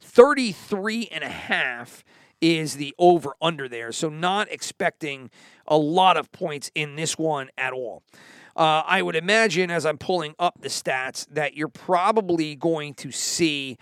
33 0.01 1.09
and 1.13 1.23
a 1.23 1.29
half 1.29 2.05
is 2.41 2.77
the 2.77 2.95
over 2.99 3.33
under 3.41 3.69
there. 3.69 3.93
So 3.93 4.09
not 4.09 4.51
expecting 4.51 5.31
a 5.67 5.77
lot 5.77 6.17
of 6.17 6.33
points 6.33 6.71
in 6.75 6.97
this 6.97 7.17
one 7.17 7.51
at 7.57 7.73
all. 7.73 8.03
Uh, 8.55 8.83
I 8.85 9.01
would 9.01 9.17
imagine 9.17 9.71
as 9.71 9.87
I'm 9.87 9.97
pulling 9.97 10.35
up 10.39 10.61
the 10.61 10.69
stats 10.69 11.27
that 11.31 11.55
you're 11.55 11.69
probably 11.69 12.55
going 12.55 12.95
to 12.95 13.11
see 13.11 13.79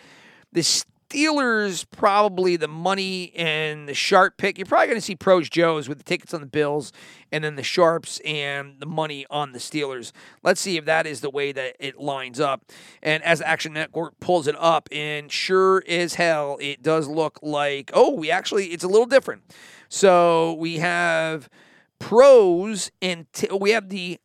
the 0.53 0.85
Steelers 1.11 1.85
probably 1.91 2.57
the 2.57 2.69
money 2.69 3.33
and 3.35 3.89
the 3.89 3.95
sharp 3.95 4.37
pick. 4.37 4.57
You're 4.57 4.67
probably 4.67 4.87
going 4.87 4.97
to 4.97 5.05
see 5.05 5.17
pros 5.17 5.49
Joes 5.49 5.89
with 5.89 5.99
the 5.99 6.05
tickets 6.05 6.33
on 6.33 6.41
the 6.41 6.47
Bills 6.47 6.93
and 7.33 7.43
then 7.43 7.57
the 7.57 7.65
sharps 7.65 8.21
and 8.25 8.79
the 8.79 8.87
money 8.87 9.27
on 9.29 9.51
the 9.51 9.59
Steelers. 9.59 10.13
Let's 10.45 10.61
see 10.61 10.77
if 10.77 10.85
that 10.85 11.09
is 11.09 11.21
the 11.21 11.31
way 11.31 11.51
that 11.51 11.75
it 11.81 11.99
lines 11.99 12.39
up. 12.39 12.63
And 13.03 13.25
as 13.25 13.41
Action 13.43 13.73
Network 13.73 14.21
pulls 14.21 14.47
it 14.47 14.55
up, 14.57 14.89
and 14.93 15.33
sure 15.33 15.83
as 15.89 16.15
hell, 16.15 16.59
it 16.61 16.81
does 16.81 17.09
look 17.09 17.41
like 17.43 17.91
oh, 17.93 18.15
we 18.15 18.31
actually 18.31 18.67
it's 18.67 18.85
a 18.85 18.89
little 18.89 19.07
different. 19.07 19.43
So 19.89 20.55
we 20.55 20.79
have 20.79 21.49
pros 21.99 22.93
and 23.03 23.27
t- 23.33 23.49
we 23.61 23.71
have 23.71 23.89
the 23.89 24.21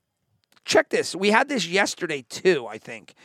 check 0.65 0.89
this. 0.89 1.15
We 1.15 1.31
had 1.31 1.49
this 1.49 1.67
yesterday 1.67 2.23
too, 2.29 2.67
I 2.67 2.77
think 2.77 3.15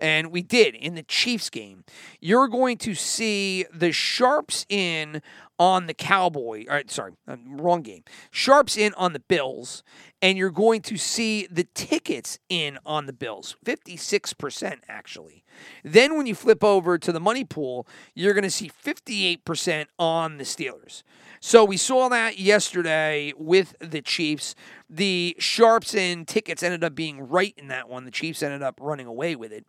and 0.00 0.32
we 0.32 0.42
did 0.42 0.74
in 0.74 0.94
the 0.94 1.02
Chiefs 1.02 1.50
game. 1.50 1.84
You're 2.20 2.48
going 2.48 2.78
to 2.78 2.94
see 2.94 3.66
the 3.72 3.92
sharps 3.92 4.66
in 4.68 5.22
on 5.60 5.86
the 5.86 5.94
Cowboy. 5.94 6.64
Sorry, 6.86 7.12
uh, 7.28 7.36
wrong 7.46 7.82
game. 7.82 8.02
Sharps 8.30 8.78
in 8.78 8.94
on 8.94 9.12
the 9.12 9.20
Bills, 9.20 9.84
and 10.22 10.38
you're 10.38 10.50
going 10.50 10.80
to 10.80 10.96
see 10.96 11.46
the 11.50 11.64
tickets 11.74 12.38
in 12.48 12.78
on 12.86 13.04
the 13.04 13.12
Bills, 13.12 13.56
56% 13.64 14.78
actually. 14.88 15.44
Then 15.84 16.16
when 16.16 16.26
you 16.26 16.34
flip 16.34 16.64
over 16.64 16.96
to 16.96 17.12
the 17.12 17.20
money 17.20 17.44
pool, 17.44 17.86
you're 18.14 18.32
going 18.32 18.42
to 18.42 18.50
see 18.50 18.70
58% 18.70 19.86
on 19.98 20.38
the 20.38 20.44
Steelers. 20.44 21.02
So 21.40 21.64
we 21.64 21.76
saw 21.76 22.08
that 22.08 22.38
yesterday 22.38 23.34
with 23.36 23.74
the 23.80 24.00
Chiefs. 24.00 24.54
The 24.88 25.36
sharps 25.38 25.94
and 25.94 26.26
tickets 26.26 26.62
ended 26.62 26.84
up 26.84 26.94
being 26.94 27.28
right 27.28 27.54
in 27.58 27.68
that 27.68 27.88
one. 27.88 28.06
The 28.06 28.10
Chiefs 28.10 28.42
ended 28.42 28.62
up 28.62 28.78
running 28.80 29.06
away 29.06 29.36
with 29.36 29.52
it. 29.52 29.66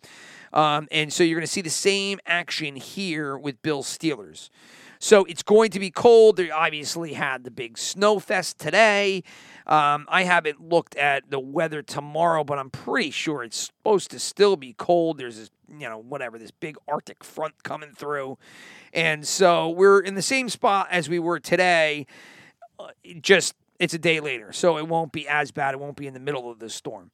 Um, 0.54 0.88
and 0.90 1.12
so 1.12 1.24
you're 1.24 1.38
going 1.38 1.48
to 1.48 1.52
see 1.52 1.62
the 1.62 1.70
same 1.70 2.20
action 2.26 2.78
here 2.78 3.38
with 3.38 3.62
Bill 3.62 3.84
Steelers. 3.84 4.50
So 5.04 5.26
it's 5.26 5.42
going 5.42 5.72
to 5.72 5.80
be 5.80 5.90
cold. 5.90 6.38
They 6.38 6.52
obviously 6.52 7.14
had 7.14 7.44
the 7.44 7.50
big 7.50 7.80
snow 7.80 8.20
fest 8.20 8.60
today. 8.60 9.24
Um, 9.66 10.06
I 10.08 10.26
haven't 10.26 10.70
looked 10.70 10.96
at 10.96 11.32
the 11.32 11.40
weather 11.40 11.82
tomorrow, 11.82 12.44
but 12.44 12.60
I'm 12.60 12.70
pretty 12.70 13.10
sure 13.10 13.44
it's 13.44 13.58
supposed 13.58 14.12
to 14.12 14.20
still 14.20 14.56
be 14.56 14.74
cold. 14.74 15.18
There's 15.18 15.38
this, 15.38 15.50
you 15.68 15.90
know, 15.90 15.98
whatever, 15.98 16.38
this 16.38 16.52
big 16.52 16.78
Arctic 16.88 17.24
front 17.24 17.64
coming 17.64 17.94
through. 17.94 18.38
And 18.94 19.28
so 19.28 19.70
we're 19.70 20.02
in 20.02 20.14
the 20.14 20.22
same 20.22 20.50
spot 20.50 20.88
as 20.92 21.10
we 21.10 21.18
were 21.18 21.40
today, 21.40 22.06
uh, 22.80 22.90
just 23.22 23.56
it's 23.80 23.96
a 23.96 24.00
day 24.00 24.20
later. 24.20 24.54
So 24.54 24.78
it 24.78 24.88
won't 24.88 25.12
be 25.12 25.28
as 25.28 25.50
bad. 25.50 25.74
It 25.74 25.80
won't 25.80 25.98
be 25.98 26.06
in 26.06 26.14
the 26.14 26.20
middle 26.20 26.52
of 26.52 26.60
the 26.60 26.70
storm. 26.70 27.10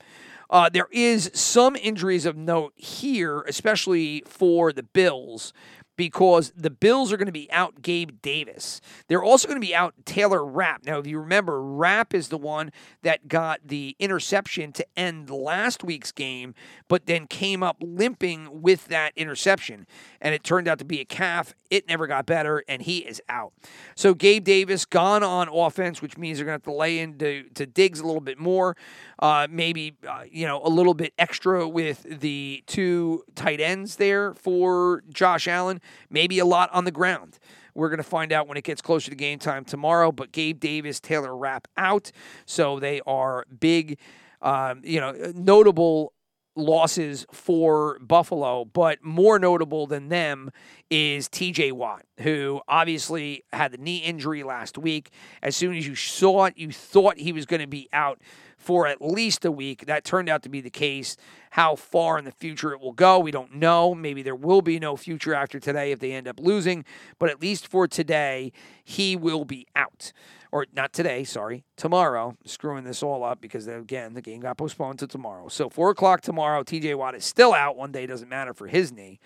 Uh, 0.50 0.70
there 0.70 0.88
is 0.92 1.32
some 1.34 1.76
injuries 1.78 2.26
of 2.26 2.36
note 2.36 2.74
here, 2.76 3.42
especially 3.42 4.24
for 4.26 4.72
the 4.74 4.84
Bills 4.84 5.54
because 5.98 6.54
the 6.56 6.70
Bills 6.70 7.12
are 7.12 7.18
going 7.18 7.26
to 7.26 7.32
be 7.32 7.52
out 7.52 7.82
Gabe 7.82 8.22
Davis. 8.22 8.80
They're 9.08 9.24
also 9.24 9.48
going 9.48 9.60
to 9.60 9.66
be 9.66 9.76
out 9.76 9.96
Taylor 10.06 10.46
Rapp. 10.46 10.86
Now, 10.86 11.00
if 11.00 11.08
you 11.08 11.20
remember, 11.20 11.62
Rapp 11.62 12.14
is 12.14 12.30
the 12.30 12.38
one 12.38 12.72
that 13.02 13.28
got 13.28 13.60
the 13.66 13.96
interception 14.00 14.72
to 14.74 14.86
end 14.96 15.30
last 15.30 15.84
week's 15.84 16.12
game, 16.12 16.54
but 16.88 17.08
then 17.08 17.26
came 17.28 17.64
up 17.64 17.78
limping 17.82 18.62
with 18.62 18.86
that 18.88 19.12
interception. 19.16 19.88
And 20.22 20.34
it 20.34 20.44
turned 20.44 20.68
out 20.68 20.80
to 20.80 20.86
be 20.86 21.02
a 21.02 21.06
calf. 21.06 21.54
It 21.70 21.88
never 21.88 22.08
got 22.08 22.26
better, 22.26 22.64
and 22.68 22.84
he 22.84 23.00
is 23.00 23.22
out. 23.28 23.54
So 23.96 24.14
Gabe 24.14 24.44
Davis 24.44 24.86
gone 24.86 25.24
on 25.24 25.50
offense, 25.50 26.02
which 26.02 26.18
means 26.18 26.38
they're 26.38 26.46
going 26.46 26.60
to 26.60 26.64
have 26.64 26.74
to 26.74 26.78
lay 26.78 27.00
into 27.00 27.44
to 27.56 27.66
Diggs 27.66 28.00
a 28.00 28.06
little 28.06 28.22
bit 28.22 28.40
more. 28.40 28.78
Uh, 29.20 29.48
maybe, 29.50 29.96
uh, 30.08 30.24
you 30.32 30.46
know, 30.46 30.62
a 30.64 30.70
little 30.70 30.94
bit 30.94 31.12
extra 31.18 31.68
with 31.68 32.04
the 32.20 32.64
two 32.68 33.24
tight 33.36 33.60
ends 33.60 33.96
there 33.96 34.34
for 34.36 35.04
Josh 35.10 35.48
Allen 35.48 35.82
maybe 36.10 36.40
a 36.40 36.46
lot 36.46 36.70
on 36.74 36.86
the 36.86 36.92
ground. 36.92 37.40
We're 37.74 37.90
going 37.90 37.98
to 37.98 38.04
find 38.04 38.34
out 38.34 38.48
when 38.48 38.58
it 38.58 38.64
gets 38.64 38.82
closer 38.82 39.12
to 39.12 39.16
game 39.16 39.38
time 39.38 39.64
tomorrow. 39.64 40.12
But 40.12 40.32
Gabe 40.32 40.60
Davis, 40.60 41.00
Taylor 41.00 41.36
Rapp 41.36 41.68
out. 41.78 42.12
So 42.46 42.80
they 42.80 43.02
are 43.06 43.46
big, 43.60 44.00
um, 44.42 44.82
you 44.84 45.00
know, 45.00 45.14
notable 45.36 46.14
losses 46.58 47.26
for 47.32 48.00
Buffalo, 48.00 48.66
but 48.66 49.04
more 49.04 49.40
notable 49.40 49.88
than 49.88 50.10
them 50.10 50.52
is 50.90 51.30
TJ 51.30 51.72
Watt, 51.74 52.04
who 52.20 52.62
obviously 52.68 53.44
had 53.54 53.72
the 53.72 53.78
knee 53.78 53.98
injury 53.98 54.44
last 54.44 54.78
week. 54.78 55.12
As 55.42 55.56
soon 55.56 55.76
as 55.76 55.88
you 55.88 55.96
saw 55.96 56.46
it, 56.46 56.58
you 56.58 56.72
thought 56.72 57.18
he 57.18 57.32
was 57.32 57.46
going 57.46 57.62
to 57.62 57.68
be 57.68 57.88
out 57.94 58.20
for 58.58 58.88
at 58.88 59.02
least 59.02 59.46
a 59.46 59.52
week. 59.52 59.86
That 59.86 60.04
turned 60.04 60.30
out 60.30 60.44
to 60.44 60.50
be 60.50 60.62
the 60.62 60.70
case. 60.70 61.16
How 61.52 61.76
far 61.76 62.18
in 62.18 62.26
the 62.26 62.32
future 62.32 62.74
it 62.74 62.82
will 62.82 62.94
go, 62.94 63.20
we 63.20 63.32
don't 63.32 63.56
know. 63.56 63.94
Maybe 63.94 64.22
there 64.24 64.36
will 64.36 64.62
be 64.62 64.80
no 64.80 64.98
future 64.98 65.34
after 65.34 65.60
today 65.60 65.92
if 65.92 66.00
they 66.00 66.12
end 66.12 66.28
up 66.28 66.40
losing, 66.40 66.84
but 67.20 67.30
at 67.30 67.42
least 67.42 67.68
for 67.68 67.88
today, 67.88 68.52
he 68.84 69.16
will 69.16 69.46
be 69.46 69.68
out 69.76 70.12
or 70.52 70.66
not 70.74 70.94
today, 70.94 71.24
sorry, 71.24 71.64
tomorrow. 71.76 72.36
Screwing 72.46 72.84
this 72.84 73.04
all 73.04 73.24
up 73.24 73.42
because 73.42 73.68
again 73.68 74.14
the 74.14 74.22
game 74.22 74.42
got 74.42 74.58
postponed 74.58 75.00
to 75.00 75.08
tomorrow. 75.08 75.48
So 75.48 75.70
four 75.70 75.90
o'clock 75.90 76.22
tomorrow. 76.22 76.64
T.J. 76.64 76.96
Watt 76.96 77.16
is 77.16 77.26
still 77.26 77.54
out. 77.54 77.76
One 77.76 77.92
day 77.92 78.06
doesn't 78.06 78.30
matter 78.30 78.54
for 78.54 78.68
his 78.68 78.92
knee. 78.92 79.20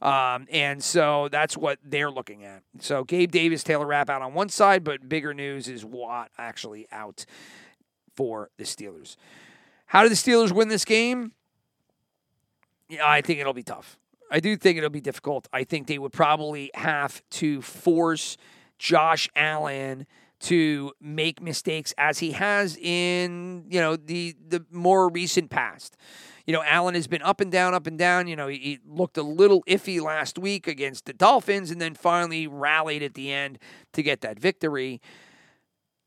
Um, 0.00 0.48
and 0.50 0.82
so 0.82 1.28
that's 1.30 1.56
what 1.56 1.78
they're 1.84 2.10
looking 2.10 2.44
at. 2.44 2.62
So 2.80 3.04
Gabe 3.04 3.30
Davis, 3.30 3.62
Taylor 3.62 3.86
Rapp 3.86 4.10
out 4.10 4.20
on 4.20 4.34
one 4.34 4.48
side, 4.48 4.82
but 4.82 5.08
bigger 5.08 5.32
news 5.32 5.68
is 5.68 5.84
Watt 5.84 6.30
actually 6.36 6.88
out 6.90 7.24
for 8.16 8.50
the 8.56 8.64
Steelers. 8.64 9.16
How 9.86 10.02
do 10.02 10.08
the 10.08 10.16
Steelers 10.16 10.50
win 10.50 10.68
this 10.68 10.84
game? 10.84 11.32
Yeah, 12.88 13.06
I 13.06 13.20
think 13.20 13.38
it'll 13.38 13.52
be 13.52 13.62
tough. 13.62 13.96
I 14.30 14.40
do 14.40 14.56
think 14.56 14.78
it'll 14.78 14.90
be 14.90 15.00
difficult. 15.00 15.46
I 15.52 15.62
think 15.64 15.86
they 15.86 15.98
would 15.98 16.12
probably 16.12 16.70
have 16.74 17.22
to 17.32 17.62
force 17.62 18.36
Josh 18.78 19.28
Allen 19.36 20.06
to 20.42 20.92
make 21.00 21.40
mistakes 21.40 21.94
as 21.96 22.18
he 22.18 22.32
has 22.32 22.76
in 22.76 23.64
you 23.70 23.80
know 23.80 23.96
the 23.96 24.34
the 24.46 24.64
more 24.70 25.08
recent 25.08 25.50
past. 25.50 25.96
You 26.46 26.52
know, 26.52 26.62
Allen 26.64 26.96
has 26.96 27.06
been 27.06 27.22
up 27.22 27.40
and 27.40 27.52
down, 27.52 27.72
up 27.72 27.86
and 27.86 27.96
down. 27.96 28.26
You 28.26 28.34
know, 28.34 28.48
he, 28.48 28.58
he 28.58 28.78
looked 28.84 29.16
a 29.16 29.22
little 29.22 29.62
iffy 29.68 30.00
last 30.00 30.38
week 30.38 30.66
against 30.66 31.04
the 31.04 31.12
Dolphins, 31.12 31.70
and 31.70 31.80
then 31.80 31.94
finally 31.94 32.48
rallied 32.48 33.02
at 33.02 33.14
the 33.14 33.32
end 33.32 33.58
to 33.92 34.02
get 34.02 34.22
that 34.22 34.40
victory. 34.40 35.00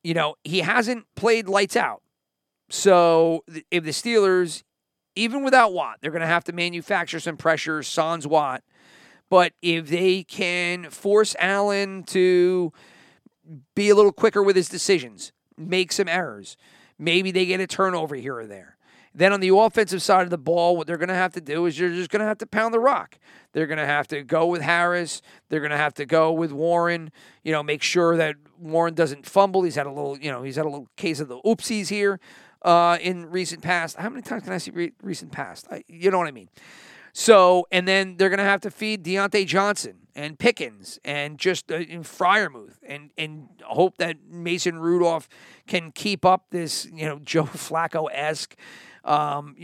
You 0.03 0.13
know, 0.13 0.35
he 0.43 0.59
hasn't 0.59 1.05
played 1.15 1.47
lights 1.47 1.77
out. 1.77 2.01
So 2.69 3.45
if 3.71 3.85
the 3.85 3.91
Steelers, 3.91 4.63
even 5.15 5.43
without 5.43 5.71
Watt, 5.71 5.99
they're 6.01 6.11
going 6.11 6.21
to 6.21 6.27
have 6.27 6.43
to 6.45 6.53
manufacture 6.53 7.21
some 7.21 7.37
pressure, 7.37 7.81
sans 7.81 8.27
Watt. 8.27 8.61
But 9.29 9.53
if 9.61 9.87
they 9.87 10.23
can 10.23 10.89
force 10.89 11.35
Allen 11.39 12.03
to 12.07 12.73
be 13.75 13.89
a 13.89 13.95
little 13.95 14.11
quicker 14.11 14.41
with 14.41 14.55
his 14.55 14.69
decisions, 14.69 15.31
make 15.57 15.91
some 15.91 16.07
errors. 16.07 16.57
Maybe 16.97 17.31
they 17.31 17.45
get 17.45 17.59
a 17.59 17.67
turnover 17.67 18.15
here 18.15 18.37
or 18.37 18.45
there. 18.45 18.77
Then 19.13 19.31
on 19.31 19.39
the 19.39 19.55
offensive 19.55 20.01
side 20.01 20.23
of 20.23 20.29
the 20.29 20.37
ball, 20.37 20.75
what 20.75 20.87
they're 20.87 20.97
going 20.97 21.07
to 21.07 21.15
have 21.15 21.31
to 21.33 21.41
do 21.41 21.65
is 21.65 21.79
you're 21.79 21.89
just 21.89 22.09
going 22.09 22.19
to 22.19 22.25
have 22.25 22.37
to 22.39 22.45
pound 22.45 22.73
the 22.73 22.81
rock. 22.81 23.17
They're 23.53 23.65
going 23.65 23.77
to 23.77 23.85
have 23.85 24.09
to 24.09 24.23
go 24.23 24.45
with 24.47 24.61
Harris. 24.61 25.21
They're 25.47 25.61
going 25.61 25.71
to 25.71 25.77
have 25.77 25.93
to 25.95 26.05
go 26.05 26.33
with 26.33 26.51
Warren. 26.51 27.11
You 27.41 27.53
know, 27.53 27.63
make 27.63 27.81
sure 27.81 28.17
that 28.17 28.35
Warren 28.59 28.93
doesn't 28.93 29.25
fumble. 29.25 29.63
He's 29.63 29.75
had 29.75 29.87
a 29.87 29.91
little, 29.91 30.19
you 30.19 30.29
know, 30.29 30.43
he's 30.43 30.57
had 30.57 30.65
a 30.65 30.69
little 30.69 30.89
case 30.97 31.21
of 31.21 31.29
the 31.29 31.39
oopsies 31.43 31.87
here 31.87 32.19
uh, 32.63 32.97
in 32.99 33.27
recent 33.27 33.61
past. 33.61 33.95
How 33.95 34.09
many 34.09 34.21
times 34.21 34.43
can 34.43 34.51
I 34.51 34.57
see 34.57 34.71
re- 34.71 34.93
recent 35.01 35.31
past? 35.31 35.67
I, 35.71 35.85
you 35.87 36.11
know 36.11 36.17
what 36.17 36.27
I 36.27 36.31
mean. 36.31 36.49
So, 37.17 37.65
and 37.71 37.87
then 37.87 38.17
they're 38.17 38.27
going 38.27 38.39
to 38.39 38.43
have 38.43 38.59
to 38.61 38.69
feed 38.69 39.05
Diontae 39.05 39.47
Johnson 39.47 39.99
and 40.15 40.37
Pickens 40.37 40.99
and 41.05 41.39
just 41.39 41.71
uh, 41.71 41.75
in 41.75 42.03
Freiermuth 42.03 42.75
and 42.85 43.09
and 43.17 43.47
hope 43.63 43.99
that 43.99 44.17
Mason 44.29 44.79
Rudolph 44.79 45.29
can 45.65 45.93
keep 45.93 46.25
up 46.25 46.47
this 46.49 46.85
you 46.93 47.05
know 47.05 47.19
Joe 47.23 47.45
Flacco 47.45 48.09
esque 48.11 48.57
um, 49.05 49.55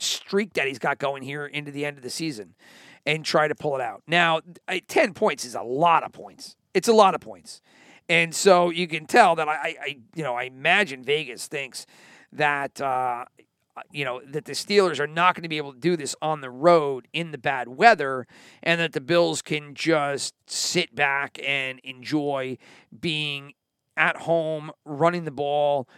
streak 0.00 0.54
that 0.54 0.66
he's 0.66 0.80
got 0.80 0.98
going 0.98 1.22
here 1.22 1.46
into 1.46 1.70
the 1.70 1.84
end 1.84 1.96
of 1.96 2.02
the 2.02 2.10
season 2.10 2.56
and 3.06 3.24
try 3.24 3.46
to 3.46 3.54
pull 3.54 3.76
it 3.76 3.80
out. 3.80 4.02
Now, 4.08 4.40
ten 4.88 5.14
points 5.14 5.44
is 5.44 5.54
a 5.54 5.62
lot 5.62 6.02
of 6.02 6.10
points. 6.10 6.56
It's 6.74 6.88
a 6.88 6.92
lot 6.92 7.14
of 7.14 7.20
points, 7.20 7.62
and 8.08 8.34
so 8.34 8.70
you 8.70 8.88
can 8.88 9.06
tell 9.06 9.36
that 9.36 9.48
I, 9.48 9.76
I 9.80 9.98
you 10.16 10.24
know 10.24 10.34
I 10.34 10.42
imagine 10.44 11.04
Vegas 11.04 11.46
thinks 11.46 11.86
that 12.32 12.80
uh, 12.80 13.26
you 13.92 14.04
know, 14.04 14.20
that 14.26 14.44
the 14.44 14.52
Steelers 14.52 15.00
are 15.00 15.06
not 15.06 15.34
going 15.34 15.42
to 15.42 15.48
be 15.48 15.56
able 15.56 15.72
to 15.72 15.78
do 15.78 15.96
this 15.96 16.14
on 16.22 16.40
the 16.40 16.50
road 16.50 17.08
in 17.12 17.32
the 17.32 17.38
bad 17.38 17.68
weather, 17.68 18.26
and 18.62 18.80
that 18.80 18.92
the 18.92 19.00
Bills 19.00 19.42
can 19.42 19.74
just 19.74 20.34
sit 20.46 20.94
back 20.94 21.38
and 21.44 21.80
enjoy 21.80 22.56
being 22.98 23.54
at 23.96 24.16
home, 24.16 24.70
running 24.84 25.24
the 25.24 25.30
ball, 25.30 25.88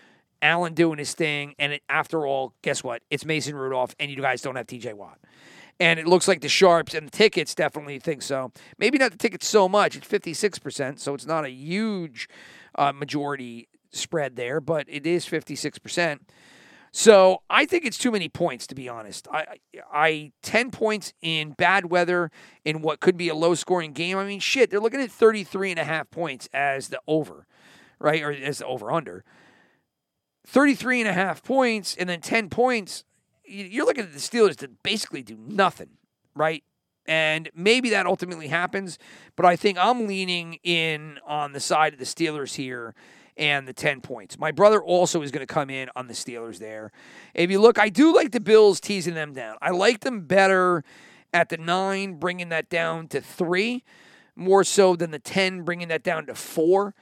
Allen 0.42 0.74
doing 0.74 0.98
his 0.98 1.14
thing. 1.14 1.54
And 1.58 1.74
it, 1.74 1.82
after 1.88 2.26
all, 2.26 2.54
guess 2.62 2.84
what? 2.84 3.02
It's 3.10 3.24
Mason 3.24 3.56
Rudolph, 3.56 3.94
and 3.98 4.10
you 4.10 4.20
guys 4.20 4.42
don't 4.42 4.56
have 4.56 4.66
TJ 4.66 4.94
Watt. 4.94 5.18
And 5.78 6.00
it 6.00 6.06
looks 6.06 6.26
like 6.26 6.40
the 6.40 6.48
Sharps 6.48 6.94
and 6.94 7.06
the 7.06 7.10
tickets 7.10 7.54
definitely 7.54 7.98
think 7.98 8.22
so. 8.22 8.52
Maybe 8.78 8.96
not 8.96 9.12
the 9.12 9.18
tickets 9.18 9.46
so 9.46 9.68
much. 9.68 9.96
It's 9.96 10.06
56%, 10.06 10.98
so 10.98 11.14
it's 11.14 11.26
not 11.26 11.44
a 11.44 11.50
huge 11.50 12.28
uh, 12.76 12.92
majority 12.92 13.68
spread 13.90 14.36
there, 14.36 14.60
but 14.60 14.86
it 14.88 15.06
is 15.06 15.26
56%. 15.26 16.20
So 16.98 17.42
I 17.50 17.66
think 17.66 17.84
it's 17.84 17.98
too 17.98 18.10
many 18.10 18.30
points, 18.30 18.66
to 18.68 18.74
be 18.74 18.88
honest. 18.88 19.28
I, 19.30 19.58
I, 19.92 20.32
10 20.42 20.70
points 20.70 21.12
in 21.20 21.50
bad 21.50 21.90
weather 21.90 22.30
in 22.64 22.80
what 22.80 23.00
could 23.00 23.18
be 23.18 23.28
a 23.28 23.34
low 23.34 23.54
scoring 23.54 23.92
game. 23.92 24.16
I 24.16 24.24
mean, 24.24 24.40
shit, 24.40 24.70
they're 24.70 24.80
looking 24.80 25.02
at 25.02 25.10
33 25.10 25.72
and 25.72 25.78
a 25.78 25.84
half 25.84 26.10
points 26.10 26.48
as 26.54 26.88
the 26.88 26.98
over, 27.06 27.46
right? 27.98 28.22
Or 28.22 28.32
as 28.32 28.60
the 28.60 28.66
over 28.66 28.90
under. 28.90 29.24
33 30.46 31.02
and 31.02 31.10
a 31.10 31.12
half 31.12 31.42
points 31.42 31.94
and 31.96 32.08
then 32.08 32.22
10 32.22 32.48
points. 32.48 33.04
You're 33.44 33.84
looking 33.84 34.04
at 34.04 34.14
the 34.14 34.18
Steelers 34.18 34.56
to 34.56 34.68
basically 34.82 35.22
do 35.22 35.36
nothing, 35.36 35.98
right? 36.34 36.64
And 37.04 37.50
maybe 37.54 37.90
that 37.90 38.06
ultimately 38.06 38.48
happens, 38.48 38.98
but 39.36 39.44
I 39.44 39.54
think 39.54 39.76
I'm 39.76 40.06
leaning 40.06 40.60
in 40.62 41.18
on 41.26 41.52
the 41.52 41.60
side 41.60 41.92
of 41.92 41.98
the 41.98 42.06
Steelers 42.06 42.54
here 42.54 42.94
and 43.36 43.66
the 43.66 43.72
10 43.72 44.00
points. 44.00 44.38
My 44.38 44.50
brother 44.50 44.82
also 44.82 45.22
is 45.22 45.30
going 45.30 45.46
to 45.46 45.52
come 45.52 45.70
in 45.70 45.88
on 45.94 46.06
the 46.06 46.14
Steelers 46.14 46.58
there. 46.58 46.92
If 47.34 47.50
you 47.50 47.60
look, 47.60 47.78
I 47.78 47.88
do 47.88 48.14
like 48.14 48.32
the 48.32 48.40
Bills 48.40 48.80
teasing 48.80 49.14
them 49.14 49.32
down. 49.32 49.56
I 49.60 49.70
like 49.70 50.00
them 50.00 50.22
better 50.22 50.84
at 51.32 51.48
the 51.48 51.58
9, 51.58 52.14
bringing 52.14 52.48
that 52.48 52.68
down 52.68 53.08
to 53.08 53.20
3, 53.20 53.84
more 54.34 54.64
so 54.64 54.96
than 54.96 55.10
the 55.10 55.18
10, 55.18 55.62
bringing 55.62 55.88
that 55.88 56.02
down 56.02 56.26
to 56.26 56.34
4. 56.34 56.94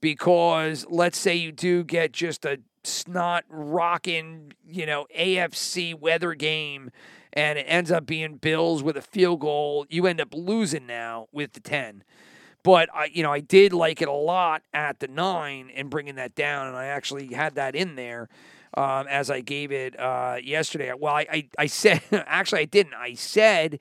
Because 0.00 0.86
let's 0.88 1.18
say 1.18 1.34
you 1.34 1.52
do 1.52 1.84
get 1.84 2.12
just 2.12 2.44
a 2.44 2.60
snot 2.84 3.44
rocking, 3.48 4.52
you 4.66 4.86
know, 4.86 5.06
AFC 5.16 5.98
weather 5.98 6.34
game 6.34 6.90
and 7.32 7.58
it 7.58 7.66
ends 7.68 7.90
up 7.90 8.06
being 8.06 8.36
Bills 8.36 8.82
with 8.82 8.96
a 8.96 9.02
field 9.02 9.40
goal, 9.40 9.86
you 9.88 10.06
end 10.06 10.20
up 10.20 10.34
losing 10.34 10.86
now 10.86 11.28
with 11.32 11.52
the 11.52 11.60
10. 11.60 12.02
But 12.62 12.88
I, 12.94 13.06
you 13.06 13.22
know, 13.22 13.32
I 13.32 13.40
did 13.40 13.72
like 13.72 14.02
it 14.02 14.08
a 14.08 14.12
lot 14.12 14.62
at 14.74 15.00
the 15.00 15.08
nine 15.08 15.70
and 15.74 15.88
bringing 15.90 16.16
that 16.16 16.34
down, 16.34 16.66
and 16.66 16.76
I 16.76 16.86
actually 16.86 17.28
had 17.28 17.54
that 17.54 17.74
in 17.74 17.96
there 17.96 18.28
um, 18.74 19.06
as 19.08 19.30
I 19.30 19.40
gave 19.40 19.72
it 19.72 19.98
uh, 19.98 20.36
yesterday. 20.42 20.92
Well, 20.98 21.14
I, 21.14 21.26
I, 21.30 21.48
I 21.58 21.66
said 21.66 22.02
actually 22.12 22.62
I 22.62 22.66
didn't. 22.66 22.94
I 22.94 23.14
said 23.14 23.78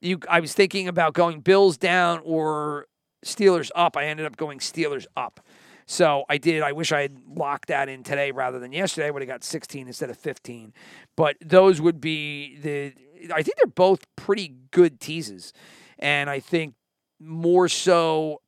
you. 0.00 0.20
I 0.28 0.40
was 0.40 0.54
thinking 0.54 0.88
about 0.88 1.14
going 1.14 1.40
Bills 1.40 1.76
down 1.76 2.20
or 2.24 2.86
Steelers 3.24 3.70
up. 3.74 3.96
I 3.96 4.06
ended 4.06 4.26
up 4.26 4.36
going 4.36 4.58
Steelers 4.58 5.06
up. 5.16 5.40
So 5.86 6.24
I 6.28 6.38
did. 6.38 6.62
I 6.62 6.72
wish 6.72 6.90
I 6.90 7.02
had 7.02 7.20
locked 7.28 7.68
that 7.68 7.88
in 7.88 8.02
today 8.02 8.32
rather 8.32 8.58
than 8.58 8.72
yesterday. 8.72 9.06
I 9.06 9.10
would 9.10 9.22
have 9.22 9.28
got 9.28 9.44
16 9.44 9.86
instead 9.86 10.10
of 10.10 10.16
15. 10.16 10.72
But 11.16 11.36
those 11.40 11.80
would 11.80 12.00
be 12.00 12.56
the. 12.58 12.92
I 13.32 13.42
think 13.42 13.56
they're 13.56 13.66
both 13.66 14.04
pretty 14.16 14.54
good 14.72 15.00
teases, 15.00 15.52
and 15.98 16.28
I 16.28 16.40
think 16.40 16.74
more 17.18 17.68
so 17.68 18.40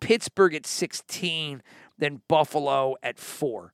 Pittsburgh 0.00 0.54
at 0.54 0.66
16 0.66 1.62
than 1.98 2.22
Buffalo 2.28 2.96
at 3.02 3.18
four. 3.18 3.72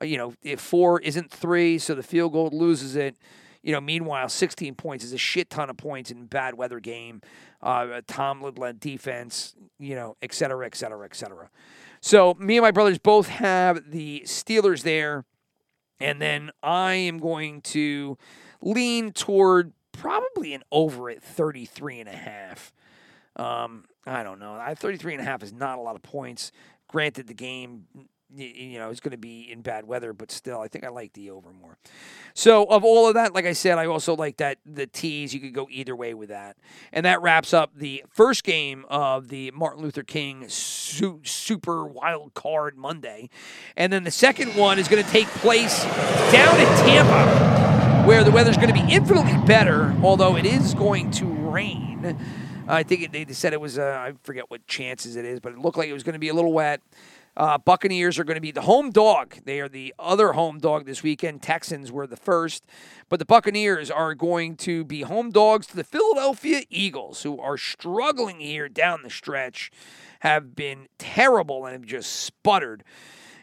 Uh, 0.00 0.04
you 0.04 0.16
know, 0.16 0.34
if 0.42 0.60
four 0.60 1.00
isn't 1.00 1.30
three, 1.30 1.78
so 1.78 1.94
the 1.94 2.02
field 2.02 2.32
goal 2.32 2.50
loses 2.52 2.96
it. 2.96 3.16
You 3.62 3.72
know, 3.72 3.80
meanwhile, 3.80 4.28
16 4.28 4.74
points 4.76 5.04
is 5.04 5.12
a 5.12 5.18
shit 5.18 5.50
ton 5.50 5.68
of 5.68 5.76
points 5.76 6.10
in 6.10 6.26
bad 6.26 6.54
weather 6.54 6.80
game. 6.80 7.20
Uh, 7.60 8.00
Tomlin 8.06 8.54
led 8.54 8.80
defense, 8.80 9.54
you 9.78 9.94
know, 9.94 10.16
et 10.22 10.32
cetera, 10.32 10.64
et 10.66 10.74
cetera, 10.74 11.04
et 11.04 11.14
cetera. 11.14 11.50
So 12.00 12.34
me 12.38 12.56
and 12.56 12.62
my 12.62 12.70
brothers 12.70 12.98
both 12.98 13.28
have 13.28 13.90
the 13.90 14.22
Steelers 14.24 14.82
there. 14.82 15.24
And 16.00 16.22
then 16.22 16.50
I 16.62 16.94
am 16.94 17.18
going 17.18 17.60
to 17.62 18.16
lean 18.62 19.12
toward 19.12 19.72
probably 19.90 20.54
an 20.54 20.62
over 20.70 21.10
at 21.10 21.22
33 21.22 22.00
and 22.00 22.08
a 22.08 22.16
half. 22.16 22.72
Um, 23.38 23.84
I 24.06 24.22
don't 24.22 24.38
know. 24.38 24.54
I 24.54 24.74
33 24.74 25.14
and 25.14 25.22
a 25.22 25.24
half 25.24 25.42
is 25.42 25.52
not 25.52 25.78
a 25.78 25.80
lot 25.80 25.96
of 25.96 26.02
points. 26.02 26.52
Granted, 26.88 27.26
the 27.26 27.34
game, 27.34 27.84
you 28.34 28.78
know, 28.78 28.88
is 28.90 29.00
going 29.00 29.12
to 29.12 29.18
be 29.18 29.50
in 29.52 29.60
bad 29.60 29.86
weather, 29.86 30.14
but 30.14 30.30
still, 30.30 30.60
I 30.60 30.68
think 30.68 30.84
I 30.84 30.88
like 30.88 31.12
the 31.12 31.30
over 31.30 31.52
more. 31.52 31.76
So, 32.32 32.64
of 32.64 32.82
all 32.82 33.08
of 33.08 33.14
that, 33.14 33.34
like 33.34 33.44
I 33.44 33.52
said, 33.52 33.76
I 33.78 33.86
also 33.86 34.16
like 34.16 34.38
that 34.38 34.58
the 34.64 34.86
tees. 34.86 35.34
You 35.34 35.40
could 35.40 35.52
go 35.52 35.68
either 35.70 35.94
way 35.94 36.14
with 36.14 36.30
that, 36.30 36.56
and 36.92 37.04
that 37.04 37.20
wraps 37.20 37.52
up 37.52 37.72
the 37.74 38.04
first 38.08 38.44
game 38.44 38.86
of 38.88 39.28
the 39.28 39.50
Martin 39.50 39.82
Luther 39.82 40.02
King 40.02 40.48
su- 40.48 41.20
Super 41.24 41.84
Wild 41.84 42.32
Card 42.32 42.78
Monday, 42.78 43.28
and 43.76 43.92
then 43.92 44.04
the 44.04 44.10
second 44.10 44.56
one 44.56 44.78
is 44.78 44.88
going 44.88 45.04
to 45.04 45.10
take 45.10 45.26
place 45.26 45.84
down 46.32 46.58
in 46.58 46.66
Tampa 46.86 47.58
where 48.06 48.24
the 48.24 48.30
weather's 48.30 48.56
going 48.56 48.68
to 48.68 48.74
be 48.74 48.90
infinitely 48.90 49.36
better, 49.46 49.94
although 50.02 50.34
it 50.34 50.46
is 50.46 50.72
going 50.72 51.10
to 51.10 51.26
rain. 51.26 52.16
I 52.68 52.82
think 52.82 53.02
it, 53.02 53.12
they 53.12 53.24
said 53.32 53.52
it 53.54 53.60
was, 53.60 53.78
uh, 53.78 53.96
I 53.98 54.12
forget 54.22 54.50
what 54.50 54.66
chances 54.66 55.16
it 55.16 55.24
is, 55.24 55.40
but 55.40 55.52
it 55.52 55.58
looked 55.58 55.78
like 55.78 55.88
it 55.88 55.94
was 55.94 56.02
going 56.02 56.12
to 56.12 56.18
be 56.18 56.28
a 56.28 56.34
little 56.34 56.52
wet. 56.52 56.82
Uh, 57.34 57.56
Buccaneers 57.56 58.18
are 58.18 58.24
going 58.24 58.34
to 58.34 58.42
be 58.42 58.50
the 58.50 58.62
home 58.62 58.90
dog. 58.90 59.36
They 59.44 59.60
are 59.60 59.68
the 59.68 59.94
other 59.98 60.32
home 60.32 60.58
dog 60.58 60.86
this 60.86 61.02
weekend. 61.02 61.40
Texans 61.40 61.90
were 61.90 62.06
the 62.06 62.16
first. 62.16 62.66
But 63.08 63.20
the 63.20 63.24
Buccaneers 63.24 63.90
are 63.90 64.14
going 64.14 64.56
to 64.56 64.84
be 64.84 65.02
home 65.02 65.30
dogs 65.30 65.66
to 65.68 65.76
the 65.76 65.84
Philadelphia 65.84 66.62
Eagles, 66.68 67.22
who 67.22 67.40
are 67.40 67.56
struggling 67.56 68.40
here 68.40 68.68
down 68.68 69.02
the 69.02 69.10
stretch, 69.10 69.70
have 70.20 70.56
been 70.56 70.88
terrible 70.98 71.64
and 71.64 71.74
have 71.74 71.86
just 71.86 72.12
sputtered. 72.12 72.82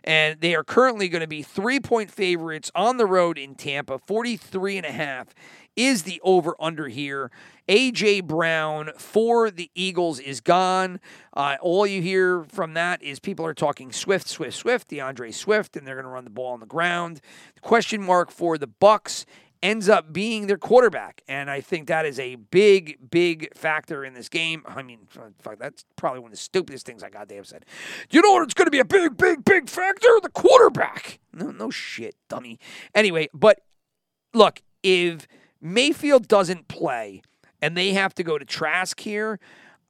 And 0.04 0.40
they 0.40 0.54
are 0.54 0.64
currently 0.64 1.08
going 1.08 1.22
to 1.22 1.28
be 1.28 1.42
three 1.42 1.80
point 1.80 2.12
favorites 2.12 2.72
on 2.76 2.98
the 2.98 3.08
road 3.08 3.38
in 3.38 3.56
Tampa. 3.56 3.98
43 3.98 4.78
and 4.78 4.86
a 4.86 4.92
half 4.92 5.34
is 5.76 6.04
the 6.04 6.22
over 6.24 6.56
under 6.60 6.88
here. 6.88 7.32
A.J. 7.68 8.22
Brown 8.22 8.92
for 8.98 9.50
the 9.50 9.72
Eagles 9.74 10.20
is 10.20 10.40
gone. 10.40 11.00
Uh, 11.34 11.58
all 11.62 11.88
you 11.88 12.02
hear 12.02 12.44
from 12.44 12.74
that 12.76 13.02
is 13.02 13.20
people 13.20 13.46
are 13.46 13.54
talking 13.54 13.92
Swift, 13.92 14.28
Swift, 14.28 14.56
Swift, 14.56 14.90
DeAndre 14.90 15.34
Swift, 15.34 15.76
and 15.76 15.88
they're 15.88 15.96
going 15.96 16.06
to 16.06 16.12
run 16.12 16.26
the 16.26 16.30
ball 16.30 16.54
on 16.54 16.60
the 16.60 16.66
ground. 16.66 17.22
The 17.56 17.62
question 17.62 18.04
mark 18.04 18.30
for 18.30 18.58
the 18.58 18.68
Bucks 18.68 19.26
ends 19.64 19.90
up 19.90 20.14
being 20.14 20.46
their 20.46 20.60
quarterback, 20.60 21.24
and 21.28 21.50
I 21.50 21.60
think 21.60 21.88
that 21.88 22.06
is 22.06 22.20
a 22.20 22.36
big, 22.36 23.10
big 23.10 23.56
factor 23.56 24.06
in 24.06 24.14
this 24.14 24.30
game. 24.30 24.64
I 24.68 24.84
mean, 24.84 25.08
fuck, 25.40 25.58
that's 25.58 25.86
probably 25.96 26.20
one 26.20 26.28
of 26.28 26.34
the 26.34 26.38
stupidest 26.38 26.86
things 26.86 27.02
I 27.02 27.10
goddamn 27.10 27.46
said. 27.46 27.66
You 28.12 28.22
know 28.22 28.34
what? 28.34 28.44
It's 28.44 28.54
going 28.54 28.68
to 28.68 28.72
be 28.72 28.80
a 28.80 28.86
big, 28.86 29.18
big, 29.18 29.44
big 29.44 29.68
factor. 29.68 30.20
The 30.22 30.30
quarterback. 30.30 31.20
No, 31.34 31.50
no 31.50 31.72
shit, 31.72 32.16
dummy. 32.30 32.60
Anyway, 32.94 33.28
but 33.34 33.62
look, 34.36 34.62
if 34.84 35.28
Mayfield 35.66 36.28
doesn't 36.28 36.68
play 36.68 37.24
and 37.60 37.76
they 37.76 37.94
have 37.94 38.14
to 38.16 38.24
go 38.24 38.38
to 38.38 38.46
Trask 38.46 39.00
here, 39.00 39.40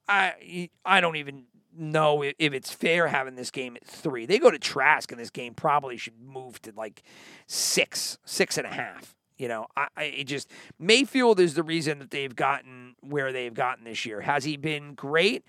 I 0.08 0.70
I 0.86 1.02
don't 1.02 1.18
even 1.18 1.46
know 1.78 2.24
if 2.24 2.54
it's 2.54 2.72
fair 2.72 3.08
having 3.08 3.36
this 3.36 3.52
game 3.52 3.76
at 3.76 3.86
three. 3.86 4.26
They 4.26 4.40
go 4.40 4.50
to 4.50 4.58
Trask 4.58 5.12
and 5.12 5.20
this 5.20 5.30
game 5.30 5.54
probably 5.54 5.98
should 5.98 6.18
move 6.18 6.62
to 6.62 6.72
like 6.78 7.04
six, 7.48 8.18
six 8.24 8.58
and 8.58 8.66
a 8.66 8.70
half. 8.70 9.16
You 9.38 9.50
know, 9.50 9.68
I, 9.76 9.88
I 9.98 10.24
just 10.26 10.50
Mayfield 10.80 11.42
is 11.42 11.56
the 11.56 11.64
reason 11.64 12.00
that 12.00 12.10
they've 12.10 12.34
gotten 12.34 12.96
where 13.02 13.34
they've 13.34 13.54
gotten 13.54 13.84
this 13.84 14.06
year. 14.06 14.22
Has 14.22 14.46
he 14.46 14.56
been 14.56 14.94
great? 14.94 15.44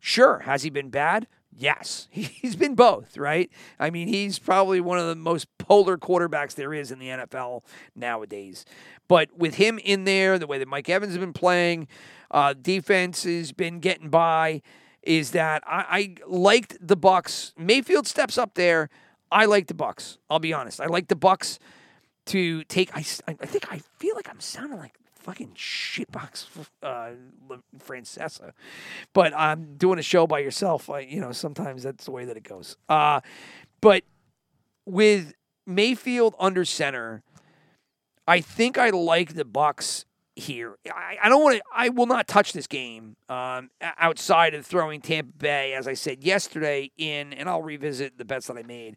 Sure. 0.00 0.38
Has 0.38 0.62
he 0.62 0.70
been 0.70 0.88
bad? 0.88 1.26
Yes, 1.58 2.08
he's 2.12 2.54
been 2.54 2.74
both, 2.74 3.16
right? 3.16 3.50
I 3.78 3.90
mean, 3.90 4.08
he's 4.08 4.38
probably 4.38 4.80
one 4.80 4.98
of 4.98 5.06
the 5.06 5.14
most 5.14 5.46
polar 5.58 5.96
quarterbacks 5.96 6.54
there 6.54 6.74
is 6.74 6.90
in 6.90 6.98
the 6.98 7.08
NFL 7.08 7.62
nowadays. 7.94 8.64
But 9.08 9.36
with 9.36 9.54
him 9.54 9.78
in 9.78 10.04
there, 10.04 10.38
the 10.38 10.46
way 10.46 10.58
that 10.58 10.68
Mike 10.68 10.88
Evans 10.88 11.12
has 11.12 11.18
been 11.18 11.32
playing, 11.32 11.88
uh, 12.30 12.54
defense 12.54 13.22
has 13.24 13.52
been 13.52 13.80
getting 13.80 14.10
by. 14.10 14.62
Is 15.02 15.30
that 15.30 15.62
I, 15.64 15.84
I 15.88 16.14
liked 16.26 16.76
the 16.80 16.96
Bucks. 16.96 17.54
Mayfield 17.56 18.08
steps 18.08 18.36
up 18.36 18.54
there. 18.54 18.90
I 19.30 19.44
like 19.44 19.68
the 19.68 19.74
Bucks. 19.74 20.18
I'll 20.28 20.40
be 20.40 20.52
honest. 20.52 20.80
I 20.80 20.86
like 20.86 21.06
the 21.06 21.16
Bucks 21.16 21.60
to 22.26 22.64
take. 22.64 22.90
I, 22.92 23.04
I 23.28 23.46
think 23.46 23.72
I 23.72 23.78
feel 23.98 24.16
like 24.16 24.28
I'm 24.28 24.40
sounding 24.40 24.78
like 24.78 24.94
fucking 25.26 25.50
shitbox 25.56 26.46
uh, 26.84 27.10
Francesa. 27.84 28.52
But 29.12 29.34
I'm 29.36 29.76
doing 29.76 29.98
a 29.98 30.02
show 30.02 30.26
by 30.28 30.38
yourself. 30.38 30.88
I, 30.88 31.00
you 31.00 31.20
know, 31.20 31.32
sometimes 31.32 31.82
that's 31.82 32.04
the 32.04 32.12
way 32.12 32.24
that 32.26 32.36
it 32.36 32.44
goes. 32.44 32.76
Uh, 32.88 33.20
but 33.80 34.04
with 34.84 35.34
Mayfield 35.66 36.36
under 36.38 36.64
center, 36.64 37.24
I 38.28 38.40
think 38.40 38.78
I 38.78 38.90
like 38.90 39.34
the 39.34 39.44
Bucks 39.44 40.04
here. 40.36 40.76
I, 40.88 41.16
I 41.20 41.28
don't 41.28 41.42
want 41.42 41.56
to. 41.56 41.62
I 41.74 41.88
will 41.88 42.06
not 42.06 42.28
touch 42.28 42.52
this 42.52 42.68
game 42.68 43.16
um, 43.28 43.70
outside 43.80 44.54
of 44.54 44.64
throwing 44.64 45.00
Tampa 45.00 45.32
Bay, 45.36 45.74
as 45.74 45.88
I 45.88 45.94
said 45.94 46.22
yesterday. 46.22 46.92
In 46.96 47.32
and 47.32 47.48
I'll 47.48 47.62
revisit 47.62 48.16
the 48.16 48.24
bets 48.24 48.46
that 48.46 48.56
I 48.56 48.62
made, 48.62 48.96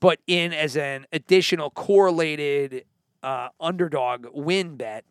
but 0.00 0.18
in 0.26 0.52
as 0.52 0.76
an 0.76 1.06
additional 1.12 1.70
correlated 1.70 2.84
uh, 3.22 3.48
underdog 3.58 4.26
win 4.34 4.76
bet. 4.76 5.06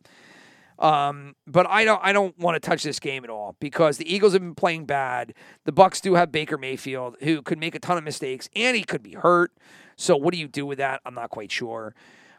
Um, 0.82 1.36
but 1.46 1.66
I 1.70 1.84
don't 1.84 2.00
I 2.02 2.12
don't 2.12 2.36
want 2.38 2.60
to 2.60 2.60
touch 2.60 2.82
this 2.82 2.98
game 2.98 3.22
at 3.22 3.30
all 3.30 3.56
because 3.60 3.98
the 3.98 4.14
Eagles 4.14 4.32
have 4.32 4.42
been 4.42 4.56
playing 4.56 4.84
bad. 4.84 5.32
The 5.64 5.70
Bucks 5.70 6.00
do 6.00 6.14
have 6.14 6.32
Baker 6.32 6.58
Mayfield 6.58 7.16
who 7.20 7.40
could 7.40 7.58
make 7.58 7.76
a 7.76 7.78
ton 7.78 7.96
of 7.96 8.04
mistakes 8.04 8.50
and 8.56 8.76
he 8.76 8.82
could 8.82 9.02
be 9.02 9.12
hurt. 9.12 9.52
So 9.96 10.16
what 10.16 10.34
do 10.34 10.40
you 10.40 10.48
do 10.48 10.66
with 10.66 10.78
that? 10.78 11.00
I'm 11.06 11.14
not 11.14 11.30
quite 11.30 11.52
sure. 11.52 11.94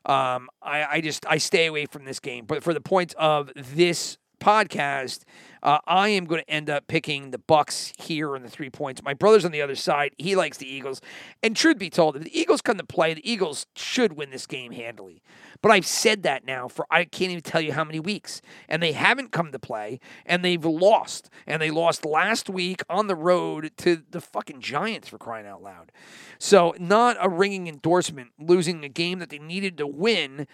Um, 0.06 0.50
I, 0.62 0.86
I 0.86 1.02
just 1.02 1.26
I 1.26 1.38
stay 1.38 1.68
away 1.68 1.86
from 1.86 2.04
this 2.04 2.20
game. 2.20 2.46
But 2.46 2.64
for 2.64 2.74
the 2.74 2.82
point 2.82 3.14
of 3.14 3.50
this 3.56 4.18
podcast, 4.44 5.22
uh, 5.62 5.80
I 5.88 6.10
am 6.10 6.26
going 6.26 6.42
to 6.42 6.50
end 6.50 6.70
up 6.70 6.88
picking 6.88 7.32
the 7.32 7.38
Bucks 7.38 7.94
here 7.98 8.36
in 8.36 8.44
the 8.44 8.50
three 8.50 8.70
points. 8.70 9.02
My 9.02 9.14
brother's 9.14 9.46
on 9.46 9.52
the 9.54 9.62
other 9.62 9.76
side; 9.76 10.14
he 10.18 10.36
likes 10.36 10.58
the 10.58 10.68
Eagles. 10.68 11.00
And 11.42 11.56
truth 11.56 11.78
be 11.78 11.90
told, 11.90 12.18
if 12.18 12.24
the 12.24 12.38
Eagles 12.38 12.62
come 12.62 12.78
to 12.78 12.86
play, 12.86 13.14
the 13.14 13.32
Eagles 13.32 13.66
should 13.76 14.14
win 14.14 14.32
this 14.32 14.46
game 14.46 14.74
handily. 14.74 15.22
But 15.62 15.72
I've 15.72 15.86
said 15.86 16.24
that 16.24 16.46
now 16.46 16.68
for 16.68 16.86
I 16.92 17.06
can't 17.06 17.32
even 17.32 17.42
tell 17.42 17.62
you 17.62 17.72
how 17.72 17.86
many 17.86 18.02
weeks, 18.02 18.42
and 18.68 18.84
they 18.84 18.92
haven't 18.92 19.32
come 19.32 19.54
to 19.54 19.60
play, 19.60 20.02
and 20.26 20.44
they've 20.44 20.66
lost, 20.66 21.30
and 21.48 21.62
they 21.62 21.72
lost 21.72 22.06
last 22.06 22.50
week 22.50 22.82
on 22.90 23.08
the 23.08 23.16
road 23.16 23.72
to 23.78 24.04
the 24.12 24.20
fucking 24.20 24.60
Giants 24.60 25.08
for 25.08 25.18
crying 25.18 25.48
out 25.48 25.64
loud. 25.64 25.94
So 26.38 26.76
not 26.78 27.16
a 27.22 27.30
ringing 27.30 27.68
endorsement, 27.68 28.32
losing 28.38 28.84
a 28.84 28.90
game 28.90 29.20
that 29.20 29.30
they 29.30 29.40
needed 29.40 29.78
to 29.78 29.88
win 29.88 30.48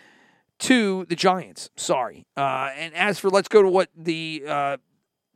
to 0.59 1.05
the 1.05 1.15
Giants. 1.15 1.69
Sorry. 1.75 2.25
Uh, 2.37 2.69
and 2.75 2.93
as 2.93 3.19
for 3.19 3.29
let's 3.29 3.47
go 3.47 3.61
to 3.61 3.69
what 3.69 3.89
the 3.95 4.43
uh, 4.47 4.77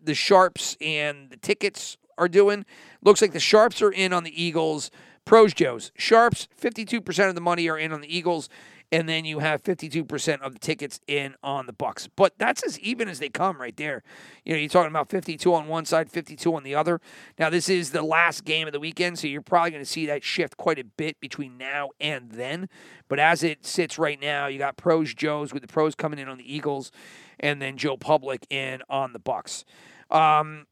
the 0.01 0.13
Sharps 0.13 0.77
and 0.81 1.29
the 1.29 1.37
tickets 1.37 1.97
are 2.17 2.27
doing. 2.27 2.65
Looks 3.03 3.21
like 3.21 3.33
the 3.33 3.39
Sharps 3.39 3.81
are 3.81 3.91
in 3.91 4.13
on 4.13 4.23
the 4.23 4.43
Eagles. 4.43 4.91
Pros 5.25 5.53
Joes. 5.53 5.91
Sharps, 5.97 6.49
52% 6.61 7.29
of 7.29 7.35
the 7.35 7.41
money 7.41 7.69
are 7.69 7.77
in 7.77 7.93
on 7.93 8.01
the 8.01 8.15
Eagles 8.15 8.49
and 8.93 9.09
then 9.09 9.25
you 9.25 9.39
have 9.39 9.63
52% 9.63 10.41
of 10.41 10.53
the 10.53 10.59
tickets 10.59 10.99
in 11.07 11.33
on 11.41 11.65
the 11.65 11.73
Bucks. 11.73 12.07
But 12.15 12.37
that's 12.37 12.61
as 12.61 12.79
even 12.79 13.09
as 13.09 13.17
they 13.17 13.27
come 13.27 13.59
right 13.59 13.75
there. 13.75 14.03
You 14.45 14.53
know, 14.53 14.59
you're 14.59 14.69
talking 14.69 14.91
about 14.91 15.09
52 15.09 15.51
on 15.51 15.67
one 15.67 15.85
side, 15.85 16.11
52 16.11 16.53
on 16.53 16.61
the 16.61 16.75
other. 16.75 17.01
Now, 17.39 17.49
this 17.49 17.69
is 17.69 17.89
the 17.89 18.03
last 18.03 18.45
game 18.45 18.67
of 18.67 18.71
the 18.71 18.79
weekend, 18.79 19.17
so 19.17 19.25
you're 19.25 19.41
probably 19.41 19.71
going 19.71 19.83
to 19.83 19.89
see 19.89 20.05
that 20.05 20.23
shift 20.23 20.57
quite 20.57 20.77
a 20.77 20.83
bit 20.83 21.19
between 21.19 21.57
now 21.57 21.89
and 21.99 22.33
then. 22.33 22.69
But 23.07 23.17
as 23.17 23.41
it 23.41 23.65
sits 23.65 23.97
right 23.97 24.21
now, 24.21 24.45
you 24.45 24.59
got 24.59 24.77
pros 24.77 25.15
Joes 25.15 25.53
with 25.53 25.63
the 25.63 25.67
pros 25.67 25.95
coming 25.95 26.19
in 26.19 26.29
on 26.29 26.37
the 26.37 26.55
Eagles 26.55 26.91
and 27.39 27.59
then 27.59 27.77
Joe 27.77 27.97
Public 27.97 28.45
in 28.51 28.83
on 28.89 29.11
the 29.11 29.19
Bucks. 29.19 29.65
Um, 30.11 30.67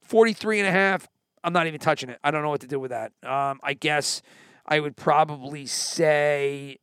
43 0.00 0.60
and 0.60 0.68
a 0.68 0.72
half, 0.72 1.06
I'm 1.44 1.52
not 1.52 1.66
even 1.66 1.80
touching 1.80 2.08
it. 2.08 2.18
I 2.24 2.30
don't 2.30 2.42
know 2.42 2.48
what 2.48 2.62
to 2.62 2.66
do 2.66 2.80
with 2.80 2.92
that. 2.92 3.12
Um, 3.22 3.60
I 3.62 3.74
guess 3.74 4.22
I 4.66 4.80
would 4.80 4.96
probably 4.96 5.66
say 5.66 6.78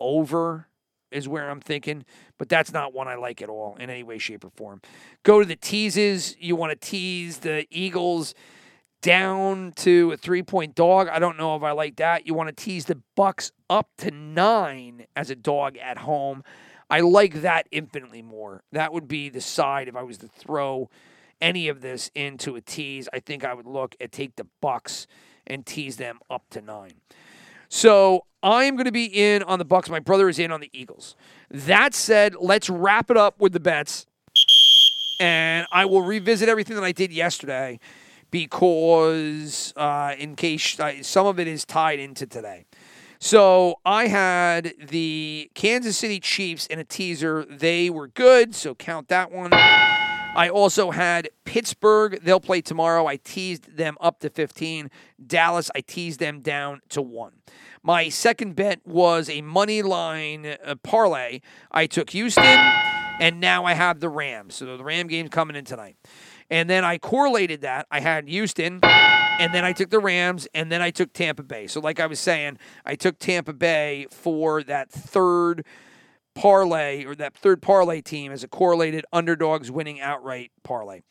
over 0.00 0.66
is 1.10 1.28
where 1.28 1.50
I'm 1.50 1.60
thinking, 1.60 2.04
but 2.38 2.48
that's 2.48 2.72
not 2.72 2.94
one 2.94 3.08
I 3.08 3.16
like 3.16 3.42
at 3.42 3.48
all 3.48 3.76
in 3.78 3.90
any 3.90 4.02
way, 4.02 4.18
shape, 4.18 4.44
or 4.44 4.50
form. 4.50 4.80
Go 5.22 5.40
to 5.40 5.46
the 5.46 5.56
teases. 5.56 6.36
You 6.38 6.56
want 6.56 6.70
to 6.70 6.88
tease 6.88 7.38
the 7.38 7.66
Eagles 7.70 8.34
down 9.02 9.72
to 9.76 10.12
a 10.12 10.16
three 10.16 10.42
point 10.42 10.74
dog. 10.74 11.08
I 11.08 11.18
don't 11.18 11.36
know 11.36 11.56
if 11.56 11.62
I 11.62 11.72
like 11.72 11.96
that. 11.96 12.26
You 12.26 12.34
want 12.34 12.48
to 12.48 12.64
tease 12.64 12.84
the 12.84 13.00
Bucks 13.16 13.52
up 13.68 13.88
to 13.98 14.10
nine 14.10 15.06
as 15.16 15.30
a 15.30 15.36
dog 15.36 15.76
at 15.78 15.98
home. 15.98 16.44
I 16.88 17.00
like 17.00 17.42
that 17.42 17.68
infinitely 17.70 18.22
more. 18.22 18.62
That 18.72 18.92
would 18.92 19.06
be 19.06 19.28
the 19.28 19.40
side 19.40 19.88
if 19.88 19.96
I 19.96 20.02
was 20.02 20.18
to 20.18 20.28
throw 20.28 20.90
any 21.40 21.68
of 21.68 21.80
this 21.80 22.10
into 22.14 22.56
a 22.56 22.60
tease. 22.60 23.08
I 23.12 23.20
think 23.20 23.44
I 23.44 23.54
would 23.54 23.66
look 23.66 23.94
at 24.00 24.12
take 24.12 24.36
the 24.36 24.46
Bucks 24.60 25.06
and 25.46 25.64
tease 25.64 25.96
them 25.96 26.18
up 26.28 26.44
to 26.50 26.60
nine. 26.60 27.00
So 27.70 28.26
I'm 28.42 28.74
going 28.74 28.86
to 28.86 28.92
be 28.92 29.04
in 29.04 29.44
on 29.44 29.58
the 29.60 29.64
Bucks. 29.64 29.88
My 29.88 30.00
brother 30.00 30.28
is 30.28 30.38
in 30.38 30.50
on 30.50 30.60
the 30.60 30.68
Eagles. 30.72 31.14
That 31.50 31.94
said, 31.94 32.34
let's 32.38 32.68
wrap 32.68 33.10
it 33.10 33.16
up 33.16 33.40
with 33.40 33.52
the 33.52 33.60
bets, 33.60 34.06
and 35.20 35.66
I 35.70 35.84
will 35.84 36.02
revisit 36.02 36.48
everything 36.48 36.74
that 36.74 36.84
I 36.84 36.92
did 36.92 37.12
yesterday 37.12 37.78
because 38.32 39.72
uh, 39.76 40.14
in 40.18 40.34
case 40.34 40.78
uh, 40.80 41.02
some 41.02 41.26
of 41.26 41.38
it 41.38 41.46
is 41.46 41.64
tied 41.64 42.00
into 42.00 42.26
today. 42.26 42.66
So 43.20 43.76
I 43.84 44.08
had 44.08 44.74
the 44.88 45.50
Kansas 45.54 45.96
City 45.96 46.18
Chiefs 46.18 46.66
in 46.66 46.78
a 46.78 46.84
teaser. 46.84 47.44
They 47.44 47.88
were 47.88 48.08
good, 48.08 48.54
so 48.54 48.74
count 48.74 49.08
that 49.08 49.30
one. 49.30 49.50
I 50.36 50.48
also 50.48 50.92
had 50.92 51.28
Pittsburgh. 51.44 52.20
They'll 52.22 52.40
play 52.40 52.60
tomorrow. 52.60 53.06
I 53.06 53.16
teased 53.16 53.76
them 53.76 53.96
up 54.00 54.20
to 54.20 54.30
15. 54.30 54.90
Dallas, 55.26 55.70
I 55.74 55.80
teased 55.80 56.20
them 56.20 56.40
down 56.40 56.80
to 56.90 57.02
1. 57.02 57.32
My 57.82 58.08
second 58.08 58.54
bet 58.54 58.80
was 58.86 59.28
a 59.28 59.42
money 59.42 59.82
line 59.82 60.46
uh, 60.64 60.76
parlay. 60.82 61.40
I 61.72 61.86
took 61.86 62.10
Houston, 62.10 62.44
and 62.44 63.40
now 63.40 63.64
I 63.64 63.74
have 63.74 64.00
the 64.00 64.08
Rams. 64.08 64.54
So 64.54 64.76
the 64.76 64.84
Ram 64.84 65.08
game's 65.08 65.30
coming 65.30 65.56
in 65.56 65.64
tonight. 65.64 65.96
And 66.48 66.68
then 66.68 66.84
I 66.84 66.98
correlated 66.98 67.62
that. 67.62 67.86
I 67.90 68.00
had 68.00 68.28
Houston, 68.28 68.80
and 68.82 69.54
then 69.54 69.64
I 69.64 69.72
took 69.72 69.90
the 69.90 70.00
Rams, 70.00 70.46
and 70.54 70.70
then 70.70 70.82
I 70.82 70.90
took 70.90 71.12
Tampa 71.12 71.42
Bay. 71.42 71.66
So, 71.66 71.80
like 71.80 72.00
I 72.00 72.06
was 72.06 72.18
saying, 72.18 72.58
I 72.84 72.96
took 72.96 73.18
Tampa 73.18 73.52
Bay 73.52 74.06
for 74.10 74.62
that 74.64 74.90
third 74.90 75.64
parlay 76.40 77.04
or 77.04 77.14
that 77.14 77.34
third 77.34 77.60
parlay 77.60 78.00
team 78.00 78.32
as 78.32 78.42
a 78.42 78.48
correlated 78.48 79.04
underdogs 79.12 79.70
winning 79.70 80.00
outright 80.00 80.50
parlay. 80.62 81.02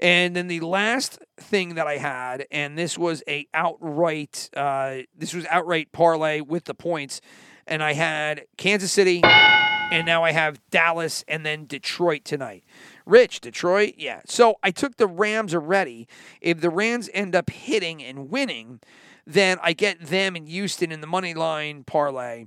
And 0.00 0.34
then 0.34 0.48
the 0.48 0.60
last 0.60 1.18
thing 1.36 1.74
that 1.74 1.86
I 1.86 1.98
had, 1.98 2.46
and 2.50 2.78
this 2.78 2.96
was 2.96 3.22
a 3.28 3.46
outright, 3.52 4.48
uh, 4.56 5.00
this 5.14 5.34
was 5.34 5.44
outright 5.50 5.92
parlay 5.92 6.40
with 6.40 6.64
the 6.64 6.72
points, 6.72 7.20
and 7.66 7.82
I 7.82 7.92
had 7.92 8.46
Kansas 8.56 8.90
City, 8.90 9.20
and 9.22 10.06
now 10.06 10.24
I 10.24 10.32
have 10.32 10.58
Dallas, 10.70 11.22
and 11.28 11.44
then 11.44 11.66
Detroit 11.66 12.24
tonight. 12.24 12.64
Rich, 13.04 13.42
Detroit, 13.42 13.96
yeah. 13.98 14.22
So 14.24 14.54
I 14.62 14.70
took 14.70 14.96
the 14.96 15.06
Rams 15.06 15.54
already. 15.54 16.08
If 16.40 16.62
the 16.62 16.70
Rams 16.70 17.10
end 17.12 17.36
up 17.36 17.50
hitting 17.50 18.02
and 18.02 18.30
winning, 18.30 18.80
then 19.26 19.58
I 19.62 19.74
get 19.74 20.00
them 20.00 20.34
in 20.34 20.46
Houston 20.46 20.90
in 20.90 21.02
the 21.02 21.06
money 21.06 21.34
line 21.34 21.84
parlay. 21.84 22.46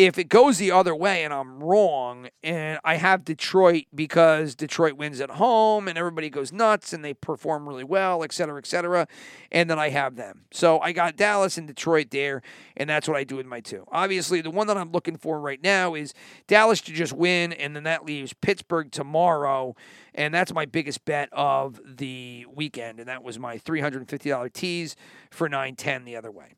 If 0.00 0.16
it 0.16 0.30
goes 0.30 0.56
the 0.56 0.70
other 0.70 0.94
way 0.94 1.24
and 1.24 1.34
I'm 1.34 1.62
wrong, 1.62 2.30
and 2.42 2.80
I 2.82 2.94
have 2.94 3.22
Detroit 3.22 3.84
because 3.94 4.54
Detroit 4.54 4.94
wins 4.94 5.20
at 5.20 5.28
home 5.32 5.88
and 5.88 5.98
everybody 5.98 6.30
goes 6.30 6.54
nuts 6.54 6.94
and 6.94 7.04
they 7.04 7.12
perform 7.12 7.68
really 7.68 7.84
well, 7.84 8.24
et 8.24 8.32
cetera, 8.32 8.56
et 8.56 8.66
cetera, 8.66 9.06
and 9.52 9.68
then 9.68 9.78
I 9.78 9.90
have 9.90 10.16
them. 10.16 10.46
So 10.52 10.80
I 10.80 10.92
got 10.92 11.16
Dallas 11.16 11.58
and 11.58 11.68
Detroit 11.68 12.12
there, 12.12 12.40
and 12.78 12.88
that's 12.88 13.08
what 13.08 13.18
I 13.18 13.24
do 13.24 13.36
with 13.36 13.44
my 13.44 13.60
two. 13.60 13.84
Obviously, 13.92 14.40
the 14.40 14.50
one 14.50 14.68
that 14.68 14.78
I'm 14.78 14.90
looking 14.90 15.18
for 15.18 15.38
right 15.38 15.62
now 15.62 15.94
is 15.94 16.14
Dallas 16.46 16.80
to 16.80 16.92
just 16.92 17.12
win, 17.12 17.52
and 17.52 17.76
then 17.76 17.82
that 17.82 18.06
leaves 18.06 18.32
Pittsburgh 18.32 18.90
tomorrow 18.90 19.76
and 20.14 20.34
that's 20.34 20.52
my 20.52 20.66
biggest 20.66 21.04
bet 21.04 21.28
of 21.32 21.80
the 21.84 22.46
weekend. 22.52 22.98
And 22.98 23.08
that 23.08 23.22
was 23.22 23.38
my 23.38 23.58
$350 23.58 24.52
tease 24.52 24.96
for 25.30 25.48
910 25.48 26.04
the 26.04 26.16
other 26.16 26.30
way. 26.30 26.54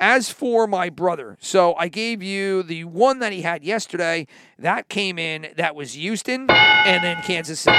As 0.00 0.30
for 0.30 0.66
my 0.66 0.90
brother, 0.90 1.36
so 1.40 1.74
I 1.74 1.88
gave 1.88 2.22
you 2.22 2.62
the 2.62 2.84
one 2.84 3.20
that 3.20 3.32
he 3.32 3.42
had 3.42 3.62
yesterday. 3.64 4.26
That 4.58 4.88
came 4.88 5.18
in. 5.18 5.48
That 5.56 5.76
was 5.76 5.94
Houston 5.94 6.50
and 6.50 7.04
then 7.04 7.22
Kansas 7.22 7.60
City. 7.60 7.78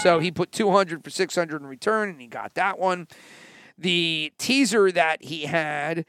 So 0.00 0.20
he 0.20 0.30
put 0.30 0.52
200 0.52 1.02
for 1.02 1.10
600 1.10 1.60
in 1.60 1.66
return, 1.66 2.10
and 2.10 2.20
he 2.20 2.28
got 2.28 2.54
that 2.54 2.78
one. 2.78 3.08
The 3.76 4.32
teaser 4.38 4.92
that 4.92 5.24
he 5.24 5.46
had, 5.46 6.04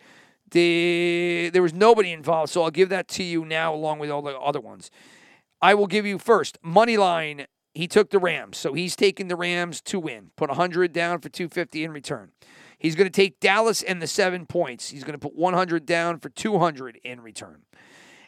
the, 0.52 1.50
there 1.52 1.62
was 1.62 1.74
nobody 1.74 2.12
involved, 2.12 2.52
so 2.52 2.64
I'll 2.64 2.72
give 2.72 2.90
that 2.90 3.08
to 3.10 3.24
you 3.24 3.46
now 3.46 3.74
along 3.74 4.00
with 4.00 4.10
all 4.10 4.22
the 4.22 4.38
other 4.38 4.60
ones. 4.60 4.92
I 5.62 5.74
will 5.74 5.88
give 5.88 6.06
you 6.06 6.20
first 6.20 6.58
money 6.62 6.98
line 6.98 7.48
he 7.74 7.88
took 7.88 8.10
the 8.10 8.20
Rams, 8.20 8.58
so 8.58 8.74
he's 8.74 8.96
taking 8.96 9.28
the 9.28 9.36
Rams 9.36 9.82
to 9.82 10.00
win. 10.00 10.32
Put 10.36 10.50
100 10.50 10.92
down 10.92 11.20
for 11.20 11.30
250 11.30 11.84
in 11.84 11.92
return. 11.92 12.32
He's 12.80 12.96
going 12.96 13.08
to 13.08 13.12
take 13.12 13.40
Dallas 13.40 13.84
and 13.84 14.02
the 14.02 14.08
seven 14.08 14.46
points. 14.46 14.90
He's 14.90 15.04
going 15.04 15.14
to 15.14 15.20
put 15.20 15.36
100 15.36 15.86
down 15.86 16.20
for 16.20 16.30
200 16.30 17.00
in 17.04 17.22
return. 17.22 17.64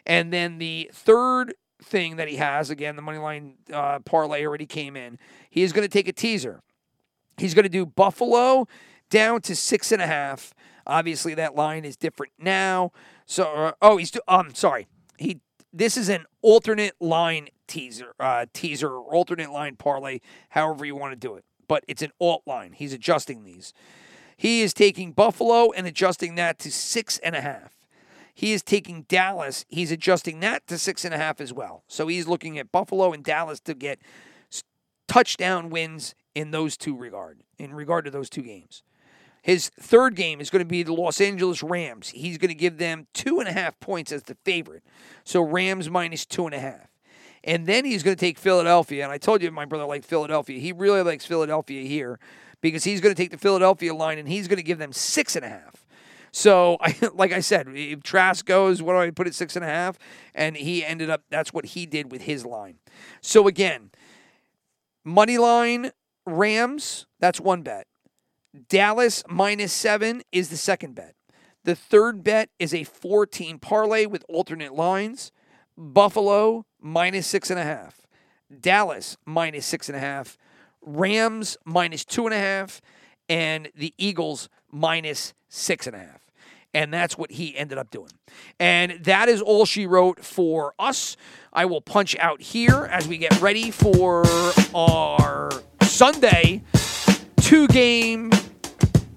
And 0.06 0.32
then 0.32 0.58
the 0.58 0.90
third 0.92 1.54
thing 1.82 2.16
that 2.16 2.28
he 2.28 2.36
has, 2.36 2.70
again, 2.70 2.96
the 2.96 3.02
money 3.02 3.18
line 3.18 3.54
uh, 3.72 3.98
parlay 4.00 4.44
already 4.44 4.66
came 4.66 4.96
in. 4.96 5.18
He 5.50 5.62
is 5.62 5.72
going 5.72 5.86
to 5.86 5.92
take 5.92 6.06
a 6.06 6.12
teaser. 6.12 6.62
He's 7.38 7.54
going 7.54 7.64
to 7.64 7.68
do 7.68 7.86
Buffalo 7.86 8.68
down 9.10 9.40
to 9.42 9.56
six 9.56 9.90
and 9.90 10.02
a 10.02 10.06
half. 10.06 10.54
Obviously, 10.86 11.34
that 11.34 11.54
line 11.54 11.84
is 11.84 11.96
different 11.96 12.32
now. 12.38 12.92
So, 13.26 13.44
uh, 13.44 13.72
oh, 13.80 13.96
he's 13.96 14.10
do- 14.10 14.20
um, 14.28 14.54
sorry. 14.54 14.86
He 15.18 15.40
this 15.72 15.96
is 15.96 16.08
an 16.08 16.26
alternate 16.42 16.94
line 17.00 17.48
teaser, 17.66 18.14
uh, 18.20 18.46
teaser, 18.52 18.90
or 18.90 19.14
alternate 19.14 19.50
line 19.50 19.76
parlay, 19.76 20.20
however 20.50 20.84
you 20.84 20.94
want 20.94 21.12
to 21.12 21.16
do 21.16 21.34
it. 21.36 21.44
But 21.66 21.84
it's 21.88 22.02
an 22.02 22.10
alt 22.20 22.42
line. 22.46 22.72
He's 22.72 22.92
adjusting 22.92 23.44
these. 23.44 23.72
He 24.42 24.62
is 24.62 24.74
taking 24.74 25.12
Buffalo 25.12 25.70
and 25.70 25.86
adjusting 25.86 26.34
that 26.34 26.58
to 26.58 26.72
six 26.72 27.16
and 27.18 27.36
a 27.36 27.42
half. 27.42 27.76
He 28.34 28.52
is 28.52 28.64
taking 28.64 29.02
Dallas. 29.02 29.64
He's 29.68 29.92
adjusting 29.92 30.40
that 30.40 30.66
to 30.66 30.78
six 30.78 31.04
and 31.04 31.14
a 31.14 31.16
half 31.16 31.40
as 31.40 31.52
well. 31.52 31.84
So 31.86 32.08
he's 32.08 32.26
looking 32.26 32.58
at 32.58 32.72
Buffalo 32.72 33.12
and 33.12 33.22
Dallas 33.22 33.60
to 33.60 33.72
get 33.72 34.00
touchdown 35.06 35.70
wins 35.70 36.16
in 36.34 36.50
those 36.50 36.76
two 36.76 36.96
regard, 36.96 37.44
in 37.56 37.72
regard 37.72 38.04
to 38.06 38.10
those 38.10 38.28
two 38.28 38.42
games. 38.42 38.82
His 39.42 39.68
third 39.78 40.16
game 40.16 40.40
is 40.40 40.50
going 40.50 40.58
to 40.58 40.68
be 40.68 40.82
the 40.82 40.92
Los 40.92 41.20
Angeles 41.20 41.62
Rams. 41.62 42.08
He's 42.08 42.36
going 42.36 42.48
to 42.48 42.56
give 42.56 42.78
them 42.78 43.06
two 43.14 43.38
and 43.38 43.48
a 43.48 43.52
half 43.52 43.78
points 43.78 44.10
as 44.10 44.24
the 44.24 44.36
favorite. 44.44 44.82
So 45.22 45.40
Rams 45.40 45.88
minus 45.88 46.26
two 46.26 46.46
and 46.46 46.54
a 46.56 46.58
half. 46.58 46.88
And 47.44 47.66
then 47.66 47.84
he's 47.84 48.02
going 48.02 48.16
to 48.16 48.20
take 48.20 48.38
Philadelphia. 48.38 49.04
And 49.04 49.12
I 49.12 49.18
told 49.18 49.40
you 49.40 49.52
my 49.52 49.66
brother 49.66 49.84
liked 49.84 50.04
Philadelphia. 50.04 50.58
He 50.58 50.72
really 50.72 51.02
likes 51.02 51.24
Philadelphia 51.24 51.86
here 51.86 52.18
because 52.62 52.84
he's 52.84 53.02
going 53.02 53.14
to 53.14 53.20
take 53.20 53.30
the 53.30 53.38
Philadelphia 53.38 53.92
line 53.92 54.18
and 54.18 54.26
he's 54.26 54.48
going 54.48 54.56
to 54.56 54.62
give 54.62 54.78
them 54.78 54.92
six 54.92 55.36
and 55.36 55.44
a 55.44 55.48
half. 55.48 55.84
So, 56.30 56.78
I, 56.80 56.96
like 57.12 57.32
I 57.32 57.40
said, 57.40 57.68
if 57.68 58.02
Trask 58.02 58.46
goes, 58.46 58.80
what 58.80 58.94
do 58.94 59.00
I 59.00 59.10
put 59.10 59.26
at 59.26 59.34
six 59.34 59.54
and 59.54 59.64
a 59.64 59.68
half? 59.68 59.98
And 60.34 60.56
he 60.56 60.82
ended 60.82 61.10
up, 61.10 61.24
that's 61.28 61.52
what 61.52 61.66
he 61.66 61.84
did 61.84 62.10
with 62.10 62.22
his 62.22 62.46
line. 62.46 62.78
So, 63.20 63.46
again, 63.46 63.90
money 65.04 65.36
line 65.36 65.90
Rams, 66.24 67.06
that's 67.18 67.40
one 67.40 67.62
bet. 67.62 67.86
Dallas 68.68 69.24
minus 69.28 69.72
seven 69.72 70.22
is 70.30 70.50
the 70.50 70.56
second 70.56 70.94
bet. 70.94 71.14
The 71.64 71.74
third 71.74 72.22
bet 72.22 72.50
is 72.58 72.74
a 72.74 72.84
14 72.84 73.58
parlay 73.58 74.06
with 74.06 74.24
alternate 74.28 74.74
lines. 74.74 75.32
Buffalo 75.76 76.66
minus 76.80 77.26
six 77.26 77.50
and 77.50 77.58
a 77.58 77.64
half. 77.64 78.06
Dallas 78.60 79.16
minus 79.24 79.64
six 79.66 79.88
and 79.88 79.96
a 79.96 80.00
half. 80.00 80.36
Rams 80.82 81.56
minus 81.64 82.04
two 82.04 82.26
and 82.26 82.34
a 82.34 82.38
half. 82.38 82.80
And 83.28 83.70
the 83.74 83.94
Eagles 83.96 84.48
minus 84.70 85.32
six 85.48 85.86
and 85.86 85.96
a 85.96 86.00
half. 86.00 86.20
And 86.74 86.92
that's 86.92 87.18
what 87.18 87.30
he 87.32 87.56
ended 87.56 87.78
up 87.78 87.90
doing. 87.90 88.10
And 88.58 88.92
that 89.04 89.28
is 89.28 89.42
all 89.42 89.66
she 89.66 89.86
wrote 89.86 90.24
for 90.24 90.74
us. 90.78 91.16
I 91.52 91.66
will 91.66 91.82
punch 91.82 92.16
out 92.18 92.40
here 92.40 92.86
as 92.90 93.06
we 93.06 93.18
get 93.18 93.40
ready 93.40 93.70
for 93.70 94.24
our 94.74 95.50
Sunday 95.82 96.62
two 97.36 97.68
game 97.68 98.30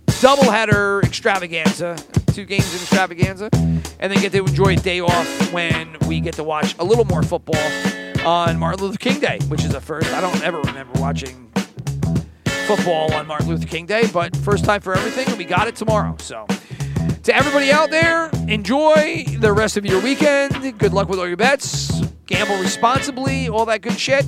doubleheader 0.07 1.03
extravaganza, 1.03 1.95
two 2.33 2.43
games 2.43 2.73
in 2.73 2.81
extravaganza, 2.81 3.49
and 3.53 4.11
then 4.11 4.19
get 4.19 4.31
to 4.33 4.39
enjoy 4.39 4.73
a 4.73 4.75
day 4.75 4.99
off 4.99 5.53
when 5.53 5.95
we 6.07 6.19
get 6.19 6.33
to 6.33 6.43
watch 6.43 6.75
a 6.79 6.83
little 6.83 7.05
more 7.05 7.23
football 7.23 7.55
on 8.25 8.57
Martin 8.57 8.83
Luther 8.83 8.97
King 8.97 9.19
Day, 9.19 9.39
which 9.47 9.63
is 9.63 9.73
a 9.73 9.79
first. 9.79 10.11
I 10.13 10.19
don't 10.19 10.43
ever 10.43 10.59
remember 10.61 10.99
watching 10.99 11.44
football 12.65 13.13
on 13.13 13.27
Martin 13.27 13.47
Luther 13.47 13.67
King 13.67 13.85
Day, 13.85 14.09
but 14.11 14.35
first 14.37 14.65
time 14.65 14.81
for 14.81 14.95
everything, 14.95 15.27
and 15.27 15.37
we 15.37 15.45
got 15.45 15.67
it 15.67 15.75
tomorrow. 15.75 16.15
So, 16.19 16.47
to 17.23 17.35
everybody 17.35 17.71
out 17.71 17.91
there, 17.91 18.29
enjoy 18.47 19.25
the 19.37 19.53
rest 19.53 19.77
of 19.77 19.85
your 19.85 20.01
weekend. 20.01 20.77
Good 20.79 20.93
luck 20.93 21.07
with 21.07 21.19
all 21.19 21.27
your 21.27 21.37
bets. 21.37 22.01
Gamble 22.25 22.57
responsibly, 22.57 23.49
all 23.49 23.65
that 23.65 23.81
good 23.81 23.99
shit. 23.99 24.25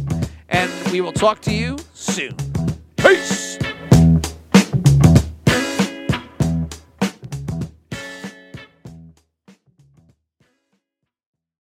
And 0.49 0.71
we 0.91 1.01
will 1.01 1.13
talk 1.13 1.41
to 1.41 1.53
you 1.53 1.77
soon. 1.93 2.35